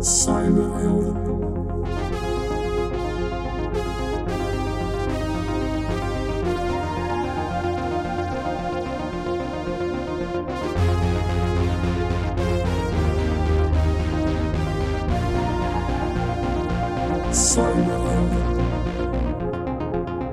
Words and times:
Cyberhelden. 0.00 1.16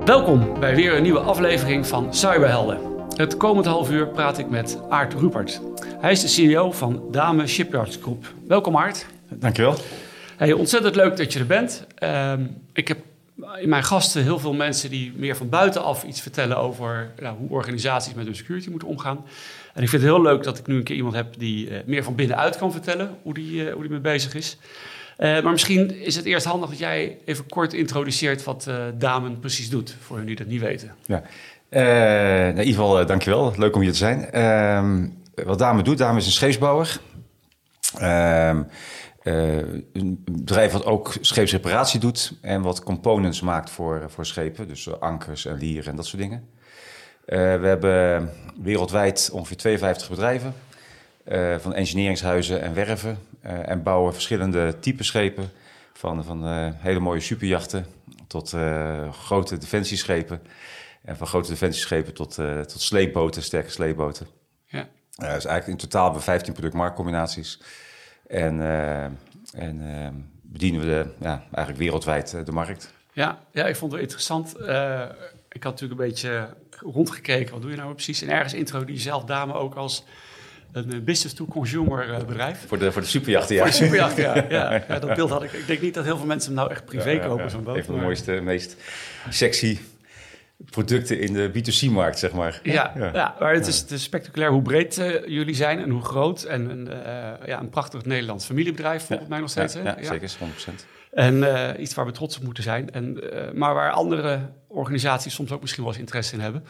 Welkom 0.05 0.59
bij 0.59 0.75
weer 0.75 0.95
een 0.95 1.03
nieuwe 1.03 1.19
aflevering 1.19 1.87
van 1.87 2.13
Cyberhelden. 2.13 2.79
Het 3.15 3.37
komend 3.37 3.65
half 3.65 3.91
uur 3.91 4.07
praat 4.07 4.37
ik 4.37 4.49
met 4.49 4.79
Aart 4.89 5.13
Rupert. 5.13 5.61
Hij 5.99 6.11
is 6.11 6.21
de 6.21 6.27
CEO 6.27 6.71
van 6.71 7.03
Dame 7.11 7.47
Shipyards 7.47 7.97
Group. 8.01 8.33
Welkom 8.47 8.77
Aart. 8.77 9.14
Dankjewel. 9.29 9.75
Hey, 10.37 10.53
ontzettend 10.53 10.95
leuk 10.95 11.17
dat 11.17 11.33
je 11.33 11.39
er 11.39 11.45
bent. 11.45 11.85
Ehm, 11.95 12.45
ik 12.73 12.87
heb 12.87 12.97
in 13.59 13.69
mijn 13.69 13.83
gasten 13.83 14.23
heel 14.23 14.39
veel 14.39 14.53
mensen 14.53 14.89
die 14.89 15.13
meer 15.15 15.35
van 15.35 15.49
buitenaf 15.49 16.03
iets 16.03 16.21
vertellen 16.21 16.57
over 16.57 17.11
nou, 17.21 17.37
hoe 17.37 17.49
organisaties 17.49 18.13
met 18.13 18.25
hun 18.25 18.35
security 18.35 18.69
moeten 18.69 18.87
omgaan. 18.87 19.25
En 19.73 19.83
ik 19.83 19.89
vind 19.89 20.01
het 20.01 20.11
heel 20.11 20.21
leuk 20.21 20.43
dat 20.43 20.57
ik 20.57 20.67
nu 20.67 20.75
een 20.75 20.83
keer 20.83 20.95
iemand 20.95 21.15
heb 21.15 21.37
die 21.37 21.69
eh, 21.69 21.79
meer 21.85 22.03
van 22.03 22.15
binnenuit 22.15 22.57
kan 22.57 22.71
vertellen 22.71 23.09
hoe 23.21 23.33
die, 23.33 23.67
eh, 23.67 23.73
hoe 23.73 23.81
die 23.81 23.91
mee 23.91 23.99
bezig 23.99 24.33
is. 24.33 24.57
Eh, 25.17 25.41
maar 25.41 25.51
misschien 25.51 26.01
is 26.01 26.15
het 26.15 26.25
eerst 26.25 26.45
handig 26.45 26.69
dat 26.69 26.79
jij 26.79 27.17
even 27.25 27.49
kort 27.49 27.73
introduceert 27.73 28.43
wat 28.43 28.67
eh 28.67 28.75
Damen 28.97 29.39
precies 29.39 29.69
doet, 29.69 29.95
voor 29.99 30.17
hen 30.17 30.25
die 30.25 30.35
dat 30.35 30.47
niet 30.47 30.61
weten. 30.61 30.95
Ja. 31.05 31.23
Eh, 31.69 31.81
nou, 31.81 32.49
in 32.49 32.57
ieder 32.57 32.65
geval, 32.65 33.01
uh, 33.01 33.07
dankjewel. 33.07 33.53
Leuk 33.57 33.75
om 33.75 33.81
hier 33.81 33.91
te 33.91 33.97
zijn. 33.97 34.31
Ehm, 34.31 35.07
wat 35.45 35.59
Dame 35.59 35.81
doet, 35.81 35.97
Dame 35.97 36.17
is 36.17 36.25
een 36.25 36.31
scheepsbouwer. 36.31 36.99
Eh, 39.25 39.57
een 39.93 40.23
bedrijf 40.31 40.71
wat 40.71 40.85
ook 40.85 41.13
scheepsreparatie 41.21 41.99
doet 41.99 42.33
en 42.41 42.61
wat 42.61 42.83
components 42.83 43.41
maakt 43.41 43.69
voor, 43.69 44.03
voor 44.07 44.25
schepen. 44.25 44.67
Dus 44.67 44.87
eh, 44.87 44.93
ankers 44.99 45.45
en 45.45 45.57
lieren 45.57 45.89
en 45.89 45.95
dat 45.95 46.05
soort 46.05 46.21
dingen. 46.21 46.49
Eh, 47.25 47.37
we 47.37 47.67
hebben 47.67 48.29
wereldwijd 48.61 49.29
ongeveer 49.33 49.57
52 49.57 50.09
bedrijven. 50.09 50.53
eh, 51.23 51.55
van 51.57 51.73
engineeringshuizen 51.73 52.61
en 52.61 52.73
werven. 52.73 53.17
eh, 53.41 53.69
en 53.69 53.83
bouwen 53.83 54.13
verschillende 54.13 54.79
type 54.79 55.03
schepen. 55.03 55.49
Van, 55.93 56.23
van 56.23 56.45
eh, 56.47 56.67
hele 56.77 56.99
mooie 56.99 57.19
superjachten 57.19 57.85
tot 58.27 58.53
eh, 58.53 59.13
grote 59.13 59.57
defensieschepen. 59.57 60.41
En 61.03 61.17
van 61.17 61.27
grote 61.27 61.49
defensieschepen 61.49 62.13
tot, 62.13 62.37
eh, 62.37 62.59
tot 62.59 62.81
sleepboten, 62.81 63.43
sterke 63.43 63.69
sleepboten. 63.69 64.27
Ja. 64.65 64.79
Eh, 64.79 65.33
dus 65.33 65.45
eigenlijk 65.45 65.67
in 65.67 65.77
totaal 65.77 66.03
hebben 66.03 66.19
we 66.19 66.25
15 66.25 66.53
productmarktcombinaties. 66.53 67.59
En, 68.27 68.61
eh, 68.61 69.03
en 69.53 69.81
eh, 69.81 70.07
bedienen 70.41 70.81
we 70.81 70.85
de, 70.85 71.05
ja, 71.19 71.43
eigenlijk 71.51 71.77
wereldwijd 71.77 72.33
eh, 72.33 72.45
de 72.45 72.51
markt. 72.51 72.93
Ja, 73.13 73.39
ja, 73.51 73.65
ik 73.65 73.75
vond 73.75 73.91
het 73.91 74.01
interessant. 74.01 74.55
Eh, 74.55 75.01
ik 75.51 75.63
had 75.63 75.71
natuurlijk 75.71 76.01
een 76.01 76.07
beetje 76.07 76.49
rondgekeken. 76.79 77.53
Wat 77.53 77.61
doe 77.61 77.71
je 77.71 77.77
nou 77.77 77.93
precies? 77.93 78.21
En 78.21 78.29
ergens 78.29 78.53
intro 78.53 78.85
die 78.85 78.99
zelf 78.99 79.23
dame 79.23 79.53
ook 79.53 79.75
als 79.75 80.03
een 80.71 81.03
business-to-consumer 81.03 82.25
bedrijf. 82.25 82.67
Voor 82.67 82.79
de, 82.79 82.91
voor 82.91 83.01
de 83.01 83.07
superjachten, 83.07 83.55
ja. 83.55 83.61
Voor 83.61 83.71
de 83.71 83.85
superjacht, 83.85 84.17
ja. 84.17 84.45
ja. 84.49 84.71
Ja, 84.87 84.99
Dat 84.99 85.15
beeld 85.15 85.29
had 85.29 85.43
ik. 85.43 85.51
Ik 85.51 85.67
denk 85.67 85.81
niet 85.81 85.93
dat 85.93 86.03
heel 86.03 86.17
veel 86.17 86.25
mensen 86.25 86.51
hem 86.51 86.59
nou 86.59 86.71
echt 86.71 86.85
privé 86.85 87.09
Ja, 87.09 87.27
kopen, 87.27 87.49
zo'n 87.49 87.63
boot. 87.63 87.77
Een 87.77 87.83
van 87.83 87.95
de 87.95 88.01
mooiste, 88.01 88.31
meest 88.31 88.75
sexy 89.29 89.79
producten 90.57 91.19
in 91.19 91.33
de 91.33 91.49
B2C-markt, 91.49 92.19
zeg 92.19 92.31
maar. 92.31 92.59
Ja, 92.63 92.93
ja. 92.95 93.35
maar 93.39 93.53
het 93.53 93.67
is, 93.67 93.79
het 93.79 93.91
is 93.91 94.03
spectaculair 94.03 94.51
hoe 94.51 94.61
breed 94.61 94.97
eh, 94.97 95.27
jullie 95.27 95.55
zijn 95.55 95.79
en 95.79 95.89
hoe 95.89 96.01
groot. 96.01 96.43
En 96.43 96.69
een, 96.69 96.87
eh, 96.87 97.47
ja, 97.47 97.59
een 97.59 97.69
prachtig 97.69 98.05
Nederlands 98.05 98.45
familiebedrijf, 98.45 99.05
volgens 99.05 99.29
mij 99.29 99.39
nog 99.39 99.49
steeds. 99.49 99.73
Ja, 99.73 99.81
hè? 99.81 100.03
zeker, 100.03 100.29
100%. 100.29 100.85
En 101.11 101.55
eh, 101.55 101.81
iets 101.81 101.93
waar 101.93 102.05
we 102.05 102.11
trots 102.11 102.37
op 102.37 102.43
moeten 102.43 102.63
zijn. 102.63 102.91
En, 102.91 103.19
maar 103.53 103.73
waar 103.73 103.91
andere 103.91 104.49
organisaties 104.67 105.33
soms 105.33 105.51
ook 105.51 105.61
misschien 105.61 105.83
wel 105.83 105.91
eens 105.91 106.01
interesse 106.01 106.35
in 106.35 106.41
hebben. 106.41 106.63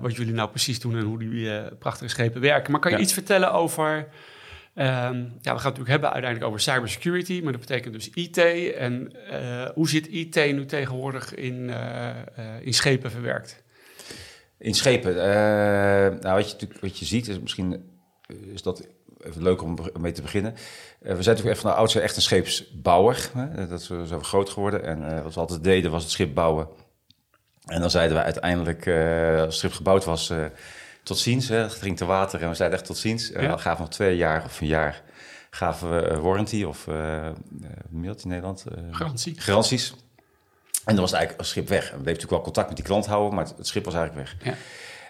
Wat 0.00 0.16
jullie 0.16 0.34
nou 0.34 0.48
precies 0.48 0.80
doen 0.80 0.96
en 0.96 1.04
hoe 1.04 1.18
die 1.18 1.74
prachtige 1.78 2.10
schepen 2.10 2.40
werken. 2.40 2.72
Maar 2.72 2.80
kan 2.80 2.92
je 2.92 2.98
iets 2.98 3.12
vertellen 3.12 3.52
over... 3.52 4.08
ehm, 4.78 5.16
ja, 5.18 5.28
we 5.30 5.42
gaan 5.42 5.54
het 5.54 5.62
natuurlijk 5.62 5.88
hebben 5.88 6.12
uiteindelijk 6.12 6.50
over 6.50 6.60
cybersecurity. 6.60 7.40
Maar 7.42 7.52
dat 7.52 7.60
betekent 7.60 7.94
dus 7.94 8.10
IT. 8.10 8.38
En 8.74 9.12
eh, 9.30 9.70
hoe 9.74 9.88
zit 9.88 10.06
IT 10.06 10.34
nu 10.34 10.66
tegenwoordig 10.66 11.34
in, 11.34 11.70
eh, 11.70 12.08
eh, 12.08 12.16
in 12.60 12.74
schepen 12.74 13.10
verwerkt? 13.10 13.62
In 14.58 14.74
schepen, 14.74 15.14
nou, 16.20 16.34
wat, 16.34 16.50
je, 16.60 16.68
wat 16.80 16.98
je 16.98 17.04
ziet, 17.04 17.28
is 17.28 17.40
misschien 17.40 17.90
is 18.52 18.62
dat 18.62 18.88
even 19.20 19.42
leuk 19.42 19.62
om 19.62 19.78
mee 20.00 20.12
te 20.12 20.22
beginnen. 20.22 20.52
We 20.98 21.08
zijn 21.08 21.16
natuurlijk 21.16 21.46
echt 21.46 21.60
van 21.60 21.70
de 21.70 21.76
oudsher 21.76 22.02
echt 22.02 22.16
een 22.16 22.22
scheepsbouwer. 22.22 23.30
Hè? 23.34 23.66
Dat 23.66 23.80
is, 23.80 23.86
zo 23.86 24.18
we 24.18 24.24
groot 24.24 24.50
geworden. 24.50 24.84
En 24.84 25.22
wat 25.22 25.34
we 25.34 25.40
altijd 25.40 25.64
deden 25.64 25.90
was 25.90 26.02
het 26.02 26.12
schip 26.12 26.34
bouwen. 26.34 26.68
En 27.66 27.80
dan 27.80 27.90
zeiden 27.90 28.16
we 28.16 28.22
uiteindelijk, 28.22 28.86
als 29.36 29.44
het 29.46 29.54
schip 29.54 29.72
gebouwd 29.72 30.04
was, 30.04 30.32
tot 31.08 31.18
ziens. 31.18 31.48
Hè? 31.48 31.56
Het 31.56 31.72
ging 31.72 31.96
te 31.96 32.04
water 32.04 32.42
en 32.42 32.48
we 32.48 32.54
zeiden 32.54 32.78
echt 32.78 32.86
tot 32.88 32.96
ziens. 32.96 33.32
En 33.32 33.42
Ja. 33.42 33.48
dan 33.48 33.58
gaven 33.60 33.76
we 33.76 33.82
nog 33.82 33.90
twee 33.90 34.16
jaar 34.16 34.44
of 34.44 34.60
een 34.60 34.66
jaar 34.66 35.02
gaven 35.50 35.90
we 35.90 36.06
eh, 36.06 36.18
warranty 36.18 36.62
of 36.64 36.86
eh 36.88 37.26
eh, 37.26 37.34
dat 37.90 38.22
in 38.22 38.28
Nederland? 38.28 38.64
Eh, 38.66 38.82
Garantie. 38.90 39.40
garanties. 39.40 39.94
En 40.84 40.94
dan 40.94 41.00
was 41.04 41.12
eigenlijk 41.12 41.40
als 41.40 41.48
schip 41.48 41.68
weg. 41.68 41.80
En 41.90 41.96
we 41.96 42.02
bleven 42.02 42.04
natuurlijk 42.04 42.30
wel 42.30 42.40
contact 42.40 42.66
met 42.66 42.76
die 42.76 42.86
klant 42.86 43.06
houden, 43.06 43.34
maar 43.34 43.44
het, 43.44 43.56
het 43.56 43.66
schip 43.66 43.84
was 43.84 43.94
eigenlijk 43.94 44.28
weg. 44.28 44.46
Ja. 44.52 44.58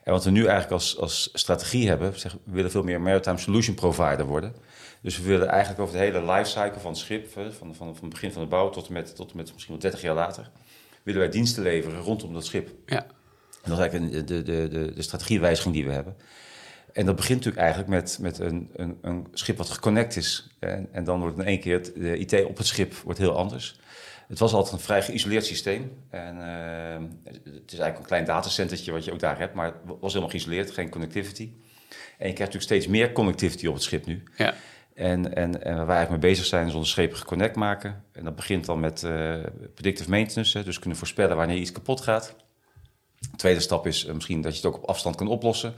En 0.04 0.12
wat 0.12 0.24
we 0.24 0.30
nu 0.30 0.40
eigenlijk 0.40 0.72
als, 0.72 0.98
als 0.98 1.30
strategie 1.32 1.88
hebben, 1.88 2.18
zeg, 2.20 2.32
we 2.32 2.52
willen 2.52 2.70
veel 2.70 2.82
meer 2.82 3.00
maritime 3.00 3.38
solution 3.38 3.74
provider 3.74 4.26
worden. 4.26 4.54
Dus 5.00 5.18
we 5.18 5.24
willen 5.28 5.48
eigenlijk 5.48 5.80
over 5.80 5.94
de 5.94 6.00
hele 6.00 6.32
lifecycle 6.32 6.80
van 6.80 6.90
het 6.90 7.00
schip, 7.00 7.32
van, 7.32 7.52
van, 7.54 7.74
van 7.76 7.94
het 8.00 8.08
begin 8.08 8.32
van 8.32 8.42
de 8.42 8.48
bouw 8.48 8.70
tot 8.70 8.86
en 8.86 8.92
met, 8.92 9.16
tot 9.16 9.30
en 9.30 9.36
met 9.36 9.52
misschien 9.52 9.72
wel 9.72 9.82
30 9.82 10.02
jaar 10.02 10.14
later, 10.14 10.50
willen 11.02 11.20
wij 11.20 11.30
diensten 11.30 11.62
leveren 11.62 12.00
rondom 12.00 12.32
dat 12.34 12.44
schip. 12.46 12.70
Ja. 12.86 13.06
En 13.62 13.70
dat 13.70 13.78
is 13.78 13.78
eigenlijk 13.78 14.26
de, 14.26 14.42
de, 14.42 14.68
de, 14.68 14.92
de 14.94 15.02
strategiewijziging 15.02 15.74
die 15.74 15.84
we 15.84 15.92
hebben. 15.92 16.16
En 16.92 17.06
dat 17.06 17.16
begint 17.16 17.44
natuurlijk 17.44 17.64
eigenlijk 17.64 17.90
met, 17.90 18.18
met 18.20 18.38
een, 18.38 18.70
een, 18.76 18.98
een 19.02 19.26
schip 19.32 19.56
wat 19.56 19.70
geconnect 19.70 20.16
is. 20.16 20.48
En, 20.58 20.88
en 20.92 21.04
dan 21.04 21.20
wordt 21.20 21.38
in 21.38 21.44
één 21.44 21.60
keer 21.60 21.74
het, 21.74 21.92
de 21.94 22.18
IT 22.18 22.44
op 22.44 22.56
het 22.56 22.66
schip 22.66 22.94
wordt 22.94 23.18
heel 23.18 23.36
anders. 23.36 23.80
Het 24.28 24.38
was 24.38 24.52
altijd 24.52 24.74
een 24.74 24.80
vrij 24.80 25.02
geïsoleerd 25.02 25.46
systeem. 25.46 25.92
En 26.10 26.42
eh, 26.42 27.32
het 27.44 27.72
is 27.72 27.78
eigenlijk 27.78 27.98
een 27.98 28.04
klein 28.04 28.24
datacentertje 28.24 28.92
wat 28.92 29.04
je 29.04 29.12
ook 29.12 29.18
daar 29.18 29.38
hebt, 29.38 29.54
maar 29.54 29.66
het 29.66 29.74
was 30.00 30.12
helemaal 30.12 30.30
geïsoleerd, 30.30 30.70
geen 30.70 30.90
connectivity. 30.90 31.52
En 32.18 32.26
je 32.28 32.34
krijgt 32.34 32.38
natuurlijk 32.38 32.62
steeds 32.62 32.86
meer 32.86 33.12
connectivity 33.12 33.66
op 33.66 33.74
het 33.74 33.82
schip 33.82 34.06
nu. 34.06 34.22
Ja. 34.36 34.54
En, 34.94 35.34
en, 35.34 35.64
en 35.64 35.76
waar 35.76 35.86
wij 35.86 35.96
eigenlijk 35.96 36.22
mee 36.22 36.30
bezig 36.30 36.46
zijn, 36.46 36.66
is 36.66 36.74
onze 36.74 36.90
schepen 36.90 37.16
geconnect 37.16 37.56
maken. 37.56 38.04
En 38.12 38.24
dat 38.24 38.36
begint 38.36 38.66
dan 38.66 38.80
met 38.80 39.02
eh, 39.02 39.36
predictive 39.74 40.10
maintenance, 40.10 40.62
dus 40.62 40.78
kunnen 40.78 40.98
voorspellen 40.98 41.36
wanneer 41.36 41.56
iets 41.56 41.72
kapot 41.72 42.00
gaat. 42.00 42.36
De 43.20 43.36
tweede 43.36 43.60
stap 43.60 43.86
is 43.86 44.04
eh, 44.04 44.14
misschien 44.14 44.40
dat 44.40 44.52
je 44.52 44.58
het 44.58 44.66
ook 44.66 44.82
op 44.82 44.88
afstand 44.88 45.16
kan 45.16 45.28
oplossen. 45.28 45.74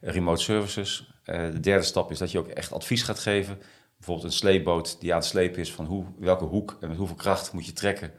Eh, 0.00 0.12
remote 0.12 0.42
services. 0.42 1.12
Eh, 1.24 1.50
de 1.50 1.60
derde 1.60 1.84
stap 1.84 2.10
is 2.10 2.18
dat 2.18 2.30
je 2.30 2.38
ook 2.38 2.48
echt 2.48 2.72
advies 2.72 3.02
gaat 3.02 3.18
geven. 3.18 3.58
Bijvoorbeeld 3.96 4.26
een 4.26 4.38
sleepboot 4.38 5.00
die 5.00 5.12
aan 5.12 5.18
het 5.18 5.28
slepen 5.28 5.60
is 5.60 5.72
van 5.72 5.84
hoe, 5.84 6.04
welke 6.18 6.44
hoek 6.44 6.76
en 6.80 6.88
met 6.88 6.96
hoeveel 6.96 7.16
kracht 7.16 7.52
moet 7.52 7.66
je 7.66 7.72
trekken 7.72 8.12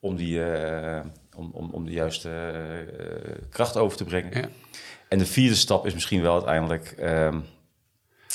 om, 0.00 0.16
die, 0.16 0.40
om, 1.36 1.50
om, 1.52 1.70
om 1.70 1.84
de 1.84 1.90
juiste 1.92 2.30
kracht 3.50 3.76
over 3.76 3.96
te 3.96 4.04
brengen. 4.04 4.40
Ja. 4.40 4.48
En 5.08 5.18
de 5.18 5.26
vierde 5.26 5.54
stap 5.54 5.86
is 5.86 5.94
misschien 5.94 6.22
wel 6.22 6.32
uiteindelijk 6.32 6.94
ehm, 6.98 7.40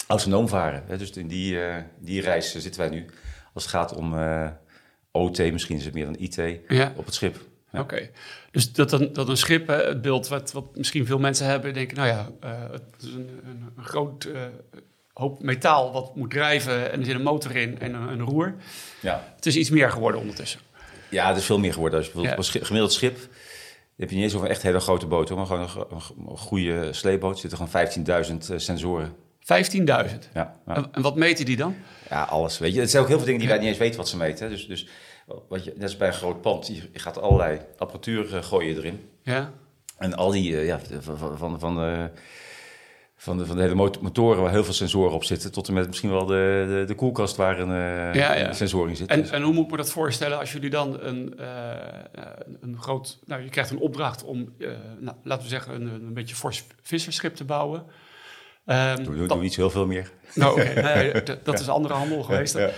autonoom 0.08 0.48
varen. 0.48 0.84
Hè? 0.88 0.98
Dus 0.98 1.12
in 1.12 1.28
die, 1.28 1.58
die 2.00 2.22
reis 2.22 2.52
zitten 2.52 2.82
wij 2.82 2.90
nu. 2.90 3.06
Als 3.54 3.64
het 3.64 3.74
gaat 3.74 3.96
om 3.96 4.14
OT, 5.12 5.38
misschien 5.38 5.78
is 5.78 5.86
het 5.86 5.94
meer 5.94 6.06
dan 6.06 6.16
IT, 6.20 6.36
Ja. 6.68 6.94
op 6.96 7.06
het 7.06 7.14
schip. 7.14 7.51
Ja. 7.72 7.80
Oké, 7.80 8.10
dus 8.52 8.74
dat 8.74 8.92
een, 8.92 9.14
dat 9.14 9.30
een 9.30 9.38
schip, 9.38 9.68
hè, 9.68 9.76
het 9.76 10.02
beeld 10.02 10.28
wat, 10.28 10.52
wat 10.52 10.76
misschien 10.76 11.06
veel 11.06 11.20
mensen 11.20 11.46
hebben, 11.46 11.74
denken, 11.74 11.98
nou 11.98 12.08
ja, 12.10 12.30
eh, 12.40 12.52
het 12.72 12.84
is 13.00 13.14
een, 13.14 13.30
een, 13.46 13.72
een 13.78 13.84
groot 13.84 14.24
eh, 14.24 14.42
hoop 15.14 15.42
metaal 15.44 15.92
wat 15.92 16.16
moet 16.16 16.30
drijven 16.30 16.92
en 16.92 17.00
er 17.00 17.06
zit 17.06 17.16
een 17.16 17.22
motor 17.22 17.56
in 17.56 17.80
en 17.80 17.94
een, 17.94 18.08
een 18.08 18.22
roer. 18.22 18.56
Ja. 19.02 19.34
Het 19.36 19.46
is 19.46 19.56
iets 19.56 19.70
meer 19.70 19.92
geworden 19.92 20.20
ondertussen. 20.20 20.60
ja, 21.10 21.28
het 21.28 21.38
is 21.38 21.46
veel 21.46 21.60
meer 21.60 21.74
geworden. 21.74 21.98
Als 22.00 22.08
je 22.08 22.14
bijvoorbeeld 22.14 22.48
Ja. 22.54 22.60
een 22.60 22.66
gemiddeld 22.66 22.94
schip, 22.94 23.18
heb 23.98 24.10
je 24.10 24.16
niet 24.16 24.24
eens 24.24 24.34
over 24.34 24.46
een 24.48 24.54
echt 24.54 24.62
hele 24.64 24.80
grote 24.80 25.06
boot, 25.06 25.30
hoor, 25.30 25.38
maar 25.38 25.48
gewoon 25.48 25.62
een, 25.62 25.70
go- 25.70 25.88
een 25.92 26.02
go- 26.02 26.16
een 26.30 26.38
goede 26.38 26.94
sleepboot. 26.94 27.34
Er 27.34 27.40
zitten 27.50 27.68
gewoon 27.68 28.26
15.000 28.52 28.56
sensoren. 28.56 29.16
15.000. 29.40 29.84
Ja, 29.86 30.56
ja. 30.68 30.90
En, 30.92 31.02
wat 31.02 31.16
meten 31.16 31.46
die 31.46 31.58
dan? 31.58 31.76
ja, 32.10 32.24
alles. 32.24 32.58
Weet 32.58 32.74
je. 32.74 32.80
Het 32.80 32.90
zijn 32.90 33.02
ook 33.04 33.08
heel 33.08 33.18
veel 33.18 33.26
dingen 33.26 33.40
die 33.42 33.50
wij 33.50 33.60
niet 33.60 33.68
eens 33.68 33.78
weten 33.78 33.98
wat 33.98 34.10
ze 34.10 34.18
meten. 34.18 34.50
Dus, 34.50 34.68
dus 34.68 34.88
wat 35.50 35.64
je, 35.64 35.72
net 35.74 35.84
als 35.84 35.98
bij 35.98 36.08
een 36.08 36.14
groot 36.14 36.42
pand, 36.42 36.68
je, 36.68 36.82
gaat 36.94 37.22
allerlei 37.22 37.60
apparatuur 37.78 38.36
eh, 38.36 38.44
gooien 38.44 38.78
erin. 38.78 39.10
Ja, 39.24 39.52
En 39.98 40.14
al 40.14 40.32
die, 40.32 40.58
eh, 40.58 40.66
ja, 40.66 40.80
van, 41.00 41.18
van, 41.18 41.38
van, 41.38 41.60
van, 41.60 41.76
de, 41.76 42.10
van, 43.16 43.38
de, 43.38 43.46
van 43.46 43.56
de 43.56 43.62
hele 43.62 43.76
mot- 43.76 44.02
motoren 44.02 44.42
waar 44.42 44.52
heel 44.52 44.64
veel 44.64 44.74
sensoren 44.74 45.14
op 45.14 45.24
zitten, 45.24 45.52
tot 45.52 45.68
en 45.68 45.74
met 45.74 45.88
misschien 45.88 46.10
wel 46.10 46.26
de, 46.26 46.66
de, 46.68 46.84
de 46.88 46.96
koelkast 46.96 47.36
waar 47.36 47.60
een, 47.60 47.70
eh, 47.72 48.14
Ja, 48.20 48.34
ja. 48.36 48.48
een 48.48 48.56
sensor 48.56 48.90
in 48.90 48.96
zit. 48.96 49.10
en, 49.10 49.22
Dus- 49.22 49.30
en 49.30 49.42
hoe 49.42 49.54
moet 49.54 49.66
ik 49.66 49.72
me 49.72 49.78
dat 49.78 49.90
voorstellen 49.92 50.40
als 50.40 50.52
jullie 50.52 50.70
dan 50.70 51.00
een, 51.02 51.38
eh, 51.40 51.46
een- 52.62 52.78
groot... 52.80 53.20
Nou, 53.26 53.42
je 53.44 53.50
krijgt 53.50 53.72
een 53.72 53.80
opdracht 53.80 54.24
om, 54.24 54.54
eh, 54.60 54.68
nou, 55.00 55.18
laten 55.24 55.44
we 55.44 55.50
zeggen, 55.50 55.76
een, 55.76 55.88
een 55.88 56.14
beetje 56.14 56.36
fors 56.36 56.64
visserschip 56.82 57.36
te 57.36 57.44
bouwen. 57.46 57.86
Ehm, 58.66 58.96
Doe, 58.96 59.06
doe, 59.06 59.18
dat- 59.18 59.30
doe 59.30 59.42
niet 59.42 59.54
zo 59.54 59.62
heel 59.62 59.70
veel 59.70 59.86
meer. 59.86 60.12
Nou, 60.36 60.64
nee, 60.64 61.12
dat 61.44 61.60
is 61.60 61.70
andere 61.70 61.94
handel 61.94 62.24
geweest. 62.24 62.54
Ja, 62.58 62.60
ja. 62.62 62.72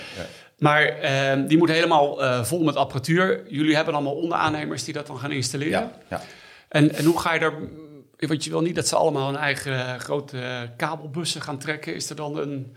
Maar 0.63 0.85
ehm, 0.85 1.47
die 1.47 1.57
moet 1.57 1.69
helemaal 1.69 2.23
eh, 2.23 2.43
vol 2.43 2.63
met 2.63 2.75
apparatuur. 2.75 3.43
Jullie 3.47 3.75
hebben 3.75 3.93
allemaal 3.93 4.15
onderaannemers 4.15 4.83
die 4.83 4.93
dat 4.93 5.07
dan 5.07 5.19
gaan 5.19 5.31
installeren. 5.31 5.71
Ja, 5.71 5.91
ja. 6.09 6.21
En, 6.67 6.95
en 6.95 7.05
hoe 7.05 7.19
ga 7.19 7.33
je 7.33 7.39
daar... 7.39 7.53
Want 8.17 8.43
je 8.43 8.49
wil 8.49 8.61
niet 8.61 8.75
dat 8.75 8.87
ze 8.87 8.95
allemaal 8.95 9.29
een 9.29 9.37
eigen 9.37 9.87
eh, 9.87 9.99
grote 9.99 10.69
kabelbussen 10.77 11.41
gaan 11.41 11.57
trekken. 11.57 11.95
Is 11.95 12.09
er 12.09 12.15
dan 12.15 12.37
een... 12.37 12.75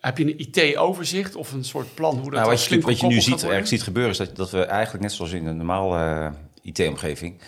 Heb 0.00 0.18
je 0.18 0.24
een 0.24 0.38
IT-overzicht 0.38 1.36
of 1.36 1.52
een 1.52 1.64
soort 1.64 1.94
plan 1.94 2.14
hoe 2.14 2.30
dat 2.30 2.40
Nou, 2.40 2.50
wat 2.50 2.64
je, 2.64 2.80
wat 2.80 3.00
je 3.00 3.06
nu 3.06 3.20
ziet, 3.20 3.46
ziet 3.62 3.82
gebeuren, 3.82 4.12
is 4.12 4.18
dat, 4.18 4.36
dat 4.36 4.50
we 4.50 4.64
eigenlijk 4.64 5.02
net 5.02 5.12
zoals 5.12 5.32
in 5.32 5.46
een 5.46 5.56
normale 5.56 5.98
eh, 5.98 6.72
IT-omgeving, 6.72 7.40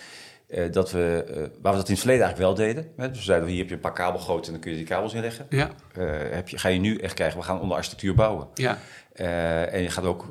eh, 0.54 0.72
dat 0.72 0.90
we, 0.90 1.24
eh, 1.28 1.36
waar 1.36 1.72
we 1.72 1.78
dat 1.78 1.88
in 1.88 1.94
het 1.94 2.02
verleden 2.02 2.24
eigenlijk 2.24 2.38
wel 2.38 2.66
deden. 2.66 2.90
Hè, 2.96 3.08
dus 3.08 3.18
we 3.18 3.24
zeiden, 3.24 3.48
hier 3.48 3.58
heb 3.58 3.68
je 3.68 3.74
een 3.74 3.80
paar 3.80 3.92
kabelgrootte 3.92 4.46
en 4.46 4.52
dan 4.52 4.60
kun 4.60 4.70
je 4.70 4.76
die 4.76 4.86
kabels 4.86 5.14
inleggen. 5.14 5.46
Ja, 5.48 5.70
Eh, 5.92 6.06
heb 6.30 6.48
je, 6.48 6.58
ga 6.58 6.68
je 6.68 6.78
nu 6.80 6.96
echt 6.96 7.14
krijgen, 7.14 7.38
we 7.38 7.44
gaan 7.44 7.60
onder 7.60 7.76
architectuur 7.76 8.14
bouwen. 8.14 8.46
ja, 8.54 8.78
en 9.66 9.82
je 9.82 9.90
gaat 9.90 10.04
ook 10.04 10.26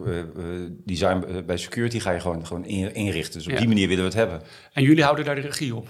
design 0.86 1.44
bij 1.46 1.58
security 1.58 2.00
ga 2.00 2.12
je 2.12 2.20
gewoon, 2.20 2.48
gewoon 2.48 2.66
in- 2.66 2.94
inrichten. 2.94 3.34
Dus 3.38 3.46
op 3.48 3.52
Ja. 3.54 3.60
die 3.60 3.68
manier 3.68 3.88
willen 3.88 4.04
we 4.04 4.10
het 4.10 4.20
hebben. 4.20 4.42
en 4.74 4.84
jullie 4.84 5.04
houden 5.04 5.25
daar 5.25 5.36
de 5.36 5.42
regie 5.42 5.75
op. 5.75 5.86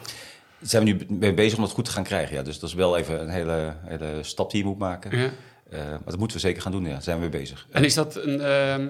Daar 0.59 0.69
zijn 0.69 0.83
we 0.83 0.89
nu 0.91 1.15
mee 1.15 1.33
bezig 1.33 1.57
om 1.57 1.63
dat 1.63 1.73
goed 1.73 1.85
te 1.85 1.91
gaan 1.91 2.03
krijgen. 2.03 2.35
Ja. 2.35 2.41
Dus 2.43 2.59
dat 2.59 2.69
is 2.69 2.75
wel 2.75 2.97
even 2.97 3.21
een 3.21 3.29
hele, 3.29 3.75
hele 3.85 4.19
stap 4.21 4.51
die 4.51 4.61
je 4.61 4.67
moet 4.67 4.77
maken. 4.77 5.17
Ja. 5.19 5.31
Maar 5.69 5.99
dat 6.05 6.17
moeten 6.17 6.37
we 6.37 6.43
zeker 6.43 6.61
gaan 6.61 6.71
doen, 6.71 6.83
ja. 6.85 6.89
Daar 6.91 7.01
zijn 7.01 7.15
we 7.15 7.21
mee 7.21 7.39
bezig. 7.41 7.67
En 7.71 7.83
is 7.83 7.93
dat 7.93 8.15
een... 8.15 8.41
ehm, 8.41 8.87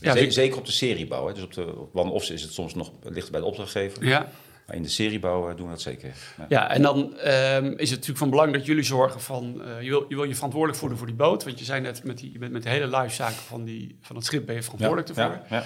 ja, 0.00 0.12
wie- 0.14 0.30
Zeker 0.30 0.58
op 0.58 0.66
de 0.66 0.72
seriebouw. 0.72 1.26
Hè. 1.26 1.34
Dus 1.34 1.42
op 1.42 1.52
de 1.54 1.74
one-offs 1.92 2.30
is 2.30 2.42
het 2.42 2.52
soms 2.52 2.74
nog 2.74 2.90
ligt 3.02 3.30
bij 3.30 3.40
de 3.40 3.46
opdrachtgever. 3.46 4.06
ja, 4.06 4.28
Maar 4.66 4.76
in 4.76 4.82
de 4.82 4.88
seriebouw 4.88 5.54
doen 5.54 5.66
we 5.66 5.72
dat 5.72 5.80
zeker. 5.80 6.12
Ja. 6.38 6.46
Ja, 6.48 6.70
en 6.70 6.82
dan 6.82 7.18
ehm, 7.18 7.64
is 7.66 7.90
het 7.90 7.98
natuurlijk 7.98 8.18
van 8.18 8.30
belang 8.30 8.52
dat 8.52 8.66
jullie 8.66 8.82
zorgen 8.82 9.20
van... 9.20 9.62
eh, 9.62 9.82
je, 9.82 9.88
wil, 9.88 10.04
je 10.08 10.14
wil 10.14 10.24
je 10.24 10.34
verantwoordelijk 10.34 10.78
voelen 10.80 10.98
voor 10.98 11.06
die 11.06 11.16
boot. 11.16 11.44
Want 11.44 11.58
je 11.58 11.64
zei 11.64 11.80
net, 11.80 12.04
met, 12.04 12.18
die, 12.18 12.38
bent 12.38 12.52
met 12.52 12.62
de 12.62 12.68
hele 12.68 12.86
lifecycle 12.96 13.32
van, 13.46 13.64
die, 13.64 13.98
van 14.00 14.16
het 14.16 14.24
schip 14.24 14.46
ben 14.46 14.54
je 14.54 14.62
verantwoordelijk 14.62 15.08
ervoor. 15.08 15.24
Ja, 15.24 15.44
ja, 15.50 15.64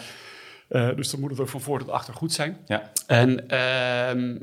Eh, 0.69 0.97
dus 0.97 1.11
dan 1.11 1.21
moet 1.21 1.31
het 1.31 1.41
ook 1.41 1.49
van 1.49 1.61
voor 1.61 1.79
tot 1.79 1.91
achter 1.91 2.15
goed 2.15 2.33
zijn. 2.33 2.59
ja. 2.67 2.91
En 3.07 3.49
ehm, 3.49 4.37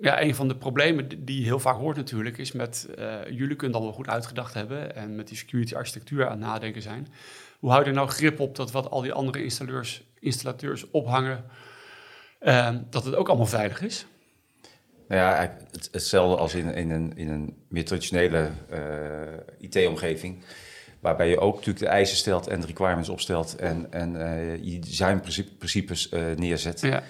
ja, 0.00 0.22
een 0.22 0.34
van 0.34 0.48
de 0.48 0.56
problemen 0.56 1.24
die- 1.24 1.38
je 1.38 1.44
heel 1.44 1.58
vaak 1.58 1.76
hoort 1.76 1.96
natuurlijk... 1.96 2.38
is 2.38 2.52
met, 2.52 2.88
eh, 2.98 3.14
jullie 3.30 3.56
kunnen 3.56 3.72
dan 3.78 3.82
wel 3.86 3.92
goed 3.96 4.08
uitgedacht 4.08 4.54
hebben... 4.54 4.96
en 4.96 5.14
met 5.16 5.28
die 5.28 5.36
security 5.36 5.74
architectuur 5.74 6.24
aan 6.24 6.30
het 6.30 6.40
nadenken 6.40 6.82
zijn. 6.82 7.08
Hoe 7.58 7.70
hou 7.70 7.82
je 7.82 7.88
er 7.88 7.94
nou 7.94 8.08
grip 8.08 8.40
op 8.40 8.56
dat 8.56 8.70
wat 8.70 8.90
al 8.90 9.00
die 9.00 9.12
andere 9.12 9.42
installateurs, 9.44 10.02
installateurs 10.18 10.90
ophangen... 10.90 11.44
ehm, 12.40 12.78
dat 12.90 13.04
het 13.04 13.14
ook 13.14 13.28
allemaal 13.28 13.46
veilig 13.46 13.82
is? 13.82 14.06
Nou 15.08 15.20
ja, 15.20 15.56
het, 15.70 15.88
hetzelfde 15.92 16.36
als 16.36 16.54
in, 16.54 16.74
in, 16.74 16.90
een, 16.90 17.12
in 17.16 17.28
een 17.28 17.56
meer 17.68 17.84
traditionele 17.84 18.50
eh, 18.70 18.80
IT-omgeving. 19.58 20.42
Waarbij 21.00 21.28
je 21.28 21.38
ook 21.38 21.54
natuurlijk 21.54 21.78
de 21.84 21.86
eisen 21.90 22.16
stelt 22.16 22.46
en 22.46 22.60
de 22.60 22.66
requirements 22.66 23.08
opstelt 23.08 23.56
en, 23.56 23.86
en 23.90 24.20
eh, 24.20 24.64
je 24.64 24.78
designprincipes 24.78 26.08
eh 26.08 26.22
neerzet. 26.36 26.80
Ja. 26.80 27.02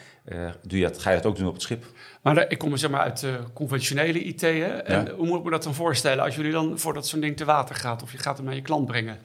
Doe 0.62 0.78
je 0.78 0.84
dat, 0.84 0.98
ga 0.98 1.10
je 1.10 1.16
dat 1.16 1.26
ook 1.26 1.36
doen 1.36 1.46
op 1.46 1.52
het 1.52 1.62
schip? 1.62 1.84
Maar 2.22 2.50
ik 2.50 2.58
kom 2.58 2.76
zeg 2.76 2.90
maar 2.90 3.00
uit 3.00 3.20
de 3.20 3.38
conventionele 3.54 4.22
IT. 4.22 4.40
Hè? 4.40 4.48
En 4.66 5.04
Ja. 5.04 5.12
hoe 5.12 5.26
moet 5.26 5.38
ik 5.38 5.44
me 5.44 5.50
dat 5.50 5.62
dan 5.62 5.74
voorstellen 5.74 6.24
als 6.24 6.36
jullie 6.36 6.52
dan 6.52 6.78
voordat 6.78 7.06
zo'n 7.06 7.20
ding 7.20 7.36
te 7.36 7.44
water 7.44 7.74
gaat 7.74 8.02
of 8.02 8.12
je 8.12 8.18
gaat 8.18 8.36
hem 8.36 8.46
naar 8.46 8.54
je 8.54 8.62
klant 8.62 8.86
brengen? 8.86 9.18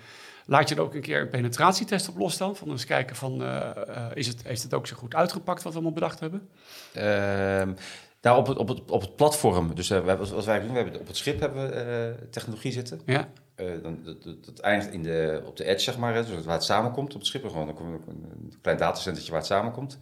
Laat 0.45 0.69
je 0.69 0.75
er 0.75 0.81
ook 0.81 0.93
een 0.93 1.01
keer 1.01 1.21
een 1.21 1.29
penetratietest 1.29 2.09
op 2.09 2.17
los 2.17 2.37
dan? 2.37 2.55
Van 2.55 2.69
eens 2.69 2.85
kijken 2.85 3.15
van, 3.15 3.43
eh, 3.43 3.69
eh, 3.69 4.11
is 4.13 4.27
het, 4.27 4.43
heeft 4.43 4.63
het 4.63 4.73
ook 4.73 4.87
zo 4.87 4.95
goed 4.95 5.15
uitgepakt 5.15 5.63
wat 5.63 5.73
we 5.73 5.79
allemaal 5.79 5.99
bedacht 5.99 6.19
hebben? 6.19 6.49
Ehm, 6.93 7.73
nou, 8.21 8.37
op 8.37 8.47
het, 8.47 8.57
op, 8.57 8.67
het, 8.67 8.91
op 8.91 9.01
het 9.01 9.15
platform, 9.15 9.75
dus 9.75 9.89
eh, 9.89 10.01
we 10.01 10.07
hebben, 10.07 10.33
wat 10.33 10.45
wij 10.45 10.59
doen, 10.59 10.69
we 10.69 10.75
hebben 10.75 10.99
op 10.99 11.07
het 11.07 11.17
schip 11.17 11.39
hebben 11.39 11.69
we 11.69 11.75
eh, 11.75 12.27
technologie 12.29 12.71
zitten. 12.71 13.01
Ja, 13.05 13.29
Eh, 13.55 13.65
dan, 13.81 13.99
dat, 14.03 14.23
dat, 14.23 14.45
dat 14.45 14.59
eindigt 14.59 14.93
in 14.93 15.03
de, 15.03 15.41
op 15.45 15.57
de 15.57 15.63
edge, 15.63 15.79
zeg 15.79 15.97
maar, 15.97 16.13
dus 16.13 16.43
waar 16.43 16.53
het 16.53 16.63
samenkomt 16.63 17.13
op 17.13 17.19
het 17.19 17.27
schip. 17.27 17.45
Gewoon 17.45 17.67
een, 17.67 18.03
een 18.07 18.53
klein 18.61 18.77
datacentertje 18.77 19.31
waar 19.31 19.39
het 19.39 19.49
samenkomt. 19.49 19.91
Dan 19.91 19.99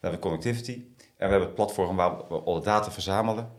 hebben 0.00 0.20
we 0.20 0.26
connectivity. 0.26 0.72
En 0.72 1.28
we 1.28 1.34
hebben 1.34 1.40
het 1.40 1.54
platform 1.54 1.96
waar 1.96 2.16
we 2.28 2.34
alle 2.34 2.62
data 2.62 2.90
verzamelen. 2.90 3.50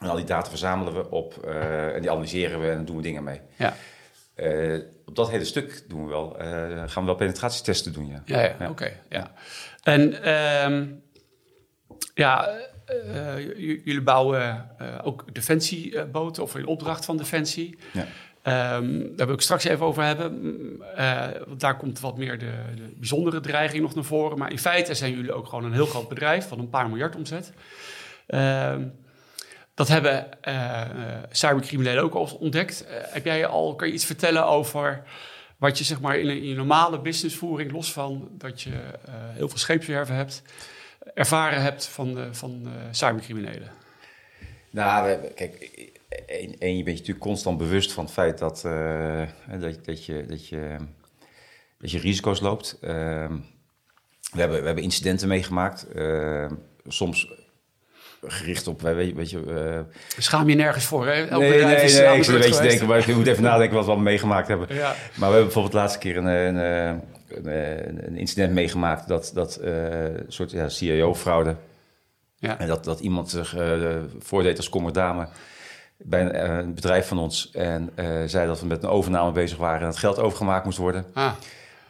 En 0.00 0.08
al 0.08 0.16
die 0.16 0.24
data 0.24 0.48
verzamelen 0.48 0.94
we 0.94 1.10
op 1.10 1.44
eh, 1.44 1.94
en 1.94 2.00
die 2.00 2.10
analyseren 2.10 2.60
we 2.60 2.68
en 2.68 2.76
dan 2.76 2.84
doen 2.84 2.96
we 2.96 3.02
dingen 3.02 3.24
mee. 3.24 3.40
ja, 3.56 3.74
Eh, 4.38 4.78
op 5.06 5.16
dat 5.16 5.30
hele 5.30 5.44
stuk 5.44 5.84
doen 5.88 6.02
we 6.04 6.08
wel, 6.10 6.38
eh, 6.38 6.48
gaan 6.86 7.02
we 7.02 7.04
wel 7.04 7.14
penetratiestesten 7.14 7.92
doen, 7.92 8.06
ja. 8.06 8.22
ja, 8.24 8.40
ja, 8.40 8.54
Ja. 8.58 8.68
oké. 8.70 8.92
ja. 9.08 9.30
En 9.82 10.22
ehm, 10.22 10.86
ja, 12.14 12.48
eh, 12.84 13.56
jullie 13.56 14.02
bouwen 14.02 14.70
ook 15.04 15.34
defensieboten 15.34 16.42
of 16.42 16.56
in 16.56 16.66
opdracht 16.66 17.04
van 17.04 17.16
Defensie. 17.16 17.78
ja. 17.92 18.06
Ehm, 18.42 19.16
daar 19.16 19.26
wil 19.26 19.34
ik 19.34 19.40
straks 19.40 19.64
even 19.64 19.86
over 19.86 20.02
hebben. 20.02 20.40
Mm, 20.40 20.82
want 21.46 21.60
daar 21.60 21.76
komt 21.76 22.00
wat 22.00 22.16
meer 22.16 22.38
de, 22.38 22.52
de 22.76 22.94
bijzondere 22.96 23.40
dreiging 23.40 23.82
nog 23.82 23.94
naar 23.94 24.04
voren. 24.04 24.38
Maar 24.38 24.50
in 24.50 24.58
feite 24.58 24.94
zijn 24.94 25.12
jullie 25.12 25.32
ook 25.32 25.46
gewoon 25.46 25.64
een 25.64 25.72
heel 25.72 25.86
groot 25.86 26.08
bedrijf 26.08 26.48
van 26.48 26.58
een 26.58 26.68
paar 26.70 26.88
miljard 26.88 27.16
omzet. 27.16 27.52
Ehm, 28.26 28.82
dat 29.78 29.88
hebben 29.88 30.42
eh, 30.42 30.82
cybercriminelen 31.30 32.02
ook 32.02 32.14
al 32.14 32.36
ontdekt. 32.40 32.84
Eh, 32.86 32.94
heb 33.00 33.24
jij 33.24 33.46
al, 33.46 33.74
kan 33.74 33.88
je 33.88 33.94
iets 33.94 34.04
vertellen 34.04 34.46
over 34.46 35.02
wat 35.56 35.78
je 35.78 35.84
zeg 35.84 36.00
maar 36.00 36.18
in, 36.18 36.28
een- 36.28 36.44
je 36.44 36.54
normale 36.54 37.00
businessvoering, 37.00 37.72
los 37.72 37.92
van 37.92 38.28
dat 38.32 38.62
je 38.62 38.70
heel 39.10 39.48
veel 39.48 39.58
scheepswerven 39.58 40.14
hebt, 40.14 40.42
ervaren 41.14 41.62
hebt 41.62 41.86
van, 41.86 42.28
van 42.30 42.68
cybercriminelen? 42.90 43.70
Nou, 44.70 45.06
we, 45.08 45.32
kijk, 45.34 45.54
één, 46.58 46.76
je 46.76 46.82
bent 46.82 46.96
je 46.96 47.02
natuurlijk 47.02 47.18
constant 47.18 47.58
bewust 47.58 47.92
van 47.92 48.04
het 48.04 48.12
feit 48.12 48.38
dat, 48.38 48.60
dat, 49.60 49.84
dat, 49.84 50.04
je, 50.06 50.24
dat, 50.28 50.48
je, 50.48 50.76
dat 51.78 51.90
je 51.90 51.98
risico's 51.98 52.40
loopt. 52.40 52.78
Ehm, 52.80 53.36
we, 54.32 54.40
hebben, 54.40 54.60
we 54.60 54.66
hebben 54.66 54.84
incidenten 54.84 55.28
meegemaakt, 55.28 55.88
ehm, 55.88 56.54
soms 56.86 57.28
gericht 58.26 58.66
op, 58.66 58.80
weet, 58.80 59.14
weet 59.14 59.30
je... 59.30 59.40
eh, 60.18 60.22
Schaam 60.22 60.48
je 60.48 60.54
nergens 60.54 60.84
voor, 60.84 61.06
hè? 61.06 61.12
Elk 61.26 61.40
nee, 61.40 61.50
nee, 61.64 61.76
is 61.84 61.98
nee, 61.98 62.16
ik 62.16 62.24
zit 62.24 62.34
een 62.34 62.40
beetje 62.40 62.62
denken, 62.62 62.86
maar 62.86 62.98
ik 63.08 63.16
moet 63.16 63.26
even 63.26 63.42
nadenken 63.42 63.74
wat 63.76 63.84
we 63.84 63.90
allemaal 63.90 64.08
meegemaakt 64.10 64.48
hebben. 64.48 64.66
Ja. 64.70 64.86
Maar 64.88 64.94
we 65.14 65.24
hebben 65.24 65.42
bijvoorbeeld 65.42 65.72
de 65.72 65.78
laatste 65.78 65.98
keer 65.98 66.16
een, 66.16 66.26
een, 66.26 66.56
een, 67.28 68.06
een- 68.06 68.16
incident 68.16 68.52
meegemaakt 68.52 69.08
dat, 69.08 69.30
dat 69.34 69.56
eh, 69.56 70.04
een 70.04 70.24
soort 70.28 70.50
ja, 70.50 70.68
CIO-fraude. 70.68 71.54
Ja. 72.36 72.58
En 72.58 72.66
dat, 72.66 72.84
dat 72.84 73.00
iemand 73.00 73.30
zich 73.30 73.56
eh, 73.56 73.72
voordeed 74.18 74.56
als 74.56 74.68
commodame 74.68 75.28
bij 75.96 76.20
een, 76.20 76.32
eh, 76.32 76.56
een 76.56 76.74
bedrijf 76.74 77.08
van 77.08 77.18
ons. 77.18 77.50
En 77.52 77.90
eh, 77.94 78.06
zei 78.26 78.46
dat 78.46 78.60
we 78.60 78.66
met 78.66 78.82
een 78.82 78.88
overname 78.88 79.32
bezig 79.32 79.58
waren 79.58 79.80
en 79.80 79.86
het 79.86 79.96
geld 79.96 80.18
overgemaakt 80.18 80.64
moest 80.64 80.78
worden. 80.78 81.04
Ah, 81.14 81.32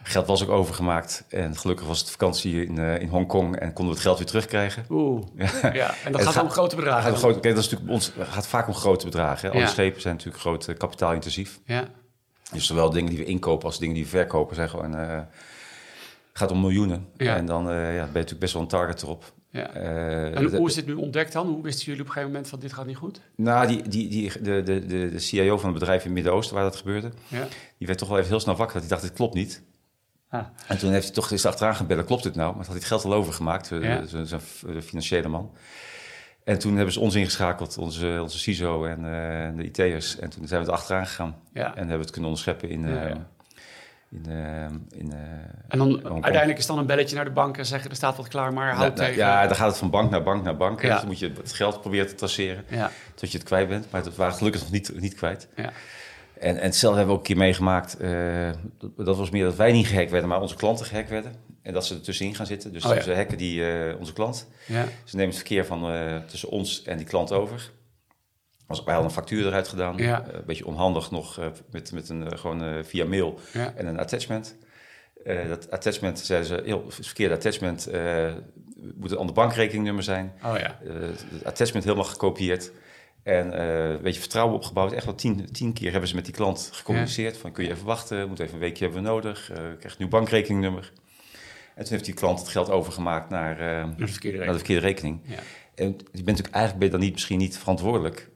Geld 0.09 0.27
was 0.27 0.43
ook 0.43 0.49
overgemaakt. 0.49 1.25
En 1.29 1.57
gelukkig 1.57 1.87
was 1.87 1.99
het 1.99 2.09
vakantie 2.11 2.65
in, 2.65 2.77
eh, 2.79 2.99
in 3.01 3.07
Hongkong 3.07 3.55
en 3.55 3.67
konden 3.73 3.85
we 3.85 3.91
het 3.91 4.01
geld 4.01 4.17
weer 4.17 4.27
terugkrijgen. 4.27 4.85
oeh. 4.89 5.23
Ja, 5.73 5.93
en 6.05 6.11
dat 6.11 6.21
gaat 6.23 6.33
gaat- 6.33 6.43
om 6.43 6.49
grote 6.49 6.75
bedragen. 6.75 7.17
gaat, 7.17 7.43
dat 7.43 7.57
is 7.57 7.69
natuurlijk, 7.69 7.91
ons 7.91 8.11
het 8.17 8.27
gaat 8.27 8.47
vaak 8.47 8.67
om 8.67 8.73
grote 8.73 9.05
bedragen. 9.05 9.47
Hè? 9.47 9.53
Alle 9.53 9.63
Ja. 9.63 9.69
schepen 9.69 10.01
zijn 10.01 10.13
natuurlijk 10.15 10.41
groot 10.41 10.67
eh, 10.67 10.77
kapitaalintensief. 10.77 11.59
Ja, 11.65 11.87
Dus 12.51 12.65
zowel 12.65 12.89
dingen 12.89 13.09
die 13.09 13.17
we 13.19 13.25
inkopen 13.25 13.65
als 13.65 13.79
dingen 13.79 13.95
die 13.95 14.03
we 14.03 14.09
verkopen 14.09 14.55
zijn 14.55 14.69
gewoon... 14.69 14.95
eh 14.95 15.19
gaat 16.33 16.51
om 16.51 16.61
miljoenen. 16.61 17.07
Ja. 17.17 17.35
En 17.35 17.45
dan 17.45 17.63
ja, 17.63 17.69
ben 17.71 17.93
je 17.93 18.01
natuurlijk 18.13 18.39
best 18.39 18.53
wel 18.53 18.61
een 18.61 18.67
target 18.67 19.01
erop. 19.01 19.33
ja. 19.51 19.69
En 19.73 20.55
hoe 20.55 20.67
is 20.67 20.73
dit 20.73 20.85
nu 20.85 20.93
ontdekt 20.93 21.33
dan? 21.33 21.47
Hoe 21.47 21.61
wisten 21.63 21.85
jullie 21.85 21.99
op 22.01 22.05
een 22.07 22.13
gegeven 22.13 22.31
moment 22.33 22.49
van 22.49 22.59
dit 22.59 22.73
gaat 22.73 22.85
niet 22.85 22.95
goed? 22.97 23.21
Nou, 23.35 23.67
die, 23.67 23.87
die, 23.87 24.09
die, 24.09 24.31
de, 24.41 24.63
de, 24.63 24.85
de, 24.85 25.09
de 25.11 25.19
CIO 25.19 25.57
van 25.57 25.69
het 25.69 25.79
bedrijf 25.79 25.99
in 25.99 26.05
het 26.05 26.13
Midden-Oosten 26.13 26.55
waar 26.55 26.63
dat 26.63 26.75
gebeurde... 26.75 27.09
Ja. 27.27 27.47
die 27.77 27.87
werd 27.87 27.99
toch 27.99 28.07
wel 28.09 28.17
even 28.17 28.29
heel 28.29 28.39
snel 28.39 28.55
wakker. 28.55 28.73
Dat 28.79 28.83
hij 28.83 28.91
dacht, 28.97 29.01
dit 29.09 29.17
klopt 29.17 29.33
niet. 29.33 29.61
Ah, 30.29 30.45
En 30.67 30.77
toen 30.77 30.91
heeft 30.91 31.03
hij 31.05 31.13
toch 31.13 31.31
eens 31.31 31.45
achteraan 31.45 31.75
gebellen, 31.75 32.05
klopt 32.05 32.23
dit 32.23 32.35
nou? 32.35 32.47
Maar 32.49 32.57
had 32.57 32.67
hij 32.67 32.75
het 32.75 32.85
geld 32.85 33.05
al 33.05 33.13
overgemaakt, 33.13 33.71
eh, 33.71 33.83
Ja. 33.83 34.03
f- 34.39 34.63
de 34.73 34.81
financiële 34.81 35.27
man. 35.27 35.51
En 36.43 36.59
toen 36.59 36.75
hebben 36.75 36.93
ze 36.93 36.99
ons 36.99 37.15
ingeschakeld, 37.15 37.77
onze, 37.77 38.19
onze 38.21 38.39
CISO 38.39 38.85
en 38.85 38.97
eh, 38.97 39.55
de 39.57 39.63
IT'ers. 39.63 40.19
En 40.19 40.29
toen 40.29 40.47
zijn 40.47 40.61
we 40.61 40.67
er 40.67 40.73
achteraan 40.73 41.07
gegaan. 41.07 41.35
ja. 41.53 41.65
En 41.67 41.77
hebben 41.77 41.95
we 41.95 42.01
het 42.01 42.09
kunnen 42.11 42.29
onderscheppen 42.29 42.69
in... 42.69 42.87
Ja, 42.87 43.01
eh, 43.03 43.09
ja. 43.09 43.17
in, 44.11 44.25
eh, 44.27 44.99
in 44.99 45.11
eh, 45.11 45.17
En 45.67 45.77
dan 45.77 46.03
uiteindelijk 46.13 46.57
is 46.59 46.65
dan 46.65 46.77
een 46.77 46.85
belletje 46.85 47.15
naar 47.15 47.25
de 47.25 47.31
bank 47.31 47.57
en 47.57 47.65
zeggen 47.65 47.89
er 47.89 47.95
staat 47.95 48.17
wat 48.17 48.27
klaar, 48.27 48.53
maar 48.53 48.73
houd 48.73 48.95
nou, 48.95 49.07
tegen. 49.07 49.15
ja, 49.15 49.47
dan 49.47 49.55
gaat 49.55 49.67
het 49.67 49.77
van 49.77 49.89
bank 49.89 50.11
naar 50.11 50.23
bank 50.23 50.43
naar 50.43 50.57
bank. 50.57 50.81
Dus 50.81 50.89
dan 50.89 51.05
moet 51.05 51.19
je 51.19 51.31
het 51.37 51.53
geld 51.53 51.81
proberen 51.81 52.07
te 52.07 52.15
traceren 52.15 52.63
tot 53.15 53.31
je 53.31 53.37
het 53.37 53.47
kwijt 53.47 53.67
bent. 53.69 53.91
Maar 53.91 54.03
dat 54.03 54.15
waren 54.15 54.33
gelukkig 54.33 54.61
nog 54.61 54.71
niet, 54.71 54.91
niet 54.99 55.13
kwijt. 55.13 55.47
ja. 55.55 55.71
En, 56.39 56.57
en 56.57 56.63
hetzelfde 56.63 56.97
hebben 56.97 57.15
we 57.15 57.21
ook 57.21 57.27
een 57.27 57.33
keer 57.35 57.43
meegemaakt. 57.43 57.97
eh, 57.97 58.49
dat, 58.97 59.17
was 59.17 59.29
meer 59.29 59.43
dat 59.43 59.55
wij 59.55 59.71
niet 59.71 59.87
gehackt 59.87 60.11
werden, 60.11 60.29
maar 60.29 60.41
onze 60.41 60.55
klanten 60.55 60.85
gehackt 60.85 61.09
werden. 61.09 61.33
En 61.61 61.73
dat 61.73 61.85
ze 61.85 61.93
er 61.95 62.01
tussenin 62.01 62.35
gaan 62.35 62.45
zitten. 62.45 62.73
Dus 62.73 62.85
Oh, 62.85 62.95
ja. 62.95 63.01
ze 63.01 63.13
hacken 63.15 63.37
die, 63.37 63.71
eh, 63.71 63.99
onze 63.99 64.13
klant. 64.13 64.47
ja. 64.67 64.85
Ze 65.03 65.15
nemen 65.15 65.29
het 65.29 65.39
verkeer 65.39 65.65
van, 65.65 65.91
eh, 65.91 66.17
tussen 66.17 66.49
ons 66.49 66.83
en 66.83 66.97
die 66.97 67.05
klant 67.05 67.31
over. 67.31 67.71
Was, 68.67 68.83
wij 68.83 68.93
hadden 68.93 69.11
een 69.11 69.17
factuur 69.17 69.45
eruit 69.47 69.67
gedaan. 69.67 69.97
Ja. 69.97 70.25
Een 70.31 70.45
beetje 70.45 70.65
onhandig 70.65 71.11
nog 71.11 71.39
met, 71.71 71.91
met 71.91 72.09
een, 72.09 72.37
gewoon 72.37 72.83
via 72.85 73.05
mail 73.05 73.39
en 73.53 73.87
een 73.87 73.99
attachment. 73.99 74.55
Dat 75.47 75.71
attachment, 75.71 76.19
zeiden 76.19 76.47
ze, 76.47 76.61
heel 76.65 76.83
het 76.85 77.05
verkeerde 77.05 77.35
attachment 77.35 77.89
moet 78.95 79.11
een 79.11 79.17
ander 79.17 79.35
bankrekeningnummer 79.35 80.03
zijn. 80.03 80.33
Oh 80.45 80.57
ja. 80.57 80.79
Het 80.83 81.45
attachment 81.45 81.83
helemaal 81.83 82.05
gekopieerd. 82.05 82.71
En 83.23 83.53
eh, 83.53 83.89
een 83.89 84.01
beetje 84.01 84.19
vertrouwen 84.19 84.55
opgebouwd. 84.55 84.91
Echt 84.91 85.05
wel 85.05 85.15
tien, 85.15 85.51
tien 85.51 85.73
keer 85.73 85.91
hebben 85.91 86.09
ze 86.09 86.15
met 86.15 86.25
die 86.25 86.33
klant 86.33 86.69
gecommuniceerd. 86.73 87.37
Van 87.37 87.51
kun 87.51 87.63
je 87.63 87.69
even 87.69 87.85
wachten, 87.85 88.27
moet 88.27 88.39
even 88.39 88.53
een 88.53 88.59
weekje 88.59 88.83
hebben 88.83 89.03
we 89.03 89.09
nodig. 89.09 89.51
Uh, 89.51 89.57
krijg 89.57 89.83
een 89.83 89.95
nieuw 89.97 90.07
bankrekeningnummer. 90.07 90.91
En 91.75 91.83
toen 91.83 91.93
heeft 91.93 92.05
die 92.05 92.13
klant 92.13 92.39
het 92.39 92.49
geld 92.49 92.69
overgemaakt 92.69 93.29
naar, 93.29 93.53
uh, 93.53 93.65
naar, 93.65 93.95
de, 93.97 94.07
verkeerde 94.07 94.37
naar 94.37 94.47
de 94.47 94.53
verkeerde 94.53 94.81
rekening. 94.81 95.19
Ja. 95.23 95.35
En 95.75 95.85
je 95.85 95.93
bent 96.11 96.25
natuurlijk 96.25 96.55
eigenlijk 96.55 96.77
ben 96.77 96.85
je 96.87 96.93
dan 96.93 97.03
niet, 97.03 97.13
misschien 97.13 97.37
niet 97.37 97.57
verantwoordelijk. 97.57 98.29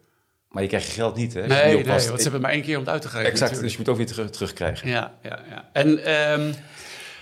Maar 0.47 0.61
je 0.61 0.69
krijgt 0.69 0.87
je 0.87 0.93
geld 0.93 1.15
niet, 1.15 1.33
hè? 1.33 1.47
Nee, 1.47 1.75
nee, 1.75 1.85
want 1.85 2.01
ze 2.01 2.21
hebben 2.21 2.41
maar 2.41 2.51
één 2.51 2.61
keer 2.61 2.77
om 2.77 2.81
het 2.81 2.91
uit 2.91 3.01
te 3.01 3.07
geven. 3.07 3.25
Exact, 3.25 3.59
dus 3.59 3.71
je 3.71 3.77
moet 3.77 3.89
ook 3.89 3.97
weer 3.97 4.05
terug, 4.05 4.29
terugkrijgen. 4.29 4.89
Ja, 4.89 5.13
ja, 5.21 5.39
ja. 5.49 5.69
En 5.73 6.13
um, 6.39 6.53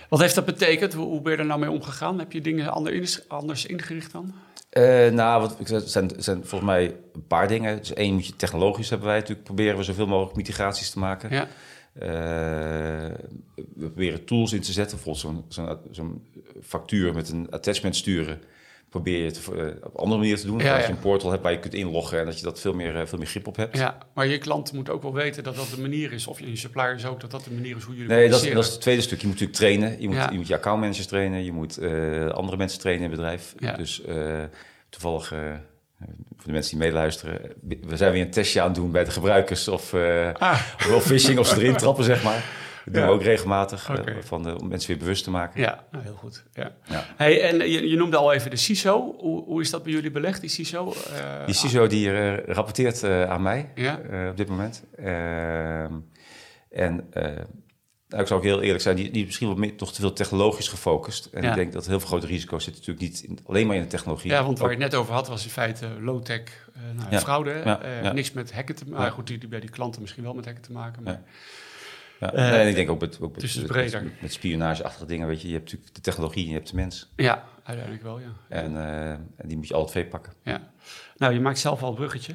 wat 0.08 0.20
heeft 0.20 0.34
dat 0.34 0.44
betekend? 0.44 0.94
Hoe, 0.94 1.06
hoe, 1.06 1.20
ben 1.20 1.32
je 1.32 1.38
er 1.38 1.44
nou 1.44 1.60
mee 1.60 1.70
omgegaan? 1.70 2.18
Heb 2.18 2.32
je 2.32 2.40
dingen 2.40 2.68
anders, 2.68 3.28
anders 3.28 3.66
ingericht 3.66 4.12
dan? 4.12 4.34
Uh, 4.78 5.08
nou, 5.08 5.40
wat, 5.40 5.58
het 5.68 5.90
zijn, 5.90 6.10
zijn 6.16 6.36
volgens 6.36 6.70
mij 6.70 6.96
een 7.12 7.26
paar 7.26 7.48
dingen. 7.48 7.78
Dus 7.78 7.92
één, 7.92 8.14
moet 8.14 8.26
je 8.26 8.36
technologisch 8.36 8.88
hebben 8.90 9.08
wij 9.08 9.18
natuurlijk 9.18 9.44
proberen 9.44 9.76
we 9.76 9.82
zoveel 9.82 10.06
mogelijk 10.06 10.36
mitigaties 10.36 10.90
te 10.90 10.98
maken. 10.98 11.30
Ja. 11.30 11.48
Uh, 11.94 13.14
we 13.54 13.64
proberen 13.76 14.24
tools 14.24 14.52
in 14.52 14.60
te 14.60 14.72
zetten, 14.72 14.98
bijvoorbeeld 15.02 15.54
zo'n 15.54 15.74
zo'n 15.90 16.26
factuur 16.62 17.14
met 17.14 17.28
een 17.28 17.50
attachment 17.50 17.96
sturen 17.96 18.40
probeer 18.92 19.18
je 19.18 19.24
het 19.24 19.40
uh, 19.52 19.66
op 19.82 19.96
andere 19.96 20.20
manier 20.20 20.38
te 20.38 20.46
doen. 20.46 20.58
Ja, 20.58 20.76
dat 20.76 20.86
je 20.86 20.92
een 20.92 20.98
portal 20.98 21.30
hebt 21.30 21.42
waar 21.42 21.52
je 21.52 21.58
kunt 21.58 21.74
inloggen 21.74 22.18
en 22.18 22.24
dat 22.24 22.38
je 22.38 22.44
dat 22.44 22.60
veel 22.60 22.72
meer, 22.72 22.96
uh, 22.96 23.06
veel 23.06 23.18
meer 23.18 23.26
grip 23.26 23.46
op 23.46 23.56
hebt. 23.56 23.76
Ja, 23.76 23.98
maar 24.14 24.26
je 24.26 24.38
klant 24.38 24.72
moet 24.72 24.90
ook 24.90 25.02
wel 25.02 25.12
weten 25.12 25.44
dat 25.44 25.56
dat 25.56 25.70
de 25.74 25.80
manier 25.80 26.12
is, 26.12 26.26
of 26.26 26.40
je, 26.40 26.56
suppliers 26.56 27.04
ook, 27.04 27.20
dat 27.20 27.30
dat 27.30 27.44
de 27.44 27.50
manier 27.50 27.76
is 27.76 27.82
hoe 27.82 27.94
jullie 27.94 28.10
Nee, 28.10 28.28
dat, 28.28 28.44
dat, 28.52 28.64
is 28.64 28.70
het 28.70 28.80
tweede 28.80 29.02
stuk. 29.02 29.20
Je 29.20 29.26
moet 29.26 29.40
natuurlijk 29.40 29.58
trainen. 29.58 30.00
Je 30.00 30.08
moet, 30.08 30.16
ja. 30.16 30.30
je, 30.30 30.36
moet 30.36 30.46
je 30.46 30.54
accountmanagers 30.54 31.06
trainen, 31.06 31.44
je 31.44 31.52
moet 31.52 31.78
uh, 31.80 32.28
andere 32.28 32.56
mensen 32.56 32.80
trainen 32.80 33.04
in 33.04 33.10
het 33.10 33.20
bedrijf. 33.20 33.54
Dus 33.76 34.02
toevallig, 34.88 35.28
voor 35.28 36.46
de 36.46 36.52
mensen 36.52 36.78
die 36.78 36.86
meeluisteren, 36.86 37.40
we 37.86 37.96
zijn 37.96 38.12
weer 38.12 38.22
een 38.22 38.30
testje 38.30 38.60
aan 38.60 38.66
het 38.66 38.74
doen 38.74 38.90
bij 38.90 39.04
de 39.04 39.10
gebruikers 39.10 39.68
of, 39.68 39.94
ah. 39.94 40.60
of 40.76 40.86
wel 40.88 41.00
phishing 41.00 41.38
of 41.38 41.46
ze 41.46 41.56
erin 41.56 41.76
trappen, 41.76 42.04
zeg 42.04 42.22
maar. 42.22 42.61
Dat 42.84 42.94
doen 42.94 43.02
we 43.02 43.10
ook 43.10 43.22
regelmatig, 43.22 43.90
okay. 43.90 44.14
uh, 44.14 44.22
van 44.22 44.42
de, 44.42 44.58
om 44.58 44.68
mensen 44.68 44.88
weer 44.88 44.98
bewust 44.98 45.24
te 45.24 45.30
maken. 45.30 45.60
Ja, 45.60 45.84
nou, 45.90 46.04
heel 46.04 46.14
goed. 46.14 46.44
Ja. 46.52 46.72
ja. 46.84 47.04
Hey, 47.16 47.42
en 47.42 47.70
je, 47.70 47.88
je, 47.88 47.96
noemde 47.96 48.16
al 48.16 48.32
even 48.32 48.50
de 48.50 48.56
CISO. 48.56 49.14
Hoe, 49.18 49.44
hoe 49.44 49.60
is 49.60 49.70
dat 49.70 49.82
bij 49.82 49.92
jullie 49.92 50.10
belegd, 50.10 50.40
die 50.40 50.50
CISO? 50.50 50.94
Uh, 51.12 51.46
die 51.46 51.54
CISO 51.54 51.86
die 51.86 52.34
rapporteert 52.52 53.04
aan 53.04 53.42
mij 53.42 53.70
ja. 53.74 54.00
op 54.30 54.36
dit 54.36 54.48
moment. 54.48 54.84
Ehm, 54.96 55.94
en 56.70 57.08
nou, 58.12 58.22
ik 58.24 58.28
zou 58.28 58.40
ook 58.40 58.46
heel 58.46 58.62
eerlijk 58.62 58.82
zijn, 58.82 58.96
die, 58.96 59.10
die 59.10 59.20
is 59.20 59.26
misschien 59.26 59.48
wat 59.48 59.56
meer, 59.56 59.76
toch 59.76 59.92
te 59.92 60.00
veel 60.00 60.12
technologisch 60.12 60.68
gefocust. 60.68 61.26
En 61.26 61.42
ja. 61.42 61.48
ik 61.48 61.54
denk 61.54 61.72
dat 61.72 61.86
heel 61.86 61.98
veel 61.98 62.08
grote 62.08 62.26
risico's 62.26 62.64
zitten 62.64 62.82
natuurlijk 62.86 63.12
niet 63.12 63.22
in, 63.22 63.38
alleen 63.46 63.66
maar 63.66 63.76
in 63.76 63.82
de 63.82 63.88
technologie. 63.88 64.30
Ja, 64.30 64.44
want 64.44 64.58
waar 64.58 64.70
je 64.70 64.76
het 64.76 64.84
net 64.84 64.94
over 64.94 65.14
had, 65.14 65.28
was 65.28 65.44
in 65.44 65.50
feite 65.50 65.88
low-tech 66.00 66.70
nou, 66.94 67.18
fraude. 67.18 67.78
Niks 68.14 68.32
met 68.32 68.52
hacken 68.52 68.74
te 68.74 68.88
maken. 68.88 69.12
Goed, 69.12 69.26
die, 69.26 69.38
die, 69.38 69.48
bij 69.48 69.60
die 69.60 69.70
klanten 69.70 70.00
misschien 70.00 70.22
wel 70.22 70.34
met 70.34 70.44
hacken 70.44 70.62
te 70.62 70.72
maken. 70.72 71.02
Maar... 71.02 71.22
Ja. 72.22 72.34
Uh, 72.34 72.60
en 72.60 72.68
ik 72.68 72.74
denk 72.74 72.90
ook 72.90 73.00
met, 73.00 73.20
ook 73.20 73.32
met, 73.32 73.40
dus 73.40 73.54
met, 73.54 74.20
met 74.20 74.32
spionageachtige 74.32 75.06
dingen, 75.06 75.26
weet 75.26 75.40
je, 75.42 75.46
je 75.48 75.52
hebt 75.52 75.64
natuurlijk 75.64 75.94
de 75.94 76.00
technologie 76.00 76.42
en 76.42 76.48
je 76.48 76.54
hebt 76.54 76.70
de 76.70 76.76
mens. 76.76 77.12
Ja, 77.16 77.44
uiteindelijk 77.62 78.04
wel, 78.04 78.18
ja. 78.18 78.32
En, 78.48 78.72
uh, 78.72 79.10
en 79.10 79.44
die 79.44 79.56
moet 79.56 79.68
je 79.68 79.74
alle 79.74 79.86
twee 79.86 80.06
pakken. 80.06 80.32
Ja. 80.42 80.72
Nou, 81.16 81.32
je 81.32 81.40
maakt 81.40 81.58
zelf 81.58 81.82
al 81.82 81.88
een 81.88 81.94
bruggetje. 81.94 82.32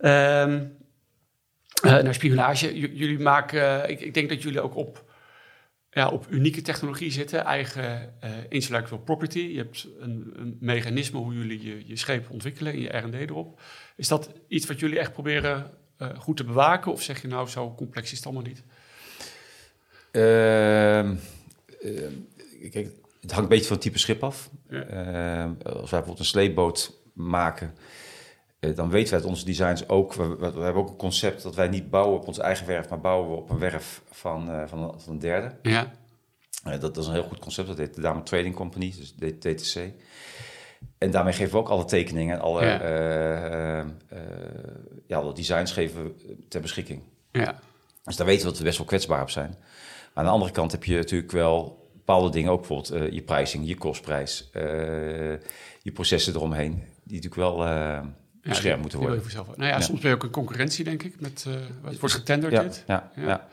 Um, 0.00 0.76
uh, 1.84 1.98
naar 2.02 2.14
spionage. 2.14 2.78
J 2.78 2.90
jullie 2.92 3.18
maken, 3.18 3.90
ik, 3.90 4.00
ik, 4.00 4.14
denk 4.14 4.28
dat 4.28 4.42
jullie 4.42 4.60
ook 4.60 4.76
op, 4.76 5.04
ja, 5.90 6.08
op 6.08 6.26
unieke 6.30 6.62
technologie 6.62 7.10
zitten, 7.10 7.44
eigen 7.44 8.14
intellectual 8.48 9.00
property. 9.00 9.40
Je 9.40 9.58
hebt 9.58 9.88
een, 10.00 10.32
een, 10.36 10.56
mechanisme 10.60 11.18
hoe 11.18 11.34
jullie 11.34 11.64
je, 11.64 11.86
je 11.86 11.96
scheep 11.96 12.30
ontwikkelen 12.30 12.72
en 12.72 12.80
je 12.80 12.96
R&D 12.96 13.14
erop. 13.14 13.60
Is 13.96 14.08
dat 14.08 14.30
iets 14.48 14.66
wat 14.66 14.80
jullie 14.80 14.98
echt 14.98 15.12
proberen 15.12 15.70
goed 16.16 16.36
te 16.36 16.44
bewaken? 16.44 16.92
Of 16.92 17.02
zeg 17.02 17.22
je 17.22 17.28
nou, 17.28 17.48
zo 17.48 17.74
complex 17.74 18.10
is 18.10 18.16
het 18.16 18.26
allemaal 18.26 18.46
niet? 18.46 18.64
Uh, 20.16 21.10
kijk, 22.70 22.90
het 23.20 23.30
hangt 23.30 23.50
een 23.50 23.56
beetje 23.56 23.66
van 23.66 23.76
het 23.76 23.84
type 23.84 23.98
schip 23.98 24.22
af. 24.22 24.50
Ja. 24.68 24.76
Uh, 24.76 25.44
als 25.62 25.90
wij 25.90 26.00
bijvoorbeeld 26.00 26.18
een 26.18 26.24
sleepboot 26.24 26.98
maken, 27.12 27.74
uh, 28.60 28.76
dan 28.76 28.90
weten 28.90 29.10
wij 29.12 29.20
dat 29.20 29.30
onze 29.30 29.44
designs 29.44 29.88
ook... 29.88 30.14
We, 30.14 30.36
we, 30.36 30.44
hebben 30.44 30.82
ook 30.82 30.88
een 30.88 30.96
concept 30.96 31.42
dat 31.42 31.54
wij 31.54 31.68
niet 31.68 31.90
bouwen 31.90 32.18
op 32.18 32.26
onze 32.26 32.42
eigen 32.42 32.66
werf... 32.66 32.88
maar 32.88 33.00
bouwen 33.00 33.30
we 33.30 33.36
op 33.36 33.50
een 33.50 33.58
werf 33.58 34.02
van, 34.10 34.50
uh, 34.50 34.62
van, 34.66 34.82
een, 34.82 35.00
van 35.00 35.12
een 35.12 35.18
derde. 35.18 35.54
Ja. 35.62 35.92
Dat, 36.62 36.80
dat, 36.80 36.96
is 36.96 37.06
een 37.06 37.12
heel 37.12 37.22
goed 37.22 37.38
concept. 37.38 37.68
Dat 37.68 37.78
heet 37.78 37.94
de 37.94 38.00
Dame 38.00 38.22
Trading 38.22 38.54
Company, 38.54 38.94
dus 38.98 39.14
DTC. 39.38 39.92
En 40.98 41.10
daarmee 41.10 41.32
geven 41.32 41.52
we 41.52 41.58
ook 41.58 41.68
alle 41.68 41.84
tekeningen 41.84 42.36
en 42.36 42.42
alle, 42.42 42.64
ja. 42.64 43.84
ja, 45.06 45.16
alle 45.16 45.34
designs 45.34 45.72
geven 45.72 46.04
we 46.04 46.36
ter 46.48 46.60
beschikking. 46.60 47.02
Ja. 47.32 47.60
Dus 48.04 48.16
daar 48.16 48.26
weten 48.26 48.42
we 48.44 48.48
dat 48.48 48.58
we 48.58 48.64
best 48.64 48.78
wel 48.78 48.86
kwetsbaar 48.86 49.22
op 49.22 49.30
zijn 49.30 49.56
aan 50.16 50.24
de 50.24 50.30
andere 50.30 50.50
kant 50.50 50.72
heb 50.72 50.84
je 50.84 50.96
natuurlijk 50.96 51.32
wel 51.32 51.88
bepaalde 51.92 52.30
dingen, 52.30 52.50
ook 52.50 52.58
bijvoorbeeld 52.58 52.94
uh, 52.94 53.10
je 53.10 53.22
pricing, 53.22 53.66
je 53.66 53.76
kostprijs, 53.76 54.50
uh, 54.52 54.62
je 55.82 55.92
processen 55.92 56.34
eromheen, 56.34 56.72
die 57.04 57.20
natuurlijk 57.22 57.34
wel 57.34 57.66
uh, 57.66 58.00
beschermd 58.42 58.76
ja, 58.76 58.80
moeten 58.80 58.98
worden. 58.98 59.22
Nou 59.34 59.54
ja, 59.56 59.66
ja, 59.66 59.80
soms 59.80 60.00
ben 60.00 60.10
je 60.10 60.16
ook 60.16 60.22
een 60.22 60.30
concurrentie, 60.30 60.84
denk 60.84 61.02
ik, 61.02 61.20
met 61.20 61.46
wat 61.82 61.98
wordt 61.98 62.14
getenderd 62.14 62.52
ja, 62.52 62.62
dit. 62.62 62.84
Ja, 62.86 63.10
ja. 63.16 63.48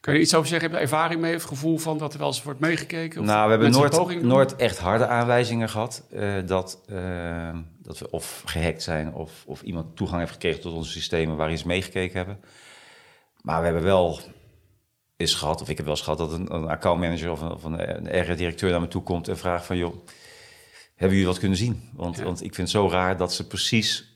Kun 0.00 0.14
je 0.14 0.20
iets 0.20 0.34
over 0.34 0.48
zeggen? 0.48 0.68
Heb 0.68 0.78
je 0.78 0.84
ervaring 0.84 1.20
mee 1.20 1.34
of 1.34 1.42
gevoel 1.42 1.78
van 1.78 1.98
dat 1.98 2.12
er 2.12 2.18
wel 2.18 2.28
eens 2.28 2.42
wordt 2.42 2.60
meegekeken? 2.60 3.20
Of 3.20 3.26
nou, 3.26 3.44
we 3.44 3.50
hebben 3.50 3.70
nooit, 3.70 4.22
nooit 4.22 4.56
echt 4.56 4.78
harde 4.78 5.06
aanwijzingen 5.06 5.68
gehad 5.68 6.04
dat, 6.46 6.80
dat 7.82 7.98
we 7.98 8.10
of 8.10 8.42
gehackt 8.44 8.82
zijn 8.82 9.14
of, 9.14 9.44
of 9.46 9.62
iemand 9.62 9.96
toegang 9.96 10.20
heeft 10.20 10.32
gekregen 10.32 10.60
tot 10.60 10.72
onze 10.72 10.90
systemen 10.90 11.36
waar 11.36 11.52
iets 11.52 11.64
meegekeken 11.64 12.16
hebben. 12.16 12.40
Maar 13.42 13.58
we 13.58 13.64
hebben 13.64 13.82
wel 13.84 14.20
is 15.20 15.34
gehad, 15.34 15.60
of 15.60 15.68
ik 15.68 15.76
heb 15.76 15.86
wel 15.86 15.94
eens 15.94 16.04
gehad 16.04 16.18
dat 16.18 16.32
een, 16.32 16.54
een 16.54 16.68
accountmanager 16.68 17.30
of 17.30 17.40
een, 17.40 17.52
of 17.52 17.64
een, 17.64 18.18
een 18.18 18.36
directeur 18.36 18.70
naar 18.70 18.80
me 18.80 18.88
toe 18.88 19.02
komt 19.02 19.28
en 19.28 19.38
vraagt 19.38 19.66
van 19.66 19.76
joh, 19.76 19.94
hebben 20.94 21.18
jullie 21.18 21.32
wat 21.32 21.38
kunnen 21.38 21.58
zien? 21.58 21.90
Want, 21.92 22.20
want 22.20 22.42
ik 22.42 22.54
vind 22.54 22.72
het 22.72 22.76
zo 22.76 22.88
raar 22.88 23.16
dat 23.16 23.32
ze 23.32 23.46
precies 23.46 24.10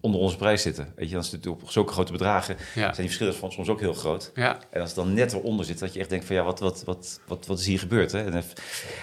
onder 0.00 0.20
onze 0.20 0.36
prijs 0.36 0.62
zitten. 0.62 0.92
Weet 0.96 1.08
je, 1.08 1.14
dan 1.14 1.22
is 1.22 1.30
het 1.30 1.46
op 1.46 1.60
zulke 1.66 1.92
grote 1.92 2.12
bedragen 2.12 2.56
ja. 2.56 2.62
zijn 2.74 2.94
die 2.94 3.04
verschillen 3.04 3.34
van 3.34 3.52
soms 3.52 3.68
ook 3.68 3.80
heel 3.80 3.92
groot. 3.94 4.30
Ja. 4.34 4.58
En 4.70 4.80
als 4.80 4.88
het 4.88 4.98
dan 4.98 5.14
net 5.14 5.32
eronder 5.32 5.66
zit, 5.66 5.78
dat 5.78 5.92
je 5.94 6.00
echt 6.00 6.08
denkt 6.08 6.24
van 6.24 6.36
ja, 6.36 6.42
wat, 6.42 6.60
wat, 6.60 6.82
wat, 6.84 7.20
wat, 7.26 7.46
wat 7.46 7.58
is 7.58 7.66
hier 7.66 7.78
gebeurd? 7.78 8.12
Hè? 8.12 8.18
En, 8.18 8.32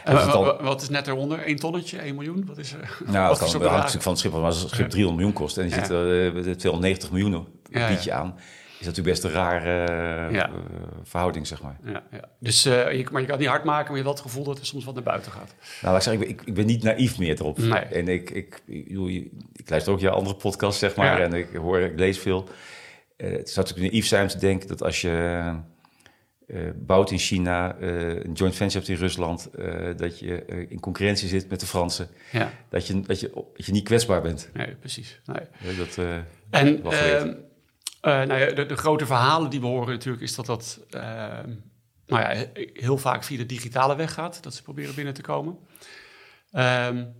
en 0.03 0.15
dan... 0.15 0.57
wat 0.61 0.81
is 0.81 0.89
net 0.89 1.07
eronder? 1.07 1.39
1 1.39 1.55
tonnetje, 1.55 1.97
1 1.97 2.15
miljoen? 2.15 2.45
Wat 2.45 2.57
is 2.57 2.73
er? 2.73 2.79
Nou, 3.05 3.29
het 3.29 3.39
hangt 3.39 3.59
natuurlijk 3.59 4.03
van 4.03 4.11
het 4.11 4.21
schip, 4.21 4.31
maar 4.31 4.41
als 4.41 4.61
het 4.61 4.69
schip 4.69 4.89
300 4.89 5.15
miljoen 5.15 5.33
kost 5.33 5.57
en 5.57 5.63
die 5.63 5.73
zit 5.73 5.89
er 5.89 6.35
uh, 6.35 6.55
290 6.55 7.11
miljoen 7.11 7.47
biedje 7.69 8.13
aan 8.13 8.35
is 8.81 8.87
natuurlijk 8.87 9.15
best 9.15 9.23
een 9.23 9.41
rare 9.41 10.31
ja. 10.33 10.49
uh, 10.49 10.55
verhouding, 11.03 11.47
zeg 11.47 11.61
maar. 11.61 11.77
Ja, 11.85 12.03
ja. 12.11 12.29
Dus, 12.39 12.65
uh, 12.65 12.73
je, 12.73 13.07
maar 13.11 13.21
je 13.21 13.27
kan 13.27 13.35
het 13.35 13.39
niet 13.39 13.47
hard 13.47 13.63
maken, 13.63 13.91
maar 13.91 13.97
je 13.97 14.03
hebt 14.03 14.03
wel 14.03 14.13
het 14.13 14.21
gevoel 14.21 14.43
dat 14.43 14.59
er 14.59 14.65
soms 14.65 14.85
wat 14.85 14.93
naar 14.93 15.03
buiten 15.03 15.31
gaat. 15.31 15.55
Nou, 15.81 15.95
ik 15.95 16.01
zeg, 16.01 16.13
ik 16.13 16.19
ben, 16.19 16.29
ik, 16.29 16.41
ik 16.45 16.53
ben 16.53 16.65
niet 16.65 16.83
naïef 16.83 17.17
meer 17.17 17.39
erop. 17.39 17.57
Nee. 17.57 17.79
En 17.79 18.07
ik, 18.07 18.29
ik, 18.29 18.61
ik, 18.65 18.89
ik, 19.53 19.69
luister 19.69 19.93
ook 19.93 19.99
je 19.99 20.09
andere 20.09 20.35
podcast, 20.35 20.79
zeg 20.79 20.95
maar, 20.95 21.19
ja. 21.19 21.25
en 21.25 21.33
ik 21.33 21.53
hoor, 21.53 21.79
ik 21.79 21.99
lees 21.99 22.19
veel. 22.19 22.47
Uh, 23.17 23.31
het 23.31 23.49
zou 23.49 23.65
natuurlijk 23.67 23.93
naïef 23.93 24.07
zijn 24.07 24.23
om 24.23 24.27
te 24.27 24.37
denken 24.37 24.67
dat 24.67 24.83
als 24.83 25.01
je 25.01 25.53
bouwt 26.75 27.11
in 27.11 27.17
China, 27.17 27.75
een 27.79 28.33
joint 28.33 28.55
venture 28.55 28.77
hebt 28.77 28.87
in 28.89 28.95
Rusland, 28.95 29.49
dat 29.97 30.19
je 30.19 30.45
in 30.69 30.79
concurrentie 30.79 31.27
zit 31.27 31.49
met 31.49 31.59
de 31.59 31.65
Fransen, 31.65 32.07
ja. 32.31 32.51
dat, 32.69 32.87
je, 32.87 33.01
dat, 33.01 33.19
je, 33.19 33.31
dat 33.55 33.65
je 33.65 33.71
niet 33.71 33.83
kwetsbaar 33.83 34.21
bent. 34.21 34.49
Nee, 34.53 34.75
precies. 34.75 35.21
Nee. 35.25 35.75
Dat, 35.77 35.97
en 36.49 36.81
uh, 38.01 38.11
nou 38.21 38.39
ja, 38.39 38.51
de, 38.51 38.65
de, 38.65 38.75
grote 38.75 39.05
verhalen 39.05 39.49
die 39.49 39.59
we 39.59 39.65
horen 39.65 39.93
natuurlijk 39.93 40.23
is 40.23 40.35
dat 40.35 40.45
dat 40.45 40.79
uh, 40.95 41.01
nou 42.05 42.21
ja, 42.21 42.45
heel 42.73 42.97
vaak 42.97 43.23
via 43.23 43.37
de 43.37 43.45
digitale 43.45 43.95
weg 43.95 44.13
gaat, 44.13 44.43
dat 44.43 44.53
ze 44.53 44.63
proberen 44.63 44.95
binnen 44.95 45.13
te 45.13 45.21
komen. 45.21 45.57
Um, 46.53 47.13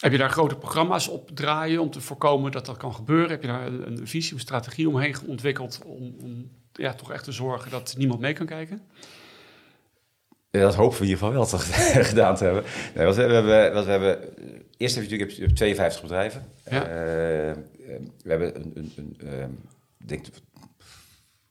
heb 0.00 0.12
je 0.12 0.18
daar 0.18 0.30
grote 0.30 0.56
programma's 0.56 1.08
op 1.08 1.30
draaien 1.34 1.80
om 1.80 1.90
te 1.90 2.00
voorkomen 2.00 2.52
dat 2.52 2.66
dat 2.66 2.76
kan 2.76 2.94
gebeuren? 2.94 3.30
Heb 3.30 3.42
je 3.42 3.48
daar 3.48 3.66
een, 3.66 3.86
een 3.86 4.08
visie, 4.08 4.34
een 4.34 4.40
strategie 4.40 4.88
omheen 4.88 5.16
ontwikkeld 5.26 5.80
om, 5.84 6.14
om 6.20 6.50
ja, 6.72 6.94
toch 6.94 7.12
echt 7.12 7.24
te 7.24 7.32
zorgen 7.32 7.70
dat 7.70 7.94
niemand 7.98 8.20
mee 8.20 8.32
kan 8.32 8.46
kijken? 8.46 8.82
Ja, 10.50 10.60
dat 10.60 10.74
hopen 10.74 10.98
we 10.98 11.04
in 11.04 11.10
ieder 11.10 11.18
geval 11.18 11.32
wel 11.32 11.46
te, 11.46 11.58
gedaan 12.10 12.36
te 12.36 12.44
hebben. 12.44 12.64
Nee, 12.94 13.06
wat 13.06 13.16
we 13.16 13.22
hebben, 13.22 13.72
wat 13.72 13.84
we 13.84 13.90
hebben 13.90 14.18
eerst 14.76 14.94
heb 14.94 15.04
je 15.04 15.18
natuurlijk 15.18 15.54
52 15.54 16.02
bedrijven. 16.02 16.46
Ja. 16.70 16.82
Uh, 16.82 17.54
we 18.22 18.28
hebben 18.28 18.56
een, 18.56 18.92
een, 18.96 19.16
een 19.18 19.58
denk, 20.04 20.26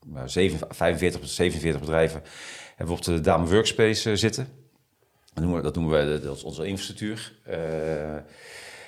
nou, 0.06 0.30
45 0.30 1.28
47 1.28 1.80
bedrijven 1.80 2.22
hebben 2.76 2.94
op 2.94 3.02
de 3.02 3.20
Dame 3.20 3.46
Workspace 3.46 4.10
uh, 4.10 4.16
zitten. 4.16 4.48
Dat 5.34 5.44
noemen, 5.44 5.56
we, 5.56 5.62
dat 5.62 5.74
noemen 5.74 6.06
we 6.06 6.20
dat 6.20 6.36
is 6.36 6.42
onze 6.42 6.66
infrastructuur. 6.66 7.32
Uh, 7.48 7.54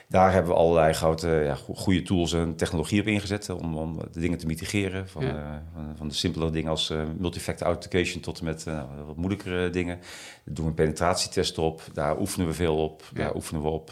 daar 0.08 0.32
hebben 0.32 0.52
we 0.52 0.58
allerlei 0.58 0.92
grote, 0.92 1.28
ja, 1.28 1.54
goede 1.74 2.02
tools 2.02 2.32
en 2.32 2.56
technologie 2.56 3.00
op 3.00 3.06
ingezet 3.06 3.50
om, 3.50 3.76
om 3.76 3.98
de 4.12 4.20
dingen 4.20 4.38
te 4.38 4.46
mitigeren. 4.46 5.08
Van, 5.08 5.24
ja. 5.24 5.34
uh, 5.34 5.56
van, 5.74 5.96
van, 5.96 6.08
de 6.08 6.14
simpele 6.14 6.50
dingen 6.50 6.70
als 6.70 6.90
uh, 6.90 7.02
multifactor 7.18 7.66
authentication 7.66 8.22
tot 8.22 8.38
en 8.38 8.44
met 8.44 8.64
uh, 8.68 8.82
wat 9.06 9.16
moeilijkere 9.16 9.70
dingen. 9.70 9.98
Daar 10.44 10.54
doen 10.54 10.64
we 10.64 10.70
een 10.70 10.76
penetratietest 10.76 11.58
op, 11.58 11.82
daar 11.92 12.18
oefenen 12.18 12.46
we 12.46 12.52
veel 12.52 12.76
op. 12.76 13.02
Daar 13.12 13.34
oefenen 13.34 13.62
we 13.62 13.68
op 13.68 13.90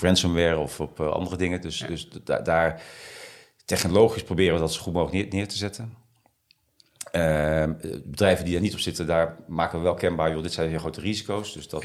ransomware 0.00 0.58
of 0.58 0.80
op 0.80 1.00
andere 1.00 1.36
dingen. 1.36 1.60
Dus, 1.60 1.84
dus 1.88 2.08
daar 2.24 2.82
technologisch 3.68 4.22
proberen 4.22 4.54
we 4.54 4.60
dat 4.60 4.72
zo 4.72 4.82
goed 4.82 4.92
mogelijk 4.92 5.16
neer, 5.22 5.34
neer 5.40 5.48
te 5.48 5.56
zetten. 5.56 5.94
Ehm, 7.10 7.72
bedrijven 8.04 8.44
die 8.44 8.54
er 8.54 8.60
niet 8.60 8.72
op 8.72 8.78
zitten, 8.78 9.06
daar 9.06 9.36
maken 9.46 9.78
we 9.78 9.84
wel 9.84 9.94
kenbaar, 9.94 10.32
joh, 10.32 10.42
dit 10.42 10.52
zijn 10.52 10.68
heel 10.68 10.78
grote 10.78 11.00
risico's. 11.00 11.52
Dus 11.52 11.68
dat, 11.68 11.82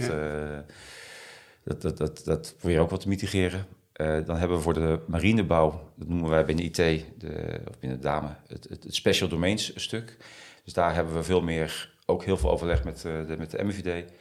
dat, 1.63 1.81
dat, 1.81 1.97
dat, 1.97 2.21
dat 2.25 2.53
proberen 2.57 2.77
we 2.77 2.83
ook 2.83 2.89
wat 2.89 3.01
te 3.01 3.07
mitigeren. 3.07 3.65
Uh, 3.95 4.25
dan 4.25 4.37
hebben 4.37 4.57
we 4.57 4.63
voor 4.63 4.73
de 4.73 4.99
marinebouw, 5.07 5.91
dat 5.95 6.07
noemen 6.07 6.29
wij 6.29 6.45
binnen 6.45 6.65
IT, 6.65 6.75
de, 6.75 7.61
of 7.67 7.79
binnen 7.79 8.01
Dame, 8.01 8.35
het, 8.47 8.67
het, 8.69 8.83
het, 8.83 8.95
special 8.95 9.29
domains 9.29 9.71
stuk. 9.75 10.17
Dus 10.63 10.73
daar 10.73 10.93
hebben 10.93 11.13
we 11.13 11.23
veel 11.23 11.41
meer, 11.41 11.95
ook 12.05 12.23
heel 12.23 12.37
veel 12.37 12.51
overleg 12.51 12.83
met, 12.83 13.03
uh, 13.07 13.27
de, 13.27 13.37
met 13.37 13.51
de 13.51 13.63
MVD, 13.63 14.11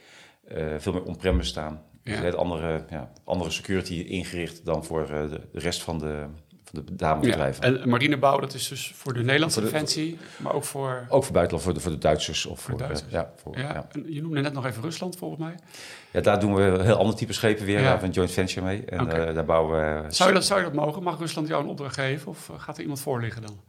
veel 0.81 0.93
meer 0.93 1.03
on-premise 1.03 1.49
staan. 1.49 1.73
Ja. 1.73 1.99
Dus 2.03 2.15
een 2.15 2.23
hele 2.23 2.37
andere, 2.37 2.85
ja, 2.89 3.11
andere 3.23 3.51
security 3.51 3.93
ingericht 3.93 4.65
dan 4.65 4.85
voor 4.85 5.07
de, 5.07 5.41
de 5.51 5.59
rest 5.59 5.81
van 5.81 5.99
de, 5.99 6.25
de 6.81 6.95
damebedrijven. 6.95 7.73
Ja, 7.73 7.79
en 7.79 7.89
marinebouw, 7.89 8.39
dat 8.39 8.53
is 8.53 8.67
dus 8.67 8.91
voor 8.95 9.13
de 9.13 9.23
Nederlandse 9.23 9.61
voor 9.61 9.69
defensie, 9.69 10.17
maar 10.37 10.53
ook 10.53 10.63
voor... 10.63 11.05
Ook 11.09 11.23
voor 11.23 11.33
buitenland, 11.33 11.63
voor 11.63 11.73
de, 11.73 11.79
voor 11.79 11.91
de 11.91 11.97
Duitsers. 11.97 12.45
Of 12.45 12.59
voor, 12.59 12.69
voor 12.69 12.79
Duitsers. 12.79 13.11
ja, 13.11 13.33
voor, 13.35 13.57
ja. 13.57 13.87
je 14.05 14.21
noemde 14.21 14.41
net 14.41 14.53
nog 14.53 14.65
even 14.65 14.81
Rusland, 14.81 15.17
volgens 15.17 15.39
mij. 15.39 15.55
Ja, 16.11 16.21
daar 16.21 16.39
doen 16.39 16.55
we 16.55 16.61
een 16.61 16.81
heel 16.81 16.97
ander 16.97 17.15
type 17.15 17.33
schepen 17.33 17.65
weer. 17.65 17.75
Ja. 17.75 17.81
Daar 17.81 17.91
hebben 17.91 18.07
een 18.07 18.13
joint 18.13 18.31
venture 18.31 18.65
mee. 18.65 18.85
En 18.85 19.01
okay. 19.01 19.27
uh, 19.27 19.35
daar 19.35 19.45
bouwen 19.45 19.79
we... 19.79 20.11
Zou 20.13 20.29
je, 20.29 20.35
dat, 20.35 20.45
zou 20.45 20.59
je 20.59 20.65
dat 20.65 20.75
mogen? 20.75 21.03
Mag 21.03 21.19
Rusland 21.19 21.47
jou 21.47 21.63
een 21.63 21.69
opdracht 21.69 21.95
geven? 21.95 22.27
Of 22.27 22.49
eh, 22.49 22.59
gaat 22.59 22.75
er 22.75 22.81
iemand 22.81 22.99
voor 22.99 23.21
liggen 23.21 23.41
dan? 23.41 23.59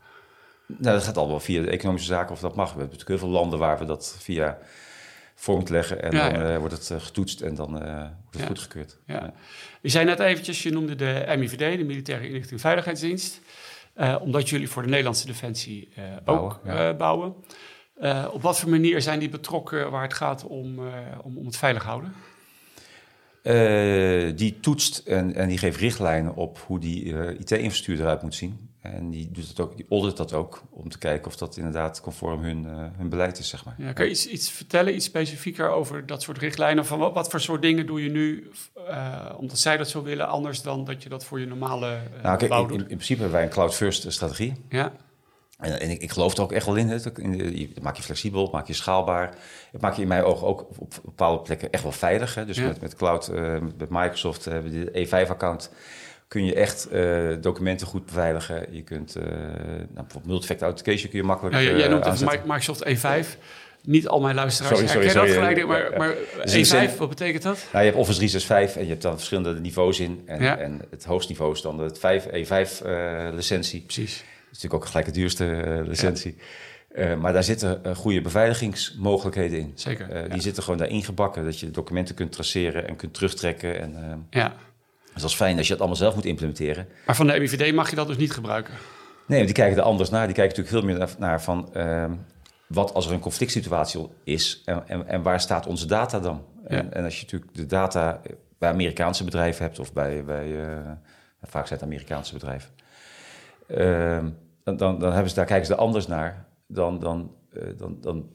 Nou, 0.67 0.95
dat 0.95 1.05
gaat 1.05 1.17
al 1.17 1.29
wel 1.29 1.41
via 1.41 1.63
de 1.63 1.71
economische 1.71 2.09
zaken 2.09 2.33
of 2.33 2.41
dat 2.41 2.55
mag. 2.55 2.73
We 2.73 2.79
hebben 2.79 2.99
natuurlijk 2.99 3.21
heel 3.21 3.29
veel 3.31 3.41
landen 3.41 3.59
waar 3.59 3.79
we 3.79 3.85
dat 3.85 4.17
via 4.19 4.59
voor 5.35 5.57
moet 5.57 5.69
leggen. 5.69 6.03
En 6.03 6.13
ja, 6.13 6.31
dan 6.31 6.41
ja. 6.41 6.53
Uh, 6.53 6.59
wordt 6.59 6.75
het 6.75 6.91
uh, 6.91 7.01
getoetst 7.01 7.41
en 7.41 7.55
dan 7.55 7.77
uh, 7.77 7.83
wordt 7.83 8.31
het 8.31 8.41
ja. 8.41 8.47
goedgekeurd. 8.47 8.99
Ja. 9.07 9.33
Je 9.81 9.89
zei 9.89 10.05
net 10.05 10.21
eventjes, 10.21 10.63
je 10.63 10.71
noemde 10.71 10.95
de 10.95 11.35
MIVD, 11.39 11.79
de 11.79 11.85
Militaire 11.85 12.29
Inrichting 12.29 12.61
Veiligheidsdienst. 12.61 13.41
omdat 14.21 14.49
jullie 14.49 14.69
voor 14.69 14.83
de 14.83 14.89
Nederlandse 14.89 15.27
Defensie 15.27 15.89
bouwen, 16.25 16.53
ook 16.53 16.99
bouwen. 16.99 17.35
op 18.33 18.43
wat 18.43 18.59
voor 18.59 18.71
manier 18.71 19.03
zijn 19.03 19.19
die 19.19 19.29
betrokken 19.29 19.91
waar 19.91 20.03
het 20.03 20.15
gaat 20.15 20.45
om, 20.45 20.79
om, 21.23 21.39
om 21.39 21.47
het 21.47 21.57
veilig 21.57 21.85
houden? 21.85 22.15
die 24.37 24.61
toetst 24.61 24.99
en, 24.99 25.35
en 25.35 25.49
die 25.49 25.59
geeft 25.59 25.79
richtlijnen 25.79 26.35
op 26.35 26.59
hoe 26.59 26.79
die 26.79 27.05
IT-infrastructuur 27.39 28.01
eruit 28.01 28.23
moet 28.23 28.35
zien. 28.35 28.74
En 28.93 29.11
die, 29.11 29.31
doet 29.31 29.49
het 29.49 29.61
ook, 29.61 29.77
die 29.77 29.87
audit 29.91 30.17
dat 30.17 30.33
ook 30.33 30.63
om 30.71 30.89
te 30.89 30.99
kijken 30.99 31.27
of 31.27 31.37
dat 31.37 31.57
inderdaad 31.57 32.01
conform 32.01 32.43
hun, 32.43 32.65
uh, 32.65 32.87
hun 32.97 33.09
beleid 33.09 33.39
is, 33.39 33.49
zeg 33.49 33.65
maar. 33.65 33.75
Ja, 33.79 33.93
kan 33.93 34.05
je 34.05 34.11
iets, 34.11 34.27
iets 34.27 34.51
vertellen, 34.51 34.95
iets 34.95 35.05
specifieker 35.05 35.71
over 35.71 36.07
dat 36.07 36.23
soort 36.23 36.39
richtlijnen? 36.39 36.87
Van 36.87 36.99
wat, 36.99 37.15
wat 37.15 37.31
voor 37.31 37.41
soort 37.41 37.63
dingen 37.63 37.87
doe 37.87 38.03
je 38.03 38.11
nu, 38.11 38.51
uh, 38.89 39.31
omdat 39.37 39.59
zij 39.59 39.77
dat 39.77 39.89
zo 39.89 40.03
willen, 40.03 40.29
anders 40.29 40.63
dan 40.63 40.85
dat 40.85 41.03
je 41.03 41.09
dat 41.09 41.25
voor 41.25 41.41
je 41.41 41.47
normale 41.47 41.99
uh, 42.17 42.23
nou, 42.23 42.37
kijk, 42.37 42.53
in, 42.53 42.79
in, 42.79 42.85
principe 42.85 43.21
hebben 43.21 43.39
wij 43.39 43.43
een 43.43 43.53
cloud-first 43.53 44.13
strategie. 44.13 44.53
Ja. 44.69 44.93
En, 45.59 45.81
en 45.81 45.91
ik, 45.91 46.03
ik, 46.03 46.11
geloof 46.11 46.37
er 46.37 46.43
ook 46.43 46.53
echt 46.53 46.67
wel 46.67 46.77
in. 46.77 46.89
Het. 46.89 47.11
je, 47.15 47.69
maak 47.83 47.97
je 47.97 48.03
flexibel, 48.03 48.49
maak 48.53 48.67
je 48.67 48.73
schaalbaar. 48.73 49.35
Het 49.73 49.81
maak 49.81 49.95
je 49.95 50.03
in 50.03 50.09
mijn 50.09 50.25
ogen 50.25 50.47
ook 50.47 50.61
op, 50.61 50.79
op 50.81 51.01
bepaalde 51.05 51.43
plekken 51.43 51.71
echt 51.71 51.83
wel 51.83 51.93
veilig. 51.93 52.35
Hè? 52.35 52.45
Dus 52.47 52.57
ja. 52.57 52.67
met, 52.67 52.81
met 52.81 52.95
cloud, 52.95 53.31
met 53.79 53.91
Microsoft 53.91 54.45
hebben 54.45 54.73
we 54.73 54.91
de 54.91 55.07
E5-account 55.07 55.71
kun 56.35 56.45
je 56.45 56.55
echt 56.55 56.89
uh, 56.93 57.37
documenten 57.41 57.87
goed 57.87 58.07
beveiligen. 58.07 58.67
Je 58.71 58.83
kunt 58.83 59.17
uh, 59.17 59.23
nou, 59.25 59.37
bijvoorbeeld 59.95 60.27
multi-factor 60.27 60.67
authentication 60.67 61.11
kun 61.11 61.19
je 61.19 61.25
makkelijk. 61.25 61.55
Ja, 61.55 61.61
jij 61.61 61.89
noemt 61.89 62.05
het 62.05 62.45
Microsoft 62.45 62.85
E5. 62.89 63.27
Niet 63.83 64.09
al 64.09 64.21
mijn 64.21 64.35
luisteraars 64.35 64.75
sorry, 64.75 64.93
sorry, 64.93 65.09
sorry, 65.09 65.27
dat 65.27 65.37
gelijk, 65.37 65.67
maar, 65.67 65.93
maar 65.99 66.15
E5, 66.89 66.97
wat 66.99 67.09
betekent 67.09 67.43
dat? 67.43 67.67
Nou, 67.73 67.85
je 67.85 67.91
hebt 67.91 67.97
Office 68.01 68.17
365 68.19 68.77
en 68.77 68.83
je 68.83 68.91
hebt 68.91 69.03
dan 69.03 69.15
verschillende 69.15 69.61
niveaus 69.61 70.01
in. 70.01 70.23
En, 70.27 70.43
ja. 70.43 70.59
en 70.59 70.81
het 70.91 71.05
hoogste 71.05 71.33
niveau 71.33 71.53
is 71.53 71.61
dan 71.61 71.79
het 71.79 71.99
5, 71.99 72.27
E5 72.27 72.31
uh, 72.87 73.29
licentie. 73.33 73.81
Precies. 73.81 74.17
Dat 74.17 74.25
is 74.27 74.63
natuurlijk 74.63 74.75
ook 74.75 74.87
gelijk 74.87 75.07
de 75.07 75.13
duurste 75.13 75.83
licentie. 75.87 76.37
Uh, 76.95 77.15
maar 77.17 77.33
daar 77.33 77.45
zitten 77.45 77.81
uh, 77.87 77.95
goede 77.97 78.21
beveiligingsmogelijkheden 78.21 79.59
in. 79.59 79.73
Zeker. 79.75 80.25
Uh, 80.25 80.33
die 80.33 80.43
zitten 80.43 80.63
gewoon 80.63 80.79
daarin 80.79 81.05
gebakken. 81.05 81.45
Dat 81.45 81.61
je 81.61 81.71
documenten 81.71 82.15
kunt 82.15 82.33
traceren 82.33 82.89
en 82.89 82.97
kunt 82.97 83.15
terugtrekken. 83.15 83.81
En, 83.81 84.27
ja. 84.31 84.55
Dus 85.15 85.23
dat 85.23 85.31
is 85.31 85.37
fijn 85.37 85.57
als 85.57 85.67
je 85.67 85.73
dat 85.73 85.81
allemaal 85.81 85.99
zelf 85.99 86.15
moet 86.15 86.25
implementeren. 86.25 86.89
Maar 87.07 87.17
van 87.17 87.27
de 87.27 87.39
MIVD 87.39 87.75
mag 87.75 87.91
je 87.91 87.97
dat 87.97 88.07
dus 88.07 88.17
niet 88.17 88.33
gebruiken? 88.33 88.75
Nee, 89.27 89.45
die 89.45 89.55
kijken 89.55 89.79
er 89.79 89.83
anders 89.83 90.11
naar. 90.11 90.27
Die 90.27 90.35
kijken 90.35 90.57
natuurlijk 90.57 90.87
veel 90.87 90.95
meer 90.95 91.07
naar, 91.07 91.15
naar 91.19 91.43
van... 91.43 91.71
Uh, 91.77 92.05
wat 92.67 92.95
als 92.95 93.07
er 93.07 93.13
een 93.13 93.21
conflict 93.21 93.51
situatie 93.51 94.09
is 94.25 94.63
en, 94.65 94.89
en, 94.89 95.07
en 95.07 95.23
waar 95.23 95.41
staat 95.41 95.67
onze 95.67 95.87
data 95.87 96.21
dan? 96.21 96.45
Ja. 96.69 96.77
En, 96.77 96.93
en, 96.93 97.05
als 97.05 97.17
je 97.17 97.23
natuurlijk 97.23 97.55
de 97.55 97.67
data 97.67 98.21
bij 98.59 98.71
Amerikaanse 98.71 99.25
bedrijven 99.25 99.65
hebt... 99.65 99.79
of 99.79 99.93
bij, 99.93 100.25
bij 100.25 100.49
uh, 100.49 100.77
vaak 101.43 101.67
zijn 101.67 101.79
het 101.79 101.89
Amerikaanse 101.89 102.33
bedrijven... 102.33 102.71
Uh, 103.69 104.19
dan, 104.65 104.77
dan, 104.77 104.99
dan 104.99 105.13
hebben 105.13 105.29
ze, 105.29 105.35
daar 105.35 105.47
kijken 105.47 105.67
ze 105.67 105.73
er 105.73 105.79
anders 105.79 106.07
naar 106.07 106.47
dan, 106.67 106.99
dan, 106.99 107.35
uh, 107.53 107.63
dan, 107.79 107.97
dan 108.01 108.31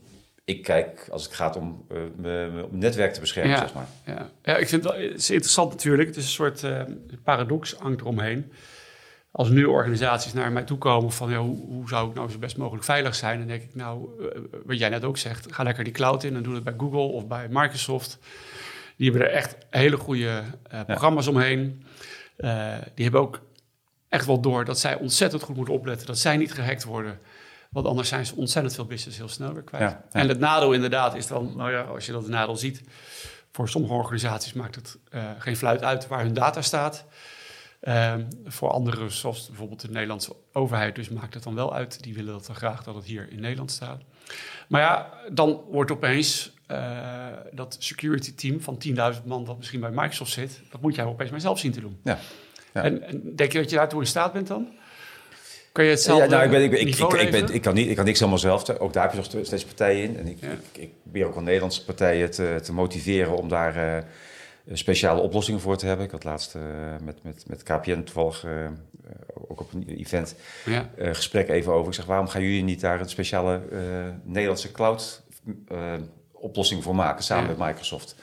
ik 0.50 0.64
kijk 0.64 1.08
als 1.12 1.24
het 1.24 1.34
gaat 1.34 1.56
om 1.56 1.86
uh, 1.92 1.98
mijn 2.16 2.68
netwerk 2.72 3.14
te 3.14 3.20
beschermen, 3.20 3.52
ja, 3.52 3.60
zeg 3.60 3.74
maar. 3.74 3.88
Ja. 4.06 4.30
ja, 4.44 4.58
ik 4.58 4.68
vind 4.68 4.84
het, 4.84 4.94
het 4.94 5.18
is 5.18 5.30
interessant 5.30 5.72
natuurlijk. 5.72 6.08
Het 6.08 6.18
is 6.18 6.24
een 6.24 6.30
soort 6.30 6.64
uh, 6.64 6.82
paradox 7.24 7.74
hangt 7.74 8.02
eromheen. 8.02 8.52
Als 9.32 9.50
nu 9.50 9.66
organisaties 9.66 10.34
naar 10.34 10.52
mij 10.52 10.64
toe 10.64 10.78
komen 10.78 11.12
van... 11.12 11.30
Ja, 11.30 11.38
hoe, 11.38 11.66
hoe, 11.66 11.88
zou 11.88 12.10
ik 12.10 12.16
nou 12.16 12.30
zo 12.30 12.38
best 12.38 12.58
mogelijk 12.58 12.84
veilig 12.84 13.16
zijn? 13.16 13.38
Dan 13.38 13.48
denk 13.48 13.62
ik, 13.62 13.76
nou, 13.76 14.10
uh, 14.20 14.28
wat 14.66 14.80
jij 14.80 14.90
net 14.90 15.04
ook 15.04 15.18
zegt... 15.18 15.54
ga 15.54 15.64
lekker 15.64 15.84
die 15.84 15.94
cloud 15.94 16.24
in 16.24 16.36
en 16.36 16.44
doe 16.44 16.54
het 16.54 16.64
bij 16.64 16.74
Google 16.78 17.00
of 17.00 17.28
bij 17.28 17.48
Microsoft. 17.50 18.18
Die 18.98 19.10
hebben 19.10 19.28
er 19.28 19.34
echt 19.34 19.56
hele 19.70 19.98
goede 19.98 20.44
programma's 20.86 21.26
ja. 21.26 21.32
omheen. 21.32 21.84
die 22.94 23.04
hebben 23.04 23.22
ook 23.22 23.42
echt 24.08 24.26
wel 24.26 24.42
door 24.42 24.66
dat 24.66 24.80
zij 24.80 24.96
ontzettend 24.96 25.42
goed 25.42 25.56
moeten 25.56 25.74
opletten... 25.74 26.08
dat 26.08 26.18
zij 26.18 26.38
niet 26.38 26.54
gehackt 26.54 26.84
worden... 26.84 27.20
Want 27.70 27.86
anders 27.86 28.08
zijn 28.08 28.26
ze 28.26 28.36
ontzettend 28.36 28.76
veel 28.76 28.86
business 28.86 29.18
heel 29.18 29.28
snel 29.28 29.54
weer 29.54 29.64
kwijt. 29.64 29.84
Ja, 29.84 29.90
ja. 30.12 30.20
En 30.20 30.28
het 30.28 30.40
nadeel 30.40 30.74
inderdaad 30.74 31.16
is 31.16 31.28
dan, 31.28 31.54
nou 31.56 31.72
ja, 31.72 31.82
als 31.82 32.06
je 32.06 32.12
dat 32.12 32.28
nadeel 32.28 32.56
ziet, 32.56 32.84
voor 33.52 33.70
sommige 33.70 33.94
organisaties 33.94 34.54
maakt 34.54 34.76
het 34.76 34.98
uh, 35.12 35.24
geen 35.38 35.58
fluit 35.58 35.84
uit 35.84 36.08
waar 36.08 36.22
hun 36.22 36.34
data 36.34 36.62
staat. 36.62 37.06
Um, 37.82 38.28
voor 38.46 38.70
anderen, 38.70 39.12
zoals 39.12 39.48
bijvoorbeeld 39.48 39.82
de 39.82 39.90
Nederlandse 39.90 40.36
overheid, 40.54 40.96
dus 40.96 41.10
maakt 41.10 41.34
het 41.34 41.44
dan 41.44 41.56
wel 41.56 41.74
uit. 41.74 42.04
Die 42.04 42.14
willen 42.14 42.34
dat 42.34 42.46
dan 42.46 42.56
graag 42.56 42.84
dat 42.84 42.96
het 42.96 43.06
hier 43.06 43.32
in 43.32 43.40
Nederland 43.40 43.72
staat. 43.72 44.02
Maar 44.68 44.82
ja, 44.82 45.14
dan 45.32 45.64
wordt 45.70 45.92
opeens 45.92 46.54
uh, 46.72 47.28
dat 47.52 47.76
security 47.80 48.36
team 48.36 48.62
van 48.62 48.78
10.000 49.16 49.24
man 49.26 49.46
dat 49.46 49.58
misschien 49.58 49.80
bij 49.80 49.90
Microsoft 49.90 50.32
zit, 50.32 50.62
dat 50.70 50.82
moet 50.82 50.96
jij 50.96 51.06
opeens 51.06 51.32
maar 51.32 51.42
zelf 51.42 51.60
zien 51.60 51.72
te 51.72 51.82
doen. 51.82 52.00
Ja. 52.04 52.18
ja. 52.74 52.84
En, 52.84 53.02
en, 53.04 53.36
denk 53.36 53.52
je 53.52 53.60
dat 53.60 53.70
je 53.70 53.76
daartoe 53.76 54.02
in 54.02 54.08
staat 54.08 54.34
bent 54.34 54.48
dan? 54.48 54.68
Kan 55.80 55.88
je 55.88 56.04
ja, 56.06 56.26
nou, 56.26 56.44
ik, 56.44 56.50
ben, 56.50 56.64
ik, 56.64 56.70
ben, 56.70 56.80
ik, 56.80 56.88
ik, 56.88 57.14
ik, 57.22 57.32
ben, 57.32 57.54
ik, 57.54 57.62
kan 57.62 57.74
niet, 57.74 57.90
ik 57.90 57.96
kan 57.96 58.06
niks 58.06 58.20
helemaal 58.20 58.40
zelf. 58.40 58.70
Ook 58.80 58.94
daar 58.94 59.04
heb 59.04 59.12
je 59.12 59.18
nog 59.18 59.46
steeds 59.46 59.66
partijen 59.66 60.04
in. 60.04 60.18
En 60.18 60.28
ik, 60.28 60.38
ja. 60.40 60.48
ik, 60.72 60.90
probeer 61.04 61.26
ook 61.26 61.34
wel 61.34 61.44
Nederlandse 61.44 61.86
partijen 61.86 62.32
te, 62.32 62.60
te 62.64 62.74
motiveren 62.74 63.38
om 63.38 63.50
daar 63.50 63.78
uh, 63.78 64.04
speciale 64.76 65.22
oplossingen 65.22 65.62
voor 65.62 65.78
te 65.78 65.86
hebben. 65.86 66.06
Ik 66.06 66.12
had 66.12 66.24
laatst 66.24 66.56
uh, 66.56 66.64
met, 67.04 67.24
met, 67.24 67.44
met 67.48 67.64
KPN 67.64 68.04
toevallig 68.04 68.46
uh, 68.46 68.68
ook 69.48 69.60
op 69.60 69.74
een 69.74 69.88
event 69.88 70.36
ja. 70.66 70.90
gesprek 70.98 71.50
even 71.50 71.74
over. 71.74 71.88
Ik 71.88 71.94
zeg, 71.94 72.06
waarom 72.06 72.28
gaan 72.28 72.42
jullie 72.42 72.64
niet 72.64 72.82
daar 72.82 73.00
een 73.00 73.10
speciale 73.10 73.62
Nederlandse 74.24 74.72
cloud 74.72 75.22
oplossing 76.32 76.84
voor 76.84 76.96
maken 76.96 77.24
samen 77.24 77.50
ja. 77.50 77.58
met 77.58 77.68
Microsoft? 77.68 78.16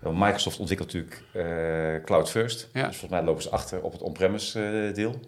Microsoft 0.00 0.58
ontwikkelt 0.58 0.92
natuurlijk 0.92 2.04
Cloud 2.04 2.30
First. 2.30 2.68
Dus 2.72 2.82
volgens 2.82 3.10
mij 3.10 3.22
lopen 3.22 3.42
ze 3.42 3.50
achter 3.50 3.82
op 3.82 3.92
het 3.92 4.02
on-premise 4.02 4.90
deel. 4.94 5.20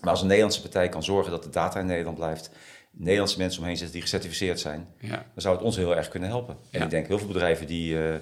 Maar 0.00 0.10
als 0.10 0.20
een 0.20 0.26
Nederlandse 0.26 0.60
partij 0.60 0.88
kan 0.88 1.02
zorgen 1.02 1.30
dat 1.30 1.42
de 1.42 1.50
data 1.50 1.80
in 1.80 1.86
Nederland 1.86 2.16
blijft, 2.16 2.50
Nederlandse 2.90 3.38
mensen 3.38 3.60
omheen 3.60 3.76
zitten 3.76 3.94
die 3.94 4.02
gecertificeerd 4.02 4.60
zijn, 4.60 4.88
ja. 4.98 5.16
dan 5.16 5.24
zou 5.42 5.56
het 5.56 5.64
ons 5.64 5.76
heel 5.76 5.96
erg 5.96 6.08
kunnen 6.08 6.28
helpen. 6.28 6.56
En 6.70 6.82
ik 6.82 6.90
denk 6.90 7.06
heel 7.06 7.18
veel 7.18 7.26
bedrijven 7.26 7.66
die, 7.66 7.94
uh, 7.94 8.14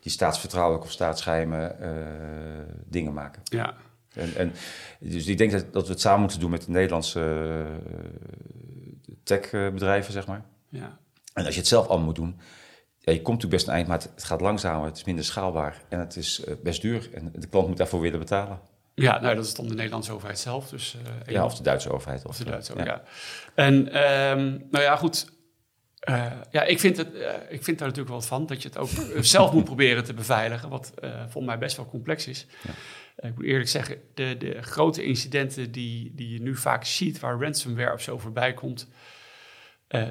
die 0.00 0.12
staatsvertrouwelijk 0.12 0.84
of 0.84 0.90
staatsgeheimen 0.90 1.76
uh, 1.80 1.88
dingen 2.84 3.12
maken. 3.12 3.42
Ja. 3.44 3.74
En, 4.12 4.34
en, 4.36 4.52
dus 4.98 5.26
ik 5.26 5.38
denk 5.38 5.52
dat, 5.52 5.72
dat 5.72 5.86
we 5.86 5.92
het 5.92 6.00
samen 6.00 6.20
moeten 6.20 6.40
doen 6.40 6.50
met 6.50 6.64
de 6.64 6.70
Nederlandse 6.70 7.20
uh, 7.20 7.96
techbedrijven, 9.22 10.12
zeg 10.12 10.26
maar. 10.26 10.44
Ja. 10.68 10.98
En 11.32 11.44
als 11.44 11.54
je 11.54 11.60
het 11.60 11.68
zelf 11.68 11.86
allemaal 11.86 12.06
moet 12.06 12.14
doen, 12.14 12.40
ja, 12.98 13.12
je 13.12 13.22
komt 13.22 13.42
natuurlijk 13.42 13.52
best 13.52 13.66
een 13.66 13.72
eind, 13.72 13.88
maar 13.88 13.98
het, 13.98 14.10
het 14.14 14.24
gaat 14.24 14.40
langzamer, 14.40 14.86
het 14.86 14.96
is 14.96 15.04
minder 15.04 15.24
schaalbaar 15.24 15.82
en 15.88 15.98
het 15.98 16.16
is 16.16 16.44
best 16.62 16.82
duur. 16.82 17.08
En 17.14 17.32
de 17.34 17.46
klant 17.46 17.68
moet 17.68 17.76
daarvoor 17.76 18.00
willen 18.00 18.18
betalen. 18.18 18.60
Ja, 18.98 19.20
nou, 19.20 19.34
dat 19.34 19.44
is 19.44 19.54
dan 19.54 19.68
de 19.68 19.74
Nederlandse 19.74 20.12
overheid 20.12 20.38
zelf. 20.38 20.68
Dus, 20.68 20.96
uh, 20.96 21.34
ja, 21.34 21.44
of 21.44 21.54
de 21.54 21.62
Duitse 21.62 21.90
overheid. 21.90 22.24
Of, 22.24 22.30
of 22.30 22.36
de 22.36 22.44
Duitse 22.44 22.72
overheid, 22.72 22.98
ja. 22.98 23.04
ja. 23.54 23.64
En 23.64 23.74
um, 24.38 24.66
nou 24.70 24.84
ja, 24.84 24.96
goed. 24.96 25.34
Uh, 26.08 26.32
ja, 26.50 26.62
ik 26.62 26.80
vind, 26.80 26.96
het, 26.96 27.14
uh, 27.14 27.32
ik 27.48 27.64
vind 27.64 27.78
daar 27.78 27.88
natuurlijk 27.88 28.14
wat 28.14 28.26
van. 28.26 28.46
Dat 28.46 28.62
je 28.62 28.68
het 28.68 28.78
ook 28.78 28.88
zelf 29.24 29.52
moet 29.52 29.64
proberen 29.64 30.04
te 30.04 30.14
beveiligen. 30.14 30.68
Wat 30.68 30.92
volgens 31.00 31.44
mij 31.44 31.58
best 31.58 31.76
wel 31.76 31.88
complex 31.88 32.26
is. 32.26 32.46
Ja. 32.62 33.28
ik 33.28 33.34
moet 33.34 33.44
eerlijk 33.44 33.68
zeggen, 33.68 33.96
de, 34.14 34.36
de 34.38 34.62
grote 34.62 35.04
incidenten 35.04 35.72
die, 35.72 36.12
die 36.14 36.32
je 36.32 36.42
nu 36.42 36.56
vaak 36.56 36.84
ziet... 36.84 37.20
waar 37.20 37.40
ransomware 37.40 37.92
of 37.92 38.00
zo 38.00 38.18
voorbij 38.18 38.54
komt... 38.54 38.88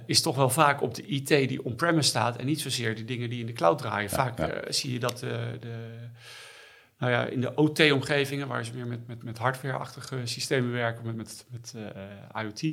is 0.05 0.21
toch 0.21 0.35
wel 0.35 0.49
vaak 0.49 0.81
op 0.81 0.95
de 0.95 1.05
IT 1.05 1.27
die 1.27 1.63
on-premise 1.63 2.09
staat... 2.09 2.37
en 2.37 2.45
niet 2.45 2.61
zozeer 2.61 2.95
die 2.95 3.05
dingen 3.05 3.29
die 3.29 3.39
in 3.39 3.45
de 3.45 3.53
cloud 3.53 3.77
draaien. 3.77 4.09
vaak 4.09 4.63
zie 4.69 4.93
je 4.93 4.99
dat 4.99 5.19
de 5.19 5.59
nou 7.05 7.17
ja, 7.17 7.31
in 7.31 7.41
de 7.41 7.55
OT-omgevingen, 7.55 8.47
waar 8.47 8.65
ze 8.65 8.71
meer 8.75 8.87
met, 8.87 9.07
met, 9.07 9.23
met 9.23 9.37
hardware-achtige 9.37 10.21
systemen 10.23 10.71
werken, 10.71 11.05
met, 11.05 11.15
met, 11.15 11.45
met 11.51 11.73
uh, 11.75 12.43
IoT. 12.43 12.63
Uh, 12.63 12.71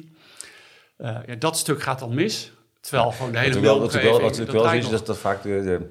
ja, 1.27 1.35
dat 1.39 1.59
stuk 1.59 1.83
gaat 1.83 1.99
dan 1.99 2.15
mis. 2.15 2.53
Terwijl 2.81 3.11
gewoon 3.11 3.33
de 3.33 3.39
hele 3.39 3.61
wel, 3.61 3.81
wat 3.81 3.93
wel, 3.93 4.21
wat 4.21 4.37
wel 4.37 4.73
is, 4.73 4.89
dat, 4.89 5.07
dat 5.07 5.19
vaak 5.19 5.43
de, 5.43 5.49
de 5.49 5.89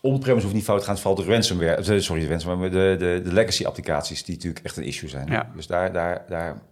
on-premise 0.00 0.42
hoeft 0.42 0.54
niet 0.54 0.64
fout 0.64 0.78
te 0.78 0.84
gaan, 0.84 0.94
het 0.94 1.02
valt 1.02 1.16
de 1.16 1.24
ransomware, 1.24 2.00
sorry, 2.00 2.22
de 2.22 2.28
ransomware, 2.28 2.70
de, 2.70 2.96
de, 2.98 3.20
de 3.24 3.32
legacy 3.32 3.64
applicaties 3.64 4.24
die 4.24 4.34
natuurlijk 4.34 4.64
echt 4.64 4.76
een 4.76 4.84
issue 4.84 5.08
zijn. 5.08 5.26
Ja. 5.30 5.50
Dus 5.54 5.66
daar, 5.66 5.92
daar, 5.92 6.24
daar 6.28 6.62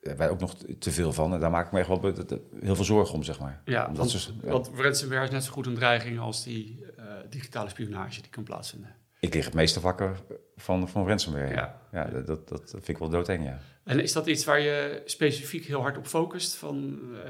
wij 0.00 0.30
ook 0.30 0.40
nog 0.40 0.56
te 0.78 0.90
veel 0.90 1.12
van. 1.12 1.34
En 1.34 1.40
daar 1.40 1.50
maak 1.50 1.66
ik 1.66 1.72
me 1.72 1.78
echt 1.78 1.88
wel 1.88 2.12
heel 2.60 2.74
veel 2.74 2.84
zorgen 2.84 3.14
om, 3.14 3.22
zeg 3.22 3.40
maar. 3.40 3.62
Ja, 3.64 3.86
Omdat 3.86 3.96
want, 3.96 4.10
ze, 4.10 4.32
ja. 4.42 4.50
want 4.50 4.70
ransomware 4.74 5.24
is 5.24 5.30
net 5.30 5.44
zo 5.44 5.52
goed 5.52 5.66
een 5.66 5.74
dreiging 5.74 6.18
als 6.18 6.42
die 6.44 6.84
uh, 6.98 7.04
digitale 7.30 7.68
spionage 7.68 8.20
die 8.20 8.30
kan 8.30 8.42
plaatsvinden. 8.42 8.94
Ik 9.20 9.34
lig 9.34 9.44
het 9.44 9.54
meeste 9.54 9.80
wakker 9.80 10.20
van, 10.56 10.88
van 10.88 11.06
ransomware. 11.06 11.54
Ja. 11.54 11.80
ja, 11.92 12.04
dat, 12.04 12.48
dat 12.48 12.70
vind 12.70 12.88
ik 12.88 12.98
wel 12.98 13.08
doodeng, 13.08 13.44
ja. 13.44 13.58
En 13.84 14.00
is 14.00 14.12
dat 14.12 14.26
iets 14.26 14.44
waar 14.44 14.60
je 14.60 15.02
specifiek 15.04 15.64
heel 15.64 15.80
hard 15.80 15.98
op 15.98 16.06
focust? 16.06 16.54
Van 16.54 16.98
uh, 17.12 17.20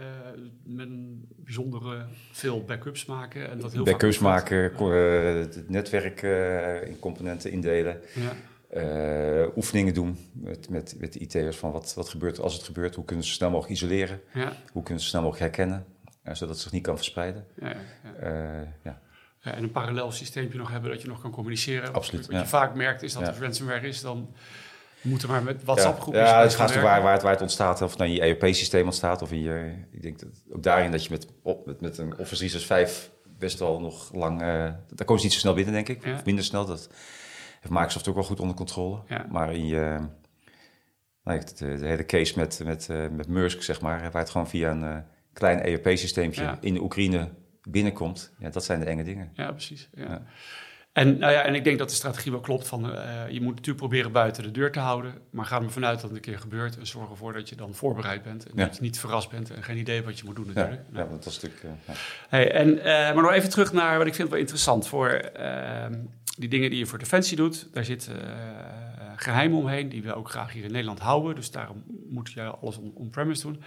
met 0.64 0.88
bijzondere 1.36 2.06
veel 2.32 2.64
backups 2.64 3.04
maken? 3.04 3.50
En 3.50 3.60
dat 3.60 3.72
heel 3.72 3.84
backups 3.84 4.18
maken, 4.18 4.72
uh, 4.80 5.40
het 5.40 5.68
netwerk 5.68 6.22
uh, 6.22 6.86
in 6.86 6.98
componenten 6.98 7.50
indelen. 7.50 8.00
Ja. 8.14 8.32
Oefeningen 9.56 9.94
doen 9.94 10.18
met, 10.32 10.68
met, 10.68 10.94
met 10.98 11.12
de 11.12 11.18
IT'ers 11.18 11.56
van 11.56 11.72
wat, 11.72 11.94
wat 11.94 12.08
gebeurt 12.08 12.40
als 12.40 12.54
het 12.54 12.62
gebeurt. 12.62 12.94
Hoe 12.94 13.04
kunnen 13.04 13.24
ze 13.24 13.32
snel 13.32 13.50
mogelijk 13.50 13.74
isoleren? 13.74 14.20
Ja. 14.34 14.52
Hoe 14.72 14.82
kunnen 14.82 15.02
ze 15.02 15.08
snel 15.08 15.22
mogelijk 15.22 15.56
herkennen? 15.56 15.86
Zodat 16.24 16.48
het 16.48 16.58
zich 16.58 16.72
niet 16.72 16.82
kan 16.82 16.96
verspreiden. 16.96 17.46
Ja, 17.60 17.68
ja, 17.68 17.76
ja. 18.22 18.68
Ja, 18.82 19.00
en 19.40 19.62
een 19.62 19.70
parallel 19.70 20.12
systeempje 20.12 20.58
nog 20.58 20.70
hebben 20.70 20.90
dat 20.90 21.02
je 21.02 21.08
nog 21.08 21.20
kan 21.20 21.30
communiceren. 21.30 21.92
Absoluut. 21.92 22.26
Wat 22.26 22.40
je 22.40 22.46
vaak 22.46 22.74
merkt 22.74 23.02
is 23.02 23.12
dat 23.12 23.26
als 23.26 23.38
ransomware 23.38 23.88
is, 23.88 24.00
dan 24.00 24.34
moeten 25.02 25.28
maar 25.28 25.42
met 25.42 25.64
WhatsApp-groepjes... 25.64 26.28
Ja, 26.28 26.42
het 26.42 26.54
gaat 26.54 26.74
waar, 26.74 27.02
waar, 27.02 27.12
het, 27.12 27.22
waar 27.22 27.32
het 27.32 27.40
ontstaat, 27.40 27.82
of 27.82 27.96
nou 27.96 28.10
in 28.10 28.16
je 28.16 28.22
ERP-systeem 28.22 28.84
ontstaat, 28.84 29.22
of 29.22 29.32
in 29.32 29.40
je... 29.40 29.84
Ik 29.90 30.02
denk 30.02 30.18
dat 30.18 30.28
ook 30.52 30.62
daarin 30.62 30.90
dat 30.90 31.04
je 31.04 31.10
met, 31.10 31.26
op, 31.42 31.66
met, 31.66 31.80
met 31.80 31.98
een 31.98 32.18
Office 32.18 32.46
365 32.46 33.10
best 33.38 33.58
wel 33.58 33.80
nog 33.80 34.12
lang... 34.12 34.42
Uh, 34.42 34.46
daar 34.46 35.04
komen 35.04 35.18
ze 35.18 35.24
niet 35.24 35.32
zo 35.32 35.38
snel 35.40 35.54
binnen, 35.54 35.72
denk 35.72 35.88
ik. 35.88 36.14
Of 36.14 36.24
minder 36.24 36.44
snel. 36.44 36.64
Dat 36.64 36.88
heeft 37.60 37.72
Microsoft 37.72 38.08
ook 38.08 38.14
wel 38.14 38.24
goed 38.24 38.40
onder 38.40 38.56
controle. 38.56 39.02
Maar 39.30 39.52
in 39.52 39.66
je... 39.66 39.98
Nou, 41.24 41.40
de, 41.56 41.78
de, 41.78 41.86
hele 41.86 42.06
case 42.06 42.38
met, 42.38 42.60
met, 42.64 42.88
uh, 42.90 43.08
met 43.08 43.28
Mursk, 43.28 43.62
zeg 43.62 43.80
maar, 43.80 44.10
waar 44.10 44.22
het 44.22 44.30
gewoon 44.30 44.48
via 44.48 44.70
een 44.70 45.04
klein 45.32 45.60
ERP-systeempje 45.60 46.56
in 46.60 46.74
de 46.74 46.80
Oekraïne 46.80 47.28
binnenkomt, 47.68 48.32
ja, 48.38 48.50
dat 48.50 48.64
zijn 48.64 48.80
de 48.80 48.86
enge 48.86 49.04
dingen. 49.04 49.30
Ja, 49.34 49.50
precies. 49.50 49.88
Ja. 49.94 50.22
En, 50.92 51.18
nou 51.18 51.32
ja, 51.32 51.42
en 51.42 51.54
ik 51.54 51.64
denk 51.64 51.78
dat 51.78 51.88
de 51.88 51.94
strategie 51.94 52.32
wel 52.32 52.40
klopt 52.40 52.66
van 52.66 52.90
uh, 52.90 53.28
je 53.28 53.40
moet 53.40 53.50
natuurlijk 53.50 53.76
proberen 53.76 54.12
buiten 54.12 54.42
de 54.42 54.50
deur 54.50 54.72
te 54.72 54.78
houden, 54.78 55.14
maar 55.30 55.44
ga 55.44 55.56
er 55.56 55.62
maar 55.62 55.70
vanuit 55.70 56.00
dat 56.00 56.10
het 56.10 56.12
een 56.12 56.20
keer 56.20 56.38
gebeurt 56.38 56.78
en 56.78 56.86
zorg 56.86 57.10
ervoor 57.10 57.32
dat 57.32 57.48
je 57.48 57.56
dan 57.56 57.74
voorbereid 57.74 58.22
bent 58.22 58.46
en 58.50 58.56
dat 58.56 58.76
je 58.76 58.82
niet 58.82 58.98
verrast 58.98 59.30
bent 59.30 59.50
en 59.50 59.62
geen 59.62 59.76
idee 59.76 60.02
wat 60.02 60.18
je 60.18 60.24
moet 60.24 60.36
doen 60.36 60.46
natuurlijk. 60.46 60.82
Ja, 60.92 60.98
ja 60.98 61.06
dat 61.06 61.26
is 61.26 61.34
stuk. 61.34 61.62
Uh, 61.64 61.70
hey, 62.28 62.52
en, 62.52 62.68
uh, 62.76 62.84
maar 62.84 63.22
nog 63.22 63.32
even 63.32 63.50
terug 63.50 63.72
naar 63.72 63.98
wat 63.98 64.06
ik 64.06 64.14
vind 64.14 64.28
wel 64.28 64.38
interessant 64.38 64.86
voor 64.88 65.08
ehm, 65.08 65.98
die 66.38 66.48
dingen 66.48 66.70
die 66.70 66.78
je 66.78 66.86
voor 66.86 66.98
Defensie 66.98 67.36
doet. 67.36 67.68
Daar 67.72 67.84
zit 67.84 68.10
geheim 69.16 69.54
omheen, 69.54 69.88
die 69.88 70.02
we 70.02 70.14
ook 70.14 70.30
graag 70.30 70.52
hier 70.52 70.64
in 70.64 70.72
Nederland 70.72 70.98
houden, 70.98 71.34
dus 71.34 71.50
daarom 71.50 71.84
moet 72.08 72.32
je 72.32 72.42
alles 72.42 72.78
on-premise 72.94 73.42
doen. 73.42 73.62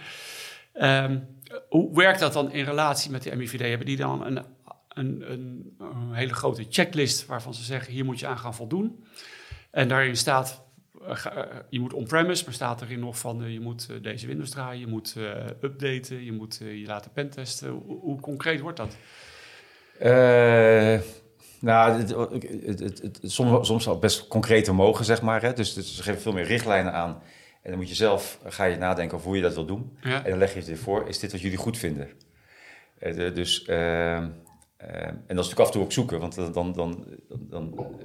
Um, 0.74 1.26
hoe 1.68 1.94
werkt 1.94 2.20
dat 2.20 2.32
dan 2.32 2.52
in 2.52 2.64
relatie 2.64 3.10
met 3.10 3.22
de 3.22 3.36
MIVD? 3.36 3.60
Hebben 3.60 3.86
die 3.86 3.96
dan 3.96 4.26
een, 4.26 4.44
een, 4.88 5.30
een, 5.30 6.12
hele 6.12 6.34
grote 6.34 6.66
checklist 6.68 7.26
waarvan 7.26 7.54
ze 7.54 7.62
zeggen: 7.62 7.92
hier 7.92 8.04
moet 8.04 8.20
je 8.20 8.26
aan 8.26 8.38
gaan 8.38 8.54
voldoen? 8.54 9.04
En 9.70 9.88
daarin 9.88 10.16
staat. 10.16 10.62
Uh, 11.08 11.26
je 11.70 11.80
moet 11.80 11.92
on-premise, 11.92 12.44
maar 12.44 12.54
staat 12.54 12.82
erin 12.82 13.00
nog 13.00 13.18
van 13.18 13.42
uh, 13.42 13.52
je 13.52 13.60
moet 13.60 13.88
uh, 13.90 14.02
deze 14.02 14.26
Windows 14.26 14.50
draaien, 14.50 14.80
je 14.80 14.86
moet 14.86 15.16
updaten, 15.62 16.24
je 16.24 16.32
moet 16.32 16.56
je 16.62 16.86
laten 16.86 17.12
pentesten. 17.12 17.70
Hoe, 17.70 18.20
concreet 18.20 18.60
wordt 18.60 18.76
dat? 18.76 18.96
nou, 21.60 22.00
het, 22.00 23.20
soms, 23.22 23.66
soms 23.66 23.98
best 23.98 24.28
concreter 24.28 24.74
mogen, 24.74 25.04
zeg 25.04 25.22
maar. 25.22 25.42
Hè? 25.42 25.52
Dus, 25.52 25.74
dus 25.74 25.96
ze 25.96 26.02
geven 26.02 26.20
veel 26.20 26.32
meer 26.32 26.44
richtlijnen 26.44 26.92
aan 26.92 27.22
en 27.64 27.70
dan 27.70 27.78
moet 27.78 27.88
je 27.88 27.94
zelf, 27.94 28.38
ga 28.44 28.64
je 28.64 28.76
nadenken 28.76 29.16
over 29.16 29.26
hoe 29.26 29.36
je 29.36 29.42
dat 29.42 29.54
wil 29.54 29.64
doen. 29.64 29.98
En 30.02 30.30
dan 30.30 30.38
leg 30.38 30.52
je 30.52 30.58
het 30.58 30.66
weer 30.66 30.78
voor, 30.78 31.08
is 31.08 31.18
dit 31.18 31.32
wat 31.32 31.40
jullie 31.40 31.58
goed 31.58 31.78
vinden? 31.78 32.08
Uh, 33.02 33.34
dus, 33.34 33.66
uh, 33.68 34.16
en 34.16 34.34
dat 35.26 35.28
is 35.28 35.34
natuurlijk 35.34 35.60
af 35.60 35.66
en 35.66 35.72
toe 35.72 35.82
ook 35.82 35.92
zoeken, 35.92 36.20
want 36.20 36.34
dan, 36.34 36.52
dan, 36.52 36.72
dan, 36.72 37.06
dan 37.50 37.96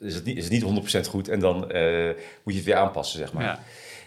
is, 0.00 0.14
het 0.14 0.24
niet, 0.24 0.36
is 0.36 0.44
het 0.44 0.52
niet 0.52 1.04
100% 1.04 1.08
goed 1.08 1.28
en 1.28 1.40
dan 1.40 1.56
moet 1.56 1.74
je 2.44 2.54
het 2.54 2.64
weer 2.64 2.76
aanpassen, 2.76 3.18
zeg 3.18 3.32
maar. 3.32 3.42
Ja. 3.42 3.58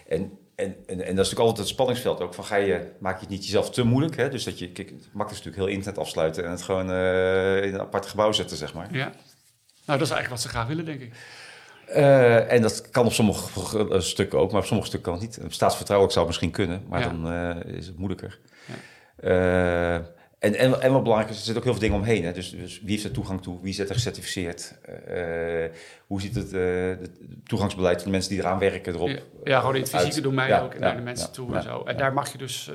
En, 0.08 0.38
en, 0.54 0.76
en, 0.86 0.86
en, 0.86 0.96
dat 0.96 1.00
is 1.00 1.14
natuurlijk 1.14 1.38
altijd 1.38 1.58
het 1.58 1.68
spanningsveld 1.68 2.20
ook. 2.20 2.34
Van 2.34 2.44
ga 2.44 2.56
je, 2.56 2.92
maak 2.98 3.14
je 3.14 3.20
het 3.20 3.28
niet 3.28 3.44
jezelf 3.44 3.70
te 3.70 3.82
moeilijk. 3.82 4.16
Hè? 4.16 4.28
Dus 4.28 4.44
dat 4.44 4.58
je, 4.58 4.72
kijk, 4.72 4.88
het 4.88 4.98
makkelijk 4.98 5.30
is 5.30 5.36
natuurlijk 5.36 5.56
heel 5.56 5.76
internet 5.76 6.00
afsluiten 6.00 6.44
en 6.44 6.50
het 6.50 6.62
gewoon 6.62 6.90
in 7.62 7.74
een 7.74 7.80
apart 7.80 8.06
gebouw 8.06 8.32
zetten, 8.32 8.56
zeg 8.56 8.74
maar. 8.74 8.88
Ja. 8.92 9.12
Nou, 9.86 9.98
dat 9.98 10.08
is 10.08 10.14
eigenlijk 10.14 10.28
wat 10.28 10.40
ze 10.40 10.48
graag 10.48 10.66
willen, 10.66 10.84
denk 10.84 11.00
ik. 11.00 11.12
Uh, 11.88 12.52
en 12.52 12.62
dat 12.62 12.90
kan 12.90 13.06
op 13.06 13.12
sommige 13.12 13.78
uh, 13.78 14.00
stukken 14.00 14.38
ook, 14.38 14.50
maar 14.52 14.60
op 14.60 14.66
sommige 14.66 14.88
stukken 14.88 15.12
kan 15.12 15.20
het 15.20 15.42
niet. 15.42 15.52
Staatsvertrouwelijk 15.52 16.14
zou 16.14 16.26
het 16.26 16.34
misschien 16.34 16.66
kunnen, 16.66 16.84
maar 16.88 17.02
dan 17.02 17.32
uh, 17.32 17.76
is 17.76 17.86
het 17.86 17.98
moeilijker. 17.98 18.38
Ja. 18.64 20.02
en, 20.38 20.54
en, 20.54 20.80
en 20.80 20.92
wat 20.92 21.02
belangrijk 21.02 21.30
is, 21.30 21.38
er 21.38 21.44
zitten 21.44 21.56
ook 21.56 21.64
heel 21.64 21.72
veel 21.72 21.82
dingen 21.82 21.96
omheen. 21.96 22.24
Hè? 22.24 22.32
Dus, 22.32 22.50
dus 22.50 22.80
wie 22.80 22.90
heeft 22.90 23.04
er 23.04 23.10
toegang 23.10 23.42
toe? 23.42 23.58
Wie 23.60 23.70
is 23.70 23.78
er 23.78 23.86
gecertificeerd? 23.86 24.74
hoe 26.06 26.20
ziet 26.20 26.34
het, 26.34 26.50
het, 27.00 27.10
toegangsbeleid 27.44 27.96
van 27.96 28.04
de 28.04 28.10
mensen 28.10 28.30
die 28.30 28.40
eraan 28.40 28.58
werken 28.58 28.94
erop? 28.94 29.08
Ja, 29.08 29.18
ja 29.44 29.58
gewoon 29.58 29.74
in 29.74 29.80
het 29.80 29.90
fysieke 29.90 30.20
domein 30.20 30.60
ook, 30.62 30.78
naar 30.78 30.96
de 30.96 31.02
mensen 31.02 31.32
toe 31.32 31.56
en 31.56 31.62
zo. 31.62 31.82
En 31.82 31.96
daar 31.96 32.12
mag 32.12 32.32
je 32.32 32.38
dus 32.38 32.70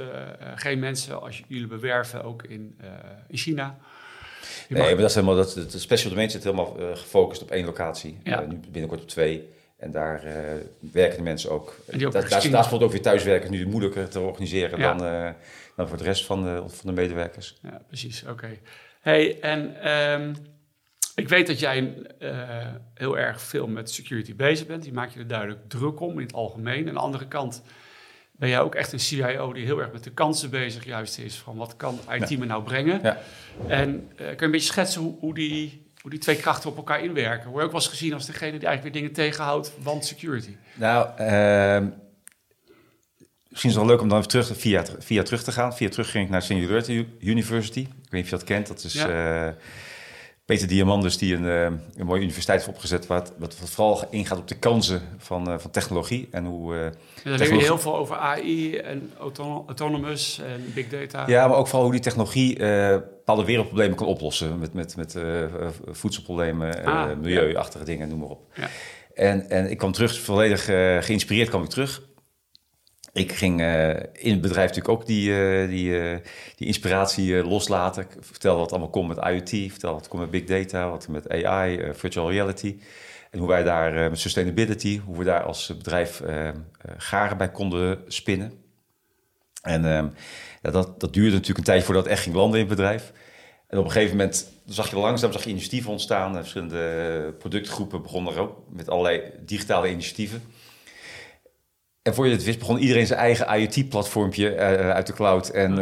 geen 0.56 0.80
mensen, 0.80 1.22
als 1.22 1.44
jullie 1.48 1.68
bewerven, 1.68 2.24
ook 2.24 2.44
in, 2.44 2.80
in 3.28 3.38
China 3.38 3.78
Nee, 4.70 4.82
maar 4.82 4.98
dat 4.98 5.10
is 5.10 5.16
helemaal, 5.16 5.36
dat, 5.36 5.54
het 5.54 5.82
special 5.82 6.10
domain 6.10 6.30
zit 6.30 6.44
helemaal 6.44 6.76
uh, 6.80 6.90
gefocust 6.92 7.42
op 7.42 7.52
één 7.52 7.66
locatie. 7.66 8.18
Ja. 8.24 8.42
Uh, 8.42 8.48
nu 8.48 8.60
binnenkort 8.72 9.02
op 9.02 9.08
twee. 9.08 9.50
En 9.78 9.92
daar 9.92 10.26
uh, 10.26 10.34
werken 10.92 11.18
de 11.18 11.24
mensen 11.24 11.52
ook. 11.52 11.76
Daar, 11.86 12.30
daar, 12.30 12.50
daar 12.50 12.74
ook 12.74 12.92
weer 12.92 13.02
thuiswerken 13.02 13.52
nu 13.52 13.68
moeilijker 13.68 14.10
te 14.10 14.20
organiseren 14.20 14.80
dan, 14.80 14.98
dan 15.76 15.88
voor 15.88 15.98
de 15.98 16.04
rest 16.04 16.26
van 16.26 16.44
de, 16.44 16.64
van 16.68 16.96
de 16.96 17.02
medewerkers. 17.02 17.58
Ja, 17.62 17.82
precies. 17.88 18.24
Oké. 18.30 18.50
Hey, 19.02 19.40
en 19.40 19.90
um, 19.92 20.36
ik 21.16 21.30
weet 21.30 21.48
dat 21.48 21.60
jij 21.60 21.94
heel 22.94 23.18
erg 23.18 23.42
veel 23.42 23.68
met 23.68 23.92
security 23.92 24.36
bezig 24.36 24.68
bent. 24.68 24.84
Die 24.84 24.94
maak 24.94 25.12
je 25.12 25.20
er 25.20 25.28
duidelijk 25.28 25.60
druk 25.68 26.00
om 26.00 26.20
in 26.20 26.26
het 26.26 26.34
algemeen. 26.34 26.88
Aan 26.88 26.94
de 26.94 27.00
andere 27.00 27.28
kant 27.28 27.64
ben 28.40 28.50
jij 28.50 28.60
ook 28.60 28.76
echt 28.76 28.92
een 28.92 29.00
CIO 29.00 29.54
die 29.54 29.66
heel 29.66 29.80
erg 29.80 29.92
met 29.92 30.04
de 30.04 30.12
kansen 30.12 30.50
bezig 30.50 30.86
juist 30.86 31.18
is. 31.18 31.36
Van 31.36 31.56
wat 31.56 31.76
kan 31.76 32.00
IT 32.10 32.40
me 32.40 32.46
nou 32.46 32.64
brengen? 32.64 33.00
Ja. 33.04 33.18
En 33.68 33.90
uh, 34.12 34.18
kun 34.18 34.36
je 34.36 34.44
een 34.44 34.52
beetje 34.52 34.68
schetsen 34.68 35.02
hoe, 35.02 35.16
hoe, 35.20 35.34
die, 35.34 35.92
hoe 36.02 36.12
die 36.12 36.20
twee 36.20 36.36
krachten 36.36 36.70
op 36.70 36.78
elkaar 36.78 37.04
inwerken? 37.04 37.50
Word 37.50 37.58
je 37.60 37.66
ook 37.66 37.72
wel 37.72 37.82
eens 37.82 37.90
gezien 37.90 38.14
als 38.14 38.26
degene 38.26 38.58
die 38.58 38.68
eigenlijk 38.68 38.84
weer 38.84 39.04
dingen 39.04 39.12
tegenhoudt, 39.26 39.72
want 39.82 40.06
security? 40.06 40.56
Nou, 40.74 41.10
uh, 41.10 41.88
misschien 43.50 43.70
is 43.70 43.76
het 43.76 43.76
wel 43.76 43.86
leuk 43.86 44.02
om 44.02 44.10
dan 44.10 44.18
even 44.18 44.30
terug, 44.30 44.58
via, 44.58 44.86
via 45.00 45.24
terug 45.24 45.44
te 45.44 45.52
gaan. 45.52 45.76
Via 45.76 45.90
terug 45.90 46.12
ging 46.12 46.26
ik 46.26 46.32
naar 46.32 46.42
Singularity 46.42 47.06
University. 47.20 47.80
Ik 47.80 47.88
weet 47.88 48.12
niet 48.12 48.24
of 48.24 48.30
je 48.30 48.36
dat 48.36 48.44
kent. 48.44 48.68
Dat 48.68 48.84
is... 48.84 48.94
Ja. 48.94 49.48
Uh, 49.48 49.54
Peter 50.50 50.68
Diamandus, 50.68 51.18
die 51.18 51.36
een, 51.36 51.46
eh, 51.46 51.64
een 51.98 52.06
mooie 52.06 52.22
universiteit 52.22 52.58
heeft 52.60 52.72
opgezet, 52.76 53.08
wat, 53.08 53.34
wat 53.38 53.56
vooral 53.56 54.04
ingaat 54.10 54.38
op 54.38 54.48
de 54.48 54.60
kansen 54.60 55.02
van, 55.18 55.52
uh, 55.52 55.58
van 55.58 55.72
technologie. 55.72 56.28
En 56.32 56.46
hoe, 56.46 56.76
uh, 56.76 56.82
ja, 57.24 57.38
daar 57.38 57.54
je 57.54 57.62
heel 57.62 57.78
veel 57.78 57.96
over 57.96 58.16
AI 58.16 58.76
en 58.76 59.12
autonomous 59.66 60.40
en 60.40 60.72
big 60.74 60.90
data. 60.90 61.24
Ja, 61.28 61.48
maar 61.48 61.58
ook 61.58 61.68
vooral 61.68 61.84
hoe 61.84 61.92
die 61.92 62.02
technologie 62.02 62.58
bepaalde 62.58 63.46
wereldproblemen 63.46 63.98
kan 63.98 64.08
oplossen. 64.08 64.60
Met, 64.60 64.74
met, 64.74 64.96
met 64.96 65.16
voedselproblemen, 65.92 66.86
ah, 66.86 67.18
milieuachtige 67.22 67.86
dingen, 67.86 68.10
noem 68.10 68.20
maar 68.20 68.30
op. 68.30 68.42
Ja. 68.54 68.70
En, 69.14 69.50
en 69.50 69.70
ik 69.70 69.78
kwam 69.78 69.92
terug, 69.92 70.20
volledig 70.20 70.64
geïnspireerd 71.06 71.50
kwam 71.50 71.64
ik 71.64 71.70
terug. 71.70 72.02
Ik 73.14 73.32
ging 73.32 73.62
uh, 73.62 73.90
in 73.90 74.32
het 74.32 74.42
bedrijf 74.42 74.68
natuurlijk 74.68 75.02
ook 75.02 75.06
die, 75.06 75.30
uh, 75.30 75.70
die, 75.70 75.90
uh, 75.90 76.18
die 76.56 76.68
inspiratie 76.68 77.44
loslaten. 77.44 78.04
Ik 78.04 78.18
vertel 78.20 78.58
wat 78.58 78.72
allemaal 78.72 78.90
komt 78.90 79.08
met 79.08 79.18
IoT, 79.18 79.72
vertel 79.72 79.94
wat 79.94 80.08
komt 80.08 80.22
met 80.22 80.32
big 80.32 80.44
data, 80.44 80.90
wat 80.90 81.08
met 81.08 81.30
AI, 81.30 81.94
virtual 81.94 82.32
reality. 82.32 82.80
En 83.32 83.40
hoe 83.40 83.48
wij 83.48 83.64
daar 83.64 84.10
met 84.10 84.20
sustainability, 84.20 85.00
hoe 85.06 85.18
we 85.18 85.24
daar 85.24 85.44
als 85.44 85.78
bedrijf 85.78 86.22
garen 86.98 87.38
bij 87.38 87.52
konden 87.52 88.04
spinnen. 88.08 88.54
En 89.62 89.86
ehm, 89.86 90.08
ja, 90.62 90.72
dat, 90.72 91.00
dat 91.00 91.14
duurde 91.14 91.32
natuurlijk 91.32 91.58
een 91.58 91.64
tijd 91.64 91.84
voordat 91.84 92.04
het 92.04 92.14
echt 92.14 92.24
ging 92.24 92.36
landen 92.36 92.60
in 92.60 92.66
het 92.66 92.76
bedrijf. 92.76 93.12
En 93.68 93.78
op 93.78 93.86
een 93.86 93.92
gegeven 93.92 94.18
moment 94.18 94.52
zag 94.66 94.90
je 94.90 94.96
langzaam 94.96 95.32
zag 95.32 95.44
je 95.44 95.50
initiatieven 95.50 95.92
ontstaan. 95.92 96.34
Verschillende 96.34 97.36
productgroepen 97.40 98.02
begonnen 98.02 98.34
er 98.34 98.40
ook 98.40 98.58
met 98.70 98.90
allerlei 98.90 99.22
digitale 99.46 99.90
initiatieven. 99.90 100.42
En 102.10 102.16
voor 102.16 102.28
je 102.28 102.32
het 102.32 102.44
wist, 102.44 102.60
begon 102.60 102.78
iedereen 102.78 103.08
zijn 103.08 103.20
eigen 103.20 103.60
IoT-platformpje 103.60 104.56
uh, 104.56 104.60
uit 104.90 105.08
de 105.08 105.14
cloud 105.14 105.50
en 105.50 105.72
uh, 105.72 105.78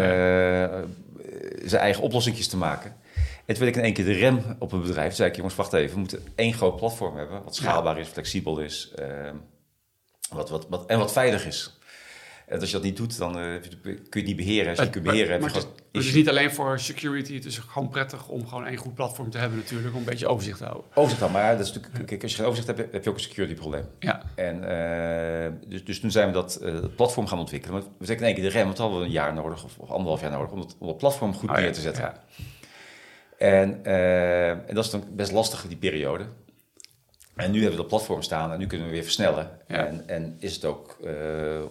zijn 1.66 1.82
eigen 1.82 2.04
oplossingjes 2.04 2.48
te 2.48 2.58
maken. 2.58 2.96
En 3.46 3.56
toen 3.56 3.64
werd 3.64 3.68
ik 3.70 3.76
in 3.76 3.84
één 3.84 3.94
keer 3.94 4.06
de 4.06 4.14
rem 4.14 4.56
op 4.60 4.72
een 4.72 4.82
bedrijf. 4.82 5.08
Toen 5.08 5.16
zei 5.16 5.30
ik, 5.30 5.36
jongens, 5.36 5.56
wacht 5.56 5.74
even. 5.74 5.94
We 5.94 6.00
moeten 6.00 6.24
één 6.36 6.54
groot 6.54 6.76
platform 6.76 7.18
hebben. 7.18 7.44
Wat 7.44 7.56
schaalbaar 7.56 8.00
is, 8.00 8.08
flexibel 8.08 8.60
is. 8.60 8.92
ehm, 8.96 9.36
wat, 10.30 10.50
wat, 10.50 10.68
wat, 10.70 10.86
en 10.86 11.00
wat 11.00 11.12
veilig 11.12 11.46
is. 11.46 11.77
En 12.48 12.60
als 12.60 12.70
je 12.70 12.76
dat 12.76 12.84
niet 12.86 12.98
doet, 12.98 13.18
dan 13.18 13.40
eh, 13.40 13.44
kun 13.82 13.92
je 13.92 14.00
het 14.10 14.26
niet 14.26 14.36
beheren. 14.36 14.68
Als 14.68 14.78
je 14.78 14.84
het 14.84 14.92
kunt 14.92 15.04
beheren, 15.04 15.32
heb 15.32 15.40
je 15.42 15.46
maar 15.46 15.56
het, 15.56 15.64
is, 15.64 15.70
het 15.92 16.06
is 16.06 16.14
niet 16.14 16.30
alleen 16.30 16.52
voor 16.52 16.80
security. 16.80 17.34
Het 17.34 17.46
is 17.46 17.58
gewoon 17.58 17.90
prettig 17.90 18.28
om 18.28 18.48
gewoon 18.48 18.66
één 18.66 18.78
goed 18.78 18.94
platform 18.94 19.30
te 19.30 19.38
hebben 19.38 19.58
natuurlijk. 19.58 19.94
Om 19.94 20.00
een 20.00 20.06
beetje 20.06 20.28
overzicht 20.28 20.58
te 20.58 20.64
houden. 20.64 20.86
Overzicht 20.94 21.20
dan, 21.22 21.32
maar 21.32 21.58
dat 21.58 21.68
is 21.68 21.74
natuurlijk, 21.74 22.06
kijk, 22.06 22.22
als 22.22 22.32
je 22.32 22.38
geen 22.38 22.46
overzicht 22.46 22.78
hebt, 22.78 22.92
heb 22.92 23.04
je 23.04 23.10
ook 23.10 23.16
een 23.16 23.22
security 23.22 23.54
probleem. 23.54 23.86
Ja, 24.00 24.22
En 24.36 24.64
eh, 24.64 25.52
dus, 25.68 25.86
dus 25.86 26.00
toen 26.00 26.12
zijn 26.12 26.28
we 26.28 26.34
dat, 26.34 26.56
eh, 26.56 26.74
dat 26.74 26.96
platform 26.96 27.28
gaan 27.28 27.40
ontwikkelen. 27.40 27.76
Maar 27.80 27.84
we 27.98 28.06
zetten 28.06 28.28
in 28.28 28.34
één 28.34 28.42
keer 28.42 28.52
de 28.52 28.58
rem, 28.58 28.66
want 28.66 28.78
we 28.78 28.84
hadden 28.84 29.02
een 29.02 29.12
jaar 29.12 29.34
nodig, 29.34 29.64
of, 29.64 29.78
of 29.78 29.90
anderhalf 29.90 30.22
jaar 30.22 30.32
nodig, 30.32 30.52
om 30.80 30.88
het 30.88 30.98
platform 30.98 31.34
goed 31.34 31.50
Oh 31.50 31.56
neer 31.56 31.74
te 31.74 31.82
zetten. 31.82 32.04
ja. 32.04 32.24
En, 33.38 33.84
en 34.68 34.76
dat 34.76 34.86
is 34.86 34.92
dan 34.92 35.04
best 35.12 35.32
lastig, 35.32 35.68
die 35.68 35.78
periode. 35.78 36.26
En 37.38 37.52
nu 37.52 37.60
hebben 37.60 37.76
we 37.76 37.82
dat 37.82 37.88
platform 37.88 38.22
staan 38.22 38.52
en 38.52 38.60
nu 38.60 38.68
kunnen 38.68 38.88
we 38.88 38.94
weer 38.94 39.04
versnellen. 39.04 39.50
Ja. 39.68 39.86
En, 39.86 40.04
en 40.08 40.36
is 40.40 40.56
het 40.56 40.66
ook 40.66 40.98
uh, 41.04 41.12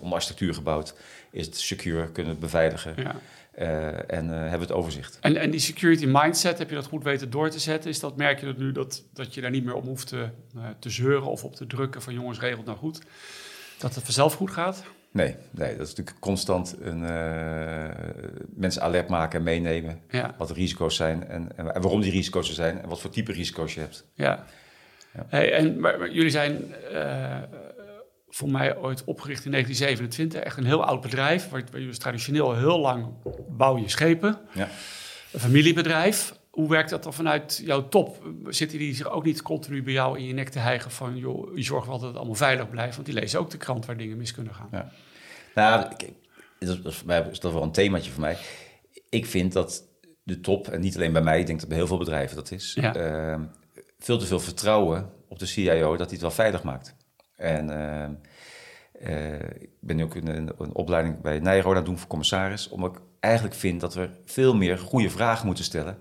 om 0.00 0.12
architectuur 0.12 0.54
gebouwd, 0.54 0.94
is 1.30 1.46
het 1.46 1.56
secure, 1.56 2.12
kunnen 2.12 2.24
we 2.24 2.38
het 2.40 2.50
beveiligen 2.52 2.94
ja. 2.96 3.14
uh, 3.58 4.16
en 4.16 4.24
uh, 4.24 4.30
hebben 4.30 4.50
we 4.50 4.64
het 4.66 4.72
overzicht. 4.72 5.18
En, 5.20 5.36
en 5.36 5.50
die 5.50 5.60
security 5.60 6.06
mindset, 6.06 6.58
heb 6.58 6.68
je 6.68 6.74
dat 6.74 6.86
goed 6.86 7.04
weten 7.04 7.30
door 7.30 7.50
te 7.50 7.58
zetten? 7.58 7.90
Is 7.90 8.00
dat, 8.00 8.16
merk 8.16 8.40
je 8.40 8.46
dat 8.46 8.56
nu 8.56 8.72
dat, 8.72 9.02
dat 9.12 9.34
je 9.34 9.40
daar 9.40 9.50
niet 9.50 9.64
meer 9.64 9.74
om 9.74 9.86
hoeft 9.86 10.06
te, 10.06 10.28
te 10.78 10.90
zeuren 10.90 11.26
of 11.30 11.44
op 11.44 11.54
te 11.54 11.66
drukken 11.66 12.02
van 12.02 12.14
jongens, 12.14 12.40
regelt 12.40 12.66
nou 12.66 12.78
goed? 12.78 13.00
Dat 13.78 13.94
het 13.94 14.04
vanzelf 14.04 14.34
goed 14.34 14.50
gaat? 14.50 14.84
Nee, 15.16 15.36
nee, 15.50 15.76
dat 15.76 15.86
is 15.86 15.94
natuurlijk 15.94 16.20
constant 16.20 16.76
een, 16.80 17.02
uh, 17.02 17.88
mensen 18.54 18.82
alert 18.82 19.08
maken 19.08 19.38
en 19.38 19.44
meenemen. 19.44 20.00
Ja. 20.10 20.34
Wat 20.38 20.48
de 20.48 20.54
risico's 20.54 20.96
zijn 20.96 21.28
en, 21.28 21.48
en, 21.56 21.64
waarom 21.64 22.00
die 22.00 22.10
risico's 22.10 22.48
er 22.48 22.54
zijn 22.54 22.82
en 22.82 22.88
wat 22.88 23.00
voor 23.00 23.10
type 23.10 23.32
risico's 23.32 23.74
je 23.74 23.80
hebt. 23.80 24.04
Ja. 24.14 24.44
Ja. 25.16 25.26
Hey, 25.28 25.52
en, 25.52 25.80
maar, 25.80 25.98
maar 25.98 26.10
jullie 26.10 26.30
zijn 26.30 26.74
uh, 26.92 27.42
voor 28.28 28.50
mij 28.50 28.76
ooit 28.76 29.04
opgericht 29.04 29.44
in 29.44 29.50
1927. 29.50 30.40
Echt 30.40 30.56
een 30.56 30.64
heel 30.64 30.84
oud 30.84 31.00
bedrijf, 31.00 31.48
waar, 31.48 31.64
waar 31.70 31.80
je 31.80 31.86
dus 31.86 31.98
traditioneel 31.98 32.56
heel 32.56 32.78
lang 32.78 33.06
bouw 33.48 33.78
je 33.78 33.88
schepen. 33.88 34.38
Ja. 34.52 34.68
Een 35.32 35.40
familiebedrijf. 35.40 36.34
Hoe 36.50 36.68
werkt 36.68 36.90
dat 36.90 37.02
dan 37.02 37.14
vanuit 37.14 37.62
jouw 37.64 37.88
top? 37.88 38.26
Zitten 38.48 38.78
die 38.78 38.94
zich 38.94 39.10
ook 39.10 39.24
niet 39.24 39.42
continu 39.42 39.82
bij 39.82 39.92
jou 39.92 40.18
in 40.18 40.24
je 40.24 40.32
nek 40.32 40.48
te 40.48 40.58
hijgen 40.58 40.90
van... 40.90 41.16
joh, 41.16 41.56
je 41.56 41.62
zorgt 41.62 41.86
wel 41.86 41.98
dat 41.98 42.08
het 42.08 42.16
allemaal 42.16 42.34
veilig 42.34 42.70
blijft? 42.70 42.94
Want 42.94 43.06
die 43.06 43.14
lezen 43.14 43.40
ook 43.40 43.50
de 43.50 43.56
krant 43.56 43.86
waar 43.86 43.96
dingen 43.96 44.16
mis 44.16 44.32
kunnen 44.32 44.54
gaan. 44.54 44.68
Ja. 44.72 44.90
Nou, 45.54 45.88
dat 46.58 46.78
is, 46.84 46.96
voor 46.96 47.06
mij 47.06 47.26
is 47.30 47.40
dat 47.40 47.52
wel 47.52 47.62
een 47.62 47.72
themaatje 47.72 48.10
voor 48.10 48.20
mij. 48.20 48.36
Ik 49.08 49.26
vind 49.26 49.52
dat 49.52 49.84
de 50.22 50.40
top, 50.40 50.68
en 50.68 50.80
niet 50.80 50.96
alleen 50.96 51.12
bij 51.12 51.22
mij, 51.22 51.40
ik 51.40 51.46
denk 51.46 51.60
dat 51.60 51.68
bij 51.68 51.78
heel 51.78 51.86
veel 51.86 51.98
bedrijven 51.98 52.36
dat 52.36 52.50
is... 52.50 52.76
Ja. 52.80 52.96
Uh, 52.96 53.40
veel 54.06 54.18
te 54.18 54.26
veel 54.26 54.40
vertrouwen 54.40 55.10
op 55.28 55.38
de 55.38 55.46
CIO 55.46 55.90
dat 55.90 55.98
hij 55.98 56.08
het 56.08 56.20
wel 56.20 56.30
veilig 56.30 56.62
maakt. 56.62 56.96
En 57.36 57.70
uh, 57.70 58.04
uh, 59.08 59.34
ik 59.40 59.70
ben 59.80 59.96
nu 59.96 60.04
ook 60.04 60.14
een, 60.14 60.52
een, 60.58 60.74
opleiding 60.74 61.20
bij 61.20 61.38
Nijrode 61.38 61.68
aan 61.68 61.76
het 61.76 61.84
doen 61.84 61.98
voor 61.98 62.08
commissaris... 62.08 62.68
omdat 62.68 62.96
ik 62.96 63.02
eigenlijk 63.20 63.54
vind 63.54 63.80
dat 63.80 63.94
we 63.94 64.10
veel 64.24 64.54
meer 64.54 64.78
goede 64.78 65.10
vragen 65.10 65.46
moeten 65.46 65.64
stellen 65.64 65.98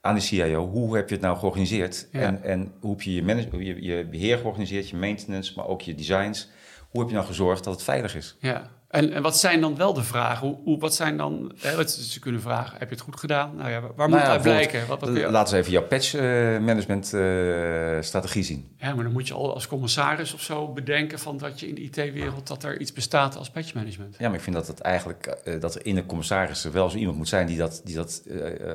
aan 0.00 0.14
de 0.14 0.20
CIO. 0.20 0.68
Hoe 0.68 0.96
heb 0.96 1.08
je 1.08 1.14
het 1.14 1.24
nou 1.24 1.38
georganiseerd? 1.38 2.08
Ja. 2.12 2.20
En, 2.20 2.42
en 2.42 2.72
hoe 2.80 2.90
heb 2.90 3.02
je 3.02 3.14
je, 3.14 3.22
manage, 3.22 3.64
je 3.64 3.82
je 3.82 4.06
beheer 4.08 4.38
georganiseerd, 4.38 4.88
je 4.88 4.96
maintenance, 4.96 5.52
maar 5.56 5.66
ook 5.66 5.80
je 5.80 5.94
designs? 5.94 6.50
Hoe 6.88 7.00
heb 7.00 7.08
je 7.08 7.14
nou 7.14 7.26
gezorgd 7.26 7.64
dat 7.64 7.74
het 7.74 7.82
veilig 7.82 8.16
is? 8.16 8.36
Ja, 8.40 8.70
en, 8.88 9.12
en 9.12 9.22
wat 9.22 9.38
zijn 9.38 9.60
dan 9.60 9.76
wel 9.76 9.92
de 9.92 10.02
vragen? 10.02 10.46
Hoe, 10.46 10.56
hoe, 10.64 10.78
wat 10.78 10.94
zijn 10.94 11.16
dan, 11.16 11.52
hè, 11.58 11.76
wat 11.76 11.90
ze 11.90 12.20
kunnen 12.20 12.40
vragen, 12.40 12.78
heb 12.78 12.88
je 12.88 12.94
het 12.94 13.04
goed 13.04 13.18
gedaan? 13.18 13.56
Nou 13.56 13.70
ja, 13.70 13.80
waar 13.80 13.90
moet 13.90 13.96
nou 13.96 14.10
ja, 14.10 14.18
het 14.18 14.30
uit 14.30 14.42
blijken? 14.42 14.86
Wat, 14.86 15.00
wat 15.00 15.16
je... 15.16 15.30
Laten 15.30 15.54
we 15.54 15.60
even 15.60 15.72
jouw 15.72 15.86
patch 15.86 16.14
uh, 16.14 16.22
management 16.58 17.12
uh, 17.14 17.96
strategie 18.00 18.42
zien. 18.42 18.68
Ja, 18.76 18.94
maar 18.94 19.04
dan 19.04 19.12
moet 19.12 19.28
je 19.28 19.34
al 19.34 19.54
als 19.54 19.66
commissaris 19.66 20.34
of 20.34 20.42
zo 20.42 20.72
bedenken 20.72 21.18
van 21.18 21.38
dat 21.38 21.60
je 21.60 21.68
in 21.68 21.74
de 21.74 21.80
IT-wereld, 21.80 22.46
dat 22.46 22.64
er 22.64 22.80
iets 22.80 22.92
bestaat 22.92 23.36
als 23.36 23.50
patch 23.50 23.74
management. 23.74 24.16
Ja, 24.18 24.26
maar 24.26 24.36
ik 24.36 24.42
vind 24.42 24.56
dat 24.56 24.66
het 24.66 24.80
eigenlijk, 24.80 25.38
uh, 25.44 25.60
dat 25.60 25.74
er 25.74 25.86
in 25.86 25.94
de 25.94 26.06
commissarissen 26.06 26.72
wel 26.72 26.90
zo 26.90 26.96
iemand 26.96 27.16
moet 27.16 27.28
zijn 27.28 27.46
die 27.46 27.56
dat, 27.56 27.80
die 27.84 27.94
dat 27.94 28.22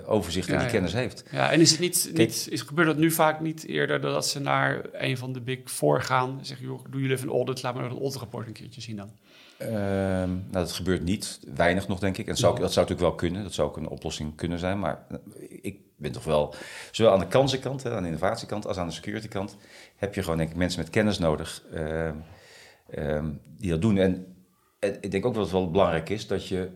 overzicht 0.06 0.48
en 0.48 0.54
ja, 0.54 0.60
die 0.60 0.68
ja. 0.68 0.74
kennis 0.74 0.94
heeft. 0.94 1.24
Ja, 1.32 1.52
en 1.52 1.60
is 1.60 1.72
het 1.72 1.80
niet, 1.80 2.12
niet 2.14 2.48
is, 2.50 2.62
gebeurt 2.62 2.88
dat 2.88 2.98
nu 2.98 3.12
vaak 3.12 3.40
niet 3.40 3.68
eerder 3.68 4.02
dat 4.02 4.28
ze 4.28 4.40
naar 4.40 4.82
een 4.92 5.18
van 5.18 5.34
de 5.34 5.42
big 5.42 5.60
four 5.66 6.02
gaan 6.02 6.40
en 6.40 6.46
zeggen, 6.46 6.66
joh, 6.66 6.86
doe 6.90 7.02
jullie 7.02 7.16
even 7.16 7.28
een 7.28 7.36
audit, 7.36 7.64
laat 7.64 7.74
maar 7.74 7.90
dat 7.90 7.98
audit-rapport 7.98 8.48
een 8.48 8.54
keertje 8.54 8.82
zien 8.82 8.96
dan. 8.96 9.12
Uh, 9.64 9.72
nou, 9.72 10.42
dat 10.52 10.72
gebeurt 10.72 11.04
niet. 11.04 11.40
Weinig 11.56 11.88
nog, 11.88 12.00
denk 12.00 12.18
ik. 12.18 12.26
En 12.26 12.32
dat 12.32 12.40
zou, 12.40 12.60
dat 12.60 12.74
zou 12.74 12.86
natuurlijk 12.88 13.10
wel 13.10 13.30
kunnen. 13.30 13.44
Dat 13.44 13.54
zou 13.54 13.68
ook 13.70 13.78
een 13.78 13.88
oplossing 13.88 14.36
kunnen 14.36 14.60
zijn. 14.60 14.80
Maar 14.80 15.06
ik 15.62 15.80
ben 15.98 16.12
toch 16.12 16.24
wel... 16.24 16.56
Zowel 16.92 17.12
aan 17.12 17.20
de 17.20 17.28
kansenkant, 17.28 17.84
hè, 17.84 17.92
aan 17.92 18.02
de 18.02 18.08
innovatiekant... 18.08 18.68
als 18.68 18.78
aan 18.78 18.88
de 18.88 18.94
securitykant... 18.94 19.58
heb 19.96 20.16
je 20.16 20.22
gewoon, 20.22 20.38
denk 20.38 20.50
ik, 20.50 20.56
mensen 20.56 20.80
met 20.80 20.90
kennis 20.90 21.20
nodig... 21.20 21.64
Uh, 21.74 22.10
uh, 22.90 23.24
die 23.58 23.70
dat 23.70 23.82
doen. 23.82 23.98
En, 23.98 24.36
en, 24.80 24.98
ik 25.02 25.12
denk 25.12 25.26
ook 25.26 25.34
dat 25.34 25.44
het 25.44 25.52
wel 25.52 25.72
belangrijk 25.72 26.10
is... 26.10 26.28
dat 26.28 26.48
je... 26.48 26.70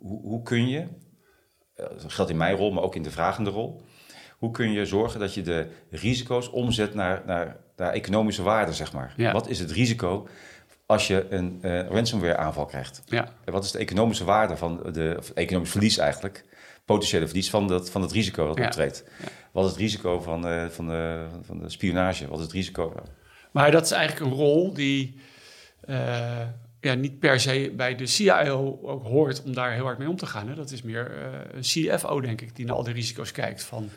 Hoe, 0.00 0.20
hoe, 0.22 0.42
kun 0.42 0.68
je... 0.68 0.86
dat 1.74 2.12
geldt 2.12 2.30
in 2.30 2.36
mijn 2.36 2.56
rol, 2.56 2.70
maar 2.70 2.82
ook 2.82 2.94
in 2.94 3.02
de 3.02 3.10
vragende 3.10 3.50
rol... 3.50 3.82
hoe 4.38 4.50
kun 4.50 4.72
je 4.72 4.86
zorgen 4.86 5.20
dat 5.20 5.34
je 5.34 5.42
de 5.42 5.68
risico's 5.90 6.50
omzet 6.50 6.94
naar, 6.94 7.22
naar, 7.26 7.56
naar 7.76 7.92
economische 7.92 8.42
waarde, 8.42 8.72
zeg 8.72 8.92
maar. 8.92 9.14
Ja. 9.16 9.32
Wat 9.32 9.48
is 9.48 9.58
het 9.58 9.70
risico 9.70 10.28
als 10.88 11.06
je 11.06 11.26
een 11.30 11.58
uh, 11.62 11.86
ransomware 11.86 12.36
aanval 12.36 12.64
krijgt. 12.64 13.02
Ja. 13.06 13.28
Wat 13.44 13.64
is 13.64 13.70
de 13.70 13.78
economische 13.78 14.24
waarde 14.24 14.56
van 14.56 14.82
de, 14.92 15.14
of 15.18 15.30
economisch 15.30 15.70
verlies 15.70 15.98
eigenlijk, 15.98 16.44
potentiële 16.84 17.26
verlies 17.26 17.50
van, 17.50 17.68
dat, 17.68 17.90
van 17.90 18.02
het 18.02 18.12
risico 18.12 18.46
dat 18.46 18.56
ja. 18.58 18.64
optreedt? 18.64 19.04
Ja. 19.18 19.28
Wat 19.52 19.64
is 19.64 19.70
het 19.70 19.80
risico 19.80 20.20
van, 20.20 20.52
uh, 20.52 20.66
van, 20.66 20.88
de, 20.88 21.26
van 21.42 21.58
de 21.58 21.68
spionage? 21.68 22.28
Wat 22.28 22.38
is 22.38 22.44
het 22.44 22.52
risico? 22.52 22.94
Maar 23.50 23.70
dat 23.70 23.84
is 23.84 23.90
eigenlijk 23.90 24.30
een 24.30 24.36
rol 24.36 24.72
die 24.72 25.20
uh, 25.88 26.40
ja, 26.80 26.94
niet 26.94 27.18
per 27.18 27.40
se 27.40 27.72
bij 27.76 27.94
de 27.94 28.06
CIO 28.06 28.78
ook 28.82 29.04
hoort 29.04 29.42
om 29.42 29.54
daar 29.54 29.72
heel 29.72 29.84
hard 29.84 29.98
mee 29.98 30.08
om 30.08 30.16
te 30.16 30.26
gaan. 30.26 30.48
Hè? 30.48 30.54
Dat 30.54 30.70
is 30.70 30.82
meer 30.82 31.12
een 31.52 31.60
CFO, 31.60 32.20
denk 32.20 32.40
ik, 32.40 32.56
die 32.56 32.66
naar 32.66 32.76
al 32.76 32.84
die 32.84 32.94
risico's 32.94 33.32
kijkt 33.32 33.62
van... 33.62 33.90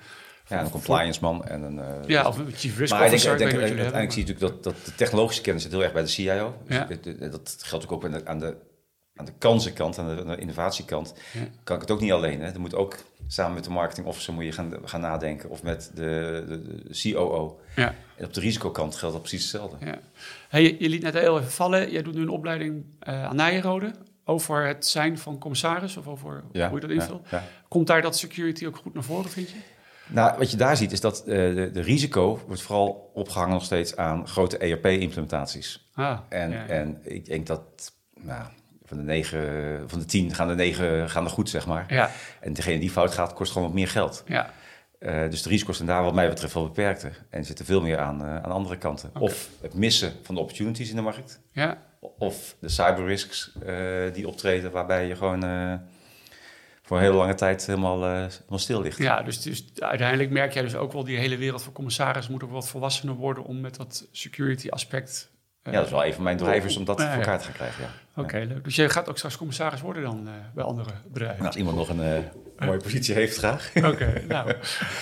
Ja, 0.51 0.61
een 0.61 0.69
compliance 0.69 1.19
man 1.21 1.45
en 1.45 1.61
een... 1.61 1.75
Uh, 1.75 2.07
ja, 2.07 2.27
of 2.27 2.37
een 2.37 2.51
chief 2.51 2.77
risk 2.77 2.93
maar 2.93 3.05
officer. 3.05 3.31
ik 3.31 3.37
denk, 3.37 3.51
ik 3.51 3.57
denk, 3.57 3.69
uiteindelijk 3.69 4.11
zie 4.11 4.25
je 4.25 4.31
natuurlijk 4.31 4.63
dat, 4.63 4.73
dat 4.73 4.85
de 4.85 4.95
technologische 4.95 5.41
kennis 5.41 5.63
zit 5.63 5.71
heel 5.71 5.83
erg 5.83 5.93
bij 5.93 6.01
de 6.01 6.07
CIO. 6.07 6.55
Ja. 6.67 6.87
Dus 7.01 7.31
dat 7.31 7.57
geldt 7.61 7.89
ook 7.89 8.03
aan 8.05 8.11
de, 8.11 8.25
aan 8.25 8.39
de, 8.39 8.55
aan 9.15 9.25
de 9.25 9.33
kansenkant, 9.37 9.97
aan 9.97 10.15
de, 10.15 10.21
aan 10.21 10.27
de 10.27 10.37
innovatiekant. 10.37 11.13
Ja. 11.33 11.39
Kan 11.63 11.75
ik 11.75 11.81
het 11.81 11.91
ook 11.91 12.01
niet 12.01 12.11
alleen. 12.11 12.41
Hè. 12.41 12.51
Er 12.51 12.59
moet 12.59 12.75
ook 12.75 12.97
samen 13.27 13.53
met 13.53 13.63
de 13.63 13.69
marketing 13.69 14.07
officer 14.07 14.33
moet 14.33 14.43
je 14.43 14.51
gaan, 14.51 14.73
gaan 14.85 15.01
nadenken. 15.01 15.49
Of 15.49 15.63
met 15.63 15.91
de, 15.93 16.43
de, 16.47 16.83
de 16.87 17.11
COO. 17.11 17.59
Ja. 17.75 17.95
En 18.17 18.25
op 18.25 18.33
de 18.33 18.39
risicokant 18.39 18.95
geldt 18.95 19.13
dat 19.13 19.23
precies 19.23 19.51
hetzelfde. 19.51 19.85
Ja. 19.85 19.99
Hey, 20.49 20.63
je, 20.63 20.75
je 20.79 20.89
liet 20.89 21.01
net 21.01 21.13
heel 21.13 21.39
even 21.39 21.51
vallen. 21.51 21.91
Jij 21.91 22.01
doet 22.01 22.15
nu 22.15 22.21
een 22.21 22.29
opleiding 22.29 22.85
uh, 23.07 23.23
aan 23.25 23.35
Nijenrode 23.35 23.91
over 24.23 24.65
het 24.65 24.87
zijn 24.87 25.17
van 25.17 25.37
commissaris. 25.37 25.97
Of 25.97 26.07
over 26.07 26.43
ja, 26.51 26.69
hoe 26.69 26.79
je 26.79 26.87
dat 26.87 26.95
invult. 26.95 27.29
Ja, 27.29 27.43
Komt 27.67 27.87
daar 27.87 28.01
dat 28.01 28.17
security 28.17 28.65
ook 28.65 28.75
goed 28.75 28.93
naar 28.93 29.03
voren, 29.03 29.29
vind 29.29 29.49
je? 29.49 29.55
Nou, 30.11 30.37
wat 30.37 30.51
je 30.51 30.57
daar 30.57 30.77
ziet 30.77 30.91
is 30.91 31.01
dat 31.01 31.23
uh, 31.25 31.55
de, 31.55 31.69
de, 31.73 31.81
risico 31.81 32.39
wordt 32.47 32.61
vooral 32.61 33.11
opgehangen 33.13 33.53
nog 33.53 33.63
steeds 33.63 33.95
aan 33.95 34.27
grote 34.27 34.57
ERP-implementaties. 34.57 35.89
Ah, 35.93 36.19
en, 36.29 36.51
ja. 36.51 36.65
en 36.65 36.99
ik 37.03 37.25
denk 37.25 37.47
dat 37.47 37.61
nou, 38.19 38.43
van, 38.85 38.97
de 38.97 39.03
negen, 39.03 39.89
van 39.89 39.99
de 39.99 40.05
tien 40.05 40.33
gaan 40.33 40.47
de 40.47 40.55
negen 40.55 41.09
gaan 41.09 41.23
er 41.23 41.29
goed, 41.29 41.49
zeg 41.49 41.67
maar. 41.67 41.85
Ja. 41.87 42.09
En 42.39 42.53
degene 42.53 42.79
die 42.79 42.89
fout 42.89 43.13
gaat, 43.13 43.33
kost 43.33 43.51
gewoon 43.51 43.67
wat 43.67 43.77
meer 43.77 43.87
geld. 43.87 44.23
Ja. 44.27 44.49
Uh, 44.99 45.29
dus 45.29 45.41
de 45.41 45.49
risico's 45.49 45.75
zijn 45.75 45.87
daar 45.87 46.03
wat 46.03 46.13
mij 46.13 46.29
betreft 46.29 46.53
wel 46.53 46.63
beperkter. 46.63 47.25
En 47.29 47.45
zitten 47.45 47.65
veel 47.65 47.81
meer 47.81 47.97
aan, 47.97 48.21
uh, 48.21 48.35
aan 48.35 48.51
andere 48.51 48.77
kanten. 48.77 49.09
Okay. 49.09 49.21
Of 49.21 49.49
het 49.61 49.73
missen 49.73 50.13
van 50.23 50.35
de 50.35 50.41
opportunities 50.41 50.89
in 50.89 50.95
de 50.95 51.01
markt. 51.01 51.39
Ja. 51.51 51.77
Of 51.99 52.55
de 52.59 52.69
cyberrisks 52.69 53.51
uh, 53.65 54.13
die 54.13 54.27
optreden 54.27 54.71
waarbij 54.71 55.07
je 55.07 55.15
gewoon 55.15 55.43
voor 56.91 56.99
een 56.99 57.05
hele 57.05 57.17
lange 57.19 57.35
tijd 57.35 57.65
helemaal, 57.65 58.03
uh, 58.03 58.09
helemaal 58.11 58.59
stil 58.59 58.81
ligt. 58.81 58.97
Ja, 58.97 59.21
dus, 59.21 59.41
dus, 59.41 59.65
uiteindelijk 59.79 60.29
merk 60.29 60.53
jij 60.53 60.61
dus 60.61 60.75
ook 60.75 60.93
wel... 60.93 61.03
die 61.03 61.17
hele 61.17 61.37
wereld 61.37 61.63
van 61.63 61.73
commissaris 61.73 62.27
moet 62.27 62.43
ook 62.43 62.51
wat 62.51 62.67
volwassener 62.67 63.15
worden... 63.15 63.43
om 63.43 63.61
met 63.61 63.75
dat 63.75 64.07
security 64.11 64.69
aspect... 64.69 65.29
Uh, 65.63 65.73
ja, 65.73 65.79
dat 65.79 65.87
is 65.87 65.93
wel 65.93 66.05
een 66.05 66.13
van 66.13 66.23
mijn 66.23 66.37
drivers 66.37 66.77
om 66.77 66.85
dat 66.85 67.01
voor 67.01 67.09
elkaar 67.09 67.37
te 67.37 67.43
gaan 67.43 67.53
krijgen. 67.53 67.83
Ja. 67.83 67.89
Oké, 68.21 68.35
okay, 68.35 68.45
leuk. 68.45 68.63
Dus 68.63 68.75
jij 68.75 68.89
gaat 68.89 69.09
ook 69.09 69.17
straks 69.17 69.37
commissaris 69.37 69.81
worden 69.81 70.03
dan 70.03 70.27
uh, 70.27 70.33
bij 70.53 70.63
andere 70.63 70.89
bedrijven? 71.07 71.35
Nou, 71.35 71.47
als 71.47 71.55
iemand 71.55 71.77
nog 71.77 71.89
een 71.89 72.23
mooie 72.59 72.79
positie 72.79 73.13
heeft, 73.13 73.37
graag. 73.37 73.71
Oké, 73.75 73.87
okay, 73.87 74.23
nou, 74.27 74.53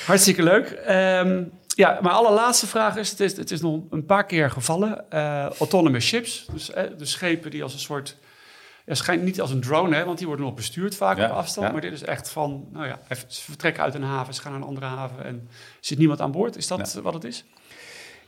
hartstikke 0.05 0.43
leuk. 0.43 0.81
Um, 0.89 1.51
ja, 1.67 1.99
maar 2.01 2.11
allerlaatste 2.11 2.67
vraag 2.67 2.95
is, 2.95 3.09
het 3.09 3.19
is, 3.19 3.37
het 3.37 3.51
is 3.51 3.61
nog 3.61 3.81
een 3.89 4.05
paar 4.05 4.25
keer 4.25 4.51
gevallen. 4.51 5.09
Autonomous 5.59 6.05
ships, 6.05 6.45
dus 6.51 6.65
de 6.97 7.05
schepen 7.05 7.51
die 7.51 7.63
als 7.63 7.73
een 7.73 7.79
soort... 7.79 8.17
Ja, 8.89 8.95
schijnt 8.95 9.23
niet 9.23 9.41
als 9.41 9.51
een 9.51 9.61
drone, 9.61 9.95
hè, 9.95 10.05
want 10.05 10.17
die 10.17 10.27
worden 10.27 10.45
nog 10.45 10.55
bestuurd 10.55 10.95
vaak 10.95 11.17
ja, 11.17 11.25
op 11.25 11.31
afstand. 11.31 11.67
Ja. 11.67 11.73
Maar 11.73 11.81
dit 11.81 11.91
is 11.91 12.03
echt 12.03 12.29
van, 12.29 12.67
nou 12.71 12.87
ja, 12.87 12.99
ze 13.27 13.41
vertrekken 13.41 13.83
uit 13.83 13.93
een 13.93 14.03
haven, 14.03 14.33
ze 14.33 14.41
gaan 14.41 14.51
naar 14.51 14.61
een 14.61 14.67
andere 14.67 14.85
haven 14.85 15.25
en 15.25 15.49
zit 15.79 15.97
niemand 15.97 16.21
aan 16.21 16.31
boord. 16.31 16.55
Is 16.55 16.67
dat 16.67 16.91
ja. 16.95 17.01
wat 17.01 17.13
het 17.13 17.23
is? 17.23 17.45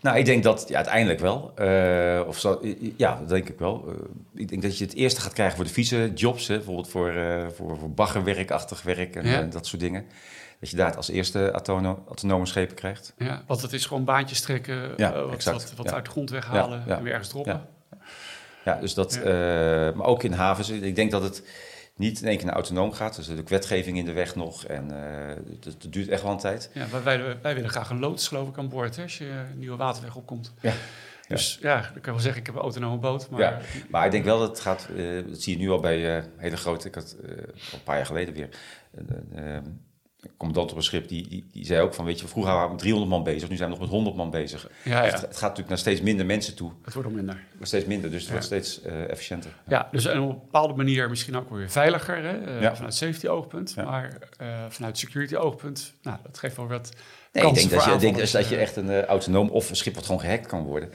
Nou, 0.02 0.18
ik 0.18 0.26
denk 0.26 0.44
dat 0.44 0.66
ja, 0.68 0.76
uiteindelijk 0.76 1.20
wel. 1.20 1.54
Uh, 1.60 2.22
of 2.28 2.40
zo, 2.40 2.62
ja, 2.98 3.16
dat 3.16 3.30
denk 3.30 3.50
ik 3.50 3.60
wel. 3.60 3.86
Uh, 3.88 3.94
ik 4.34 4.50
denk 4.50 4.62
dat 4.62 4.78
je 4.78 4.84
het 4.84 4.94
eerste 4.94 5.22
gaat 5.22 5.34
krijgen 5.34 5.56
voor 5.56 5.66
de 5.66 5.72
vieze 5.72 6.12
jobs. 6.16 6.48
Hè, 6.48 6.56
bijvoorbeeld 6.56 6.90
voor, 6.90 7.14
uh, 7.14 7.48
voor, 7.48 7.78
voor 7.78 7.92
baggerwerkachtig 7.92 8.82
werk 8.82 9.16
en 9.16 9.50
dat 9.50 9.68
soort 9.68 9.82
dingen. 9.82 10.06
Dat 10.60 10.70
je 10.70 10.76
daar 10.76 10.96
als 10.96 11.10
eerste 11.10 11.52
autono 11.52 12.04
autonome 12.08 12.46
schepen 12.46 12.76
krijgt. 12.76 13.14
Ja, 13.18 13.44
want 13.48 13.62
het 13.62 13.74
is 13.74 13.86
gewoon 13.86 14.04
baantjes 14.04 14.42
trekken, 14.42 14.94
ja, 14.98 15.26
wat, 15.26 15.44
wat, 15.44 15.74
wat 15.76 15.94
uit 15.94 16.06
de 16.06 16.12
grond 16.12 16.30
weghalen 16.30 16.84
en 16.88 17.04
weer 17.04 17.12
ergens 17.12 17.30
droppen. 17.30 17.68
Ja, 18.66 18.80
dus 18.80 18.94
dat, 18.94 19.20
maar 19.96 20.06
ook 20.06 20.24
in 20.24 20.32
havens. 20.32 20.70
Ik 20.70 20.96
denk 20.96 21.12
dat 21.12 21.24
het 21.24 21.44
niet 22.02 22.22
in 22.22 22.28
één 22.28 22.38
keer 22.38 22.46
naar 22.46 22.56
autonoom 22.56 22.92
gaat. 22.92 23.18
Er 23.18 23.32
is 23.32 23.44
wetgeving 23.46 23.98
in 23.98 24.06
de 24.06 24.14
weg 24.14 24.36
nog 24.36 24.66
en 24.66 24.92
uh, 24.92 25.56
dat, 25.60 25.94
duurt 25.94 26.08
echt 26.08 26.22
wel 26.22 26.32
een 26.32 26.38
tijd. 26.38 26.70
Ja, 26.74 26.88
wij, 27.04 27.38
wij, 27.42 27.56
willen 27.56 27.70
graag 27.70 27.90
een 27.90 28.00
loods, 28.00 28.28
geloof 28.28 28.48
ik, 28.48 28.58
aan 28.58 28.70
boord 28.70 28.96
hè, 28.96 29.04
als 29.04 29.18
je 29.18 29.26
een 29.26 29.60
nieuwe 29.60 29.78
waterweg 29.78 30.16
opkomt. 30.16 30.54
Ja. 30.62 30.74
Dus 31.28 31.58
ja, 31.62 31.92
ik 31.96 32.02
kan 32.02 32.14
wel 32.14 32.22
zeggen, 32.22 32.42
ik 32.42 32.46
heb 32.46 32.56
een 32.56 32.62
autonome 32.62 32.98
boot. 32.98 33.30
Maar, 33.30 33.40
ja, 33.40 33.60
maar 33.90 34.06
ik 34.06 34.12
denk 34.12 34.24
wel 34.24 34.40
dat 34.40 34.50
het 34.50 34.60
gaat, 34.60 34.88
uh, 34.96 35.28
dat 35.28 35.42
zie 35.42 35.58
je 35.58 35.64
nu 35.64 35.70
al 35.70 35.80
bij 35.80 36.24
hele 36.38 36.58
grote, 36.58 36.88
ik 36.88 36.96
had 36.96 37.16
een 37.72 37.84
paar 37.84 37.96
jaar 37.96 38.06
geleden 38.06 38.34
weer, 38.34 38.50
commandant 40.38 40.72
op 40.72 40.78
een 40.78 40.84
schip, 40.84 41.08
die, 41.08 41.28
die, 41.28 41.46
die, 41.52 41.66
zei 41.66 41.82
ook 41.82 41.94
van, 41.94 42.06
weet 42.06 42.20
je, 42.20 42.28
vroeger 42.28 42.52
waren 42.52 42.66
we 42.66 42.74
met 42.74 42.82
300 42.82 43.12
man 43.12 43.24
bezig, 43.24 43.50
nu 43.50 43.56
zijn 43.56 43.70
we 43.70 43.76
nog 43.76 43.84
met 43.84 43.94
100 43.94 44.16
man 44.16 44.30
bezig. 44.30 44.70
Ja, 44.84 45.04
ja. 45.04 45.12
het, 45.12 45.22
gaat 45.22 45.42
natuurlijk 45.42 45.70
naar 45.70 45.78
steeds 45.78 46.02
minder 46.02 46.26
mensen 46.26 46.56
toe. 46.56 46.72
Het 46.84 46.94
wordt 46.94 47.10
al 47.10 47.16
minder. 47.16 47.44
Maar 47.58 47.68
steeds 47.68 47.86
minder, 47.86 48.12
dus 48.12 48.22
het 48.22 48.32
wordt 48.32 48.46
steeds 48.46 48.82
uh, 48.86 49.10
efficiënter. 49.10 49.52
Ja. 49.68 49.88
dus 49.92 50.06
op 50.06 50.14
een 50.14 50.28
bepaalde 50.28 50.74
manier 50.74 51.10
misschien 51.10 51.36
ook 51.36 51.50
weer 51.50 51.70
veiliger, 51.70 52.24
hè? 52.24 52.62
Uh, 52.62 52.74
vanuit 52.74 52.96
safety 52.96 53.28
oogpunt, 53.28 53.76
maar 53.76 54.18
uh, 54.42 54.48
vanuit 54.70 54.98
security 54.98 55.36
oogpunt, 55.36 55.94
nou, 56.02 56.18
dat 56.24 56.38
geeft 56.38 56.56
wel 56.56 56.68
wat 56.68 56.92
Nee, 57.32 57.48
ik 57.48 57.54
denk 57.54 57.70
dat 57.70 57.84
je, 57.84 57.96
denk, 57.98 58.32
dat 58.32 58.50
je 58.50 58.56
echt 58.56 58.76
een 58.76 59.06
autonoom 59.06 59.50
of 59.50 59.70
een 59.70 59.76
schip 59.76 59.96
wat 59.96 60.06
gewoon 60.06 60.22
gehackt 60.22 60.48
kan 60.48 60.64
worden. 60.64 60.90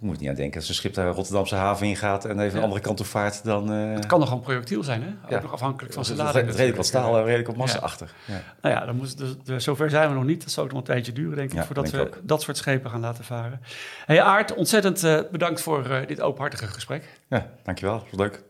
Ja 0.00 0.06
moet 0.06 0.20
niet 0.20 0.28
aan 0.28 0.34
denken. 0.34 0.60
Als 0.60 0.68
een 0.68 0.74
schip 0.74 0.96
naar 0.96 1.08
Rotterdamse 1.08 1.54
haven 1.54 1.86
ingaat 1.86 2.24
en 2.24 2.40
even 2.40 2.58
een 2.58 2.64
andere 2.64 2.80
kant 2.80 3.00
op 3.00 3.06
vaart, 3.06 3.44
dan... 3.44 3.72
Uh... 3.72 3.94
Het 3.94 4.06
kan 4.06 4.20
nog 4.20 4.32
een 4.32 4.40
projectiel 4.40 4.82
zijn, 4.84 5.02
hè? 5.02 5.36
Ook 5.36 5.42
nog 5.42 5.52
afhankelijk 5.52 5.94
van 5.94 6.04
zijn 6.04 6.18
lading. 6.18 6.46
Het 6.46 6.54
redelijk 6.54 6.76
wat 6.76 6.86
staal, 6.86 7.24
redelijk 7.24 7.46
wat 7.46 7.56
massa 7.56 7.78
achter. 7.78 8.12
Ja. 8.24 8.40
Nou 8.60 8.74
ja, 8.74 8.86
dan 8.86 8.96
moet, 8.96 9.18
dus, 9.18 9.34
dus, 9.44 9.64
zover 9.64 9.90
zijn 9.90 10.08
we 10.08 10.14
nog 10.14 10.24
niet. 10.24 10.42
Dat 10.42 10.50
zou 10.50 10.66
nog 10.68 10.76
een 10.76 10.84
tijdje 10.84 11.12
duren, 11.12 11.36
denk 11.36 11.52
ik, 11.52 11.62
voordat 11.62 11.90
we 11.90 12.10
dat 12.22 12.42
soort 12.42 12.56
schepen 12.56 12.90
gaan 12.90 13.00
laten 13.00 13.24
varen. 13.24 13.60
Hey 14.06 14.22
Aart, 14.22 14.54
ontzettend 14.54 15.04
uh, 15.04 15.20
bedankt 15.30 15.60
voor 15.60 15.86
uh, 15.90 16.06
dit 16.06 16.20
openhartige 16.20 16.66
gesprek. 16.66 17.20
Ja, 17.28 17.50
dankjewel. 17.62 18.04
Was 18.10 18.18
leuk. 18.18 18.42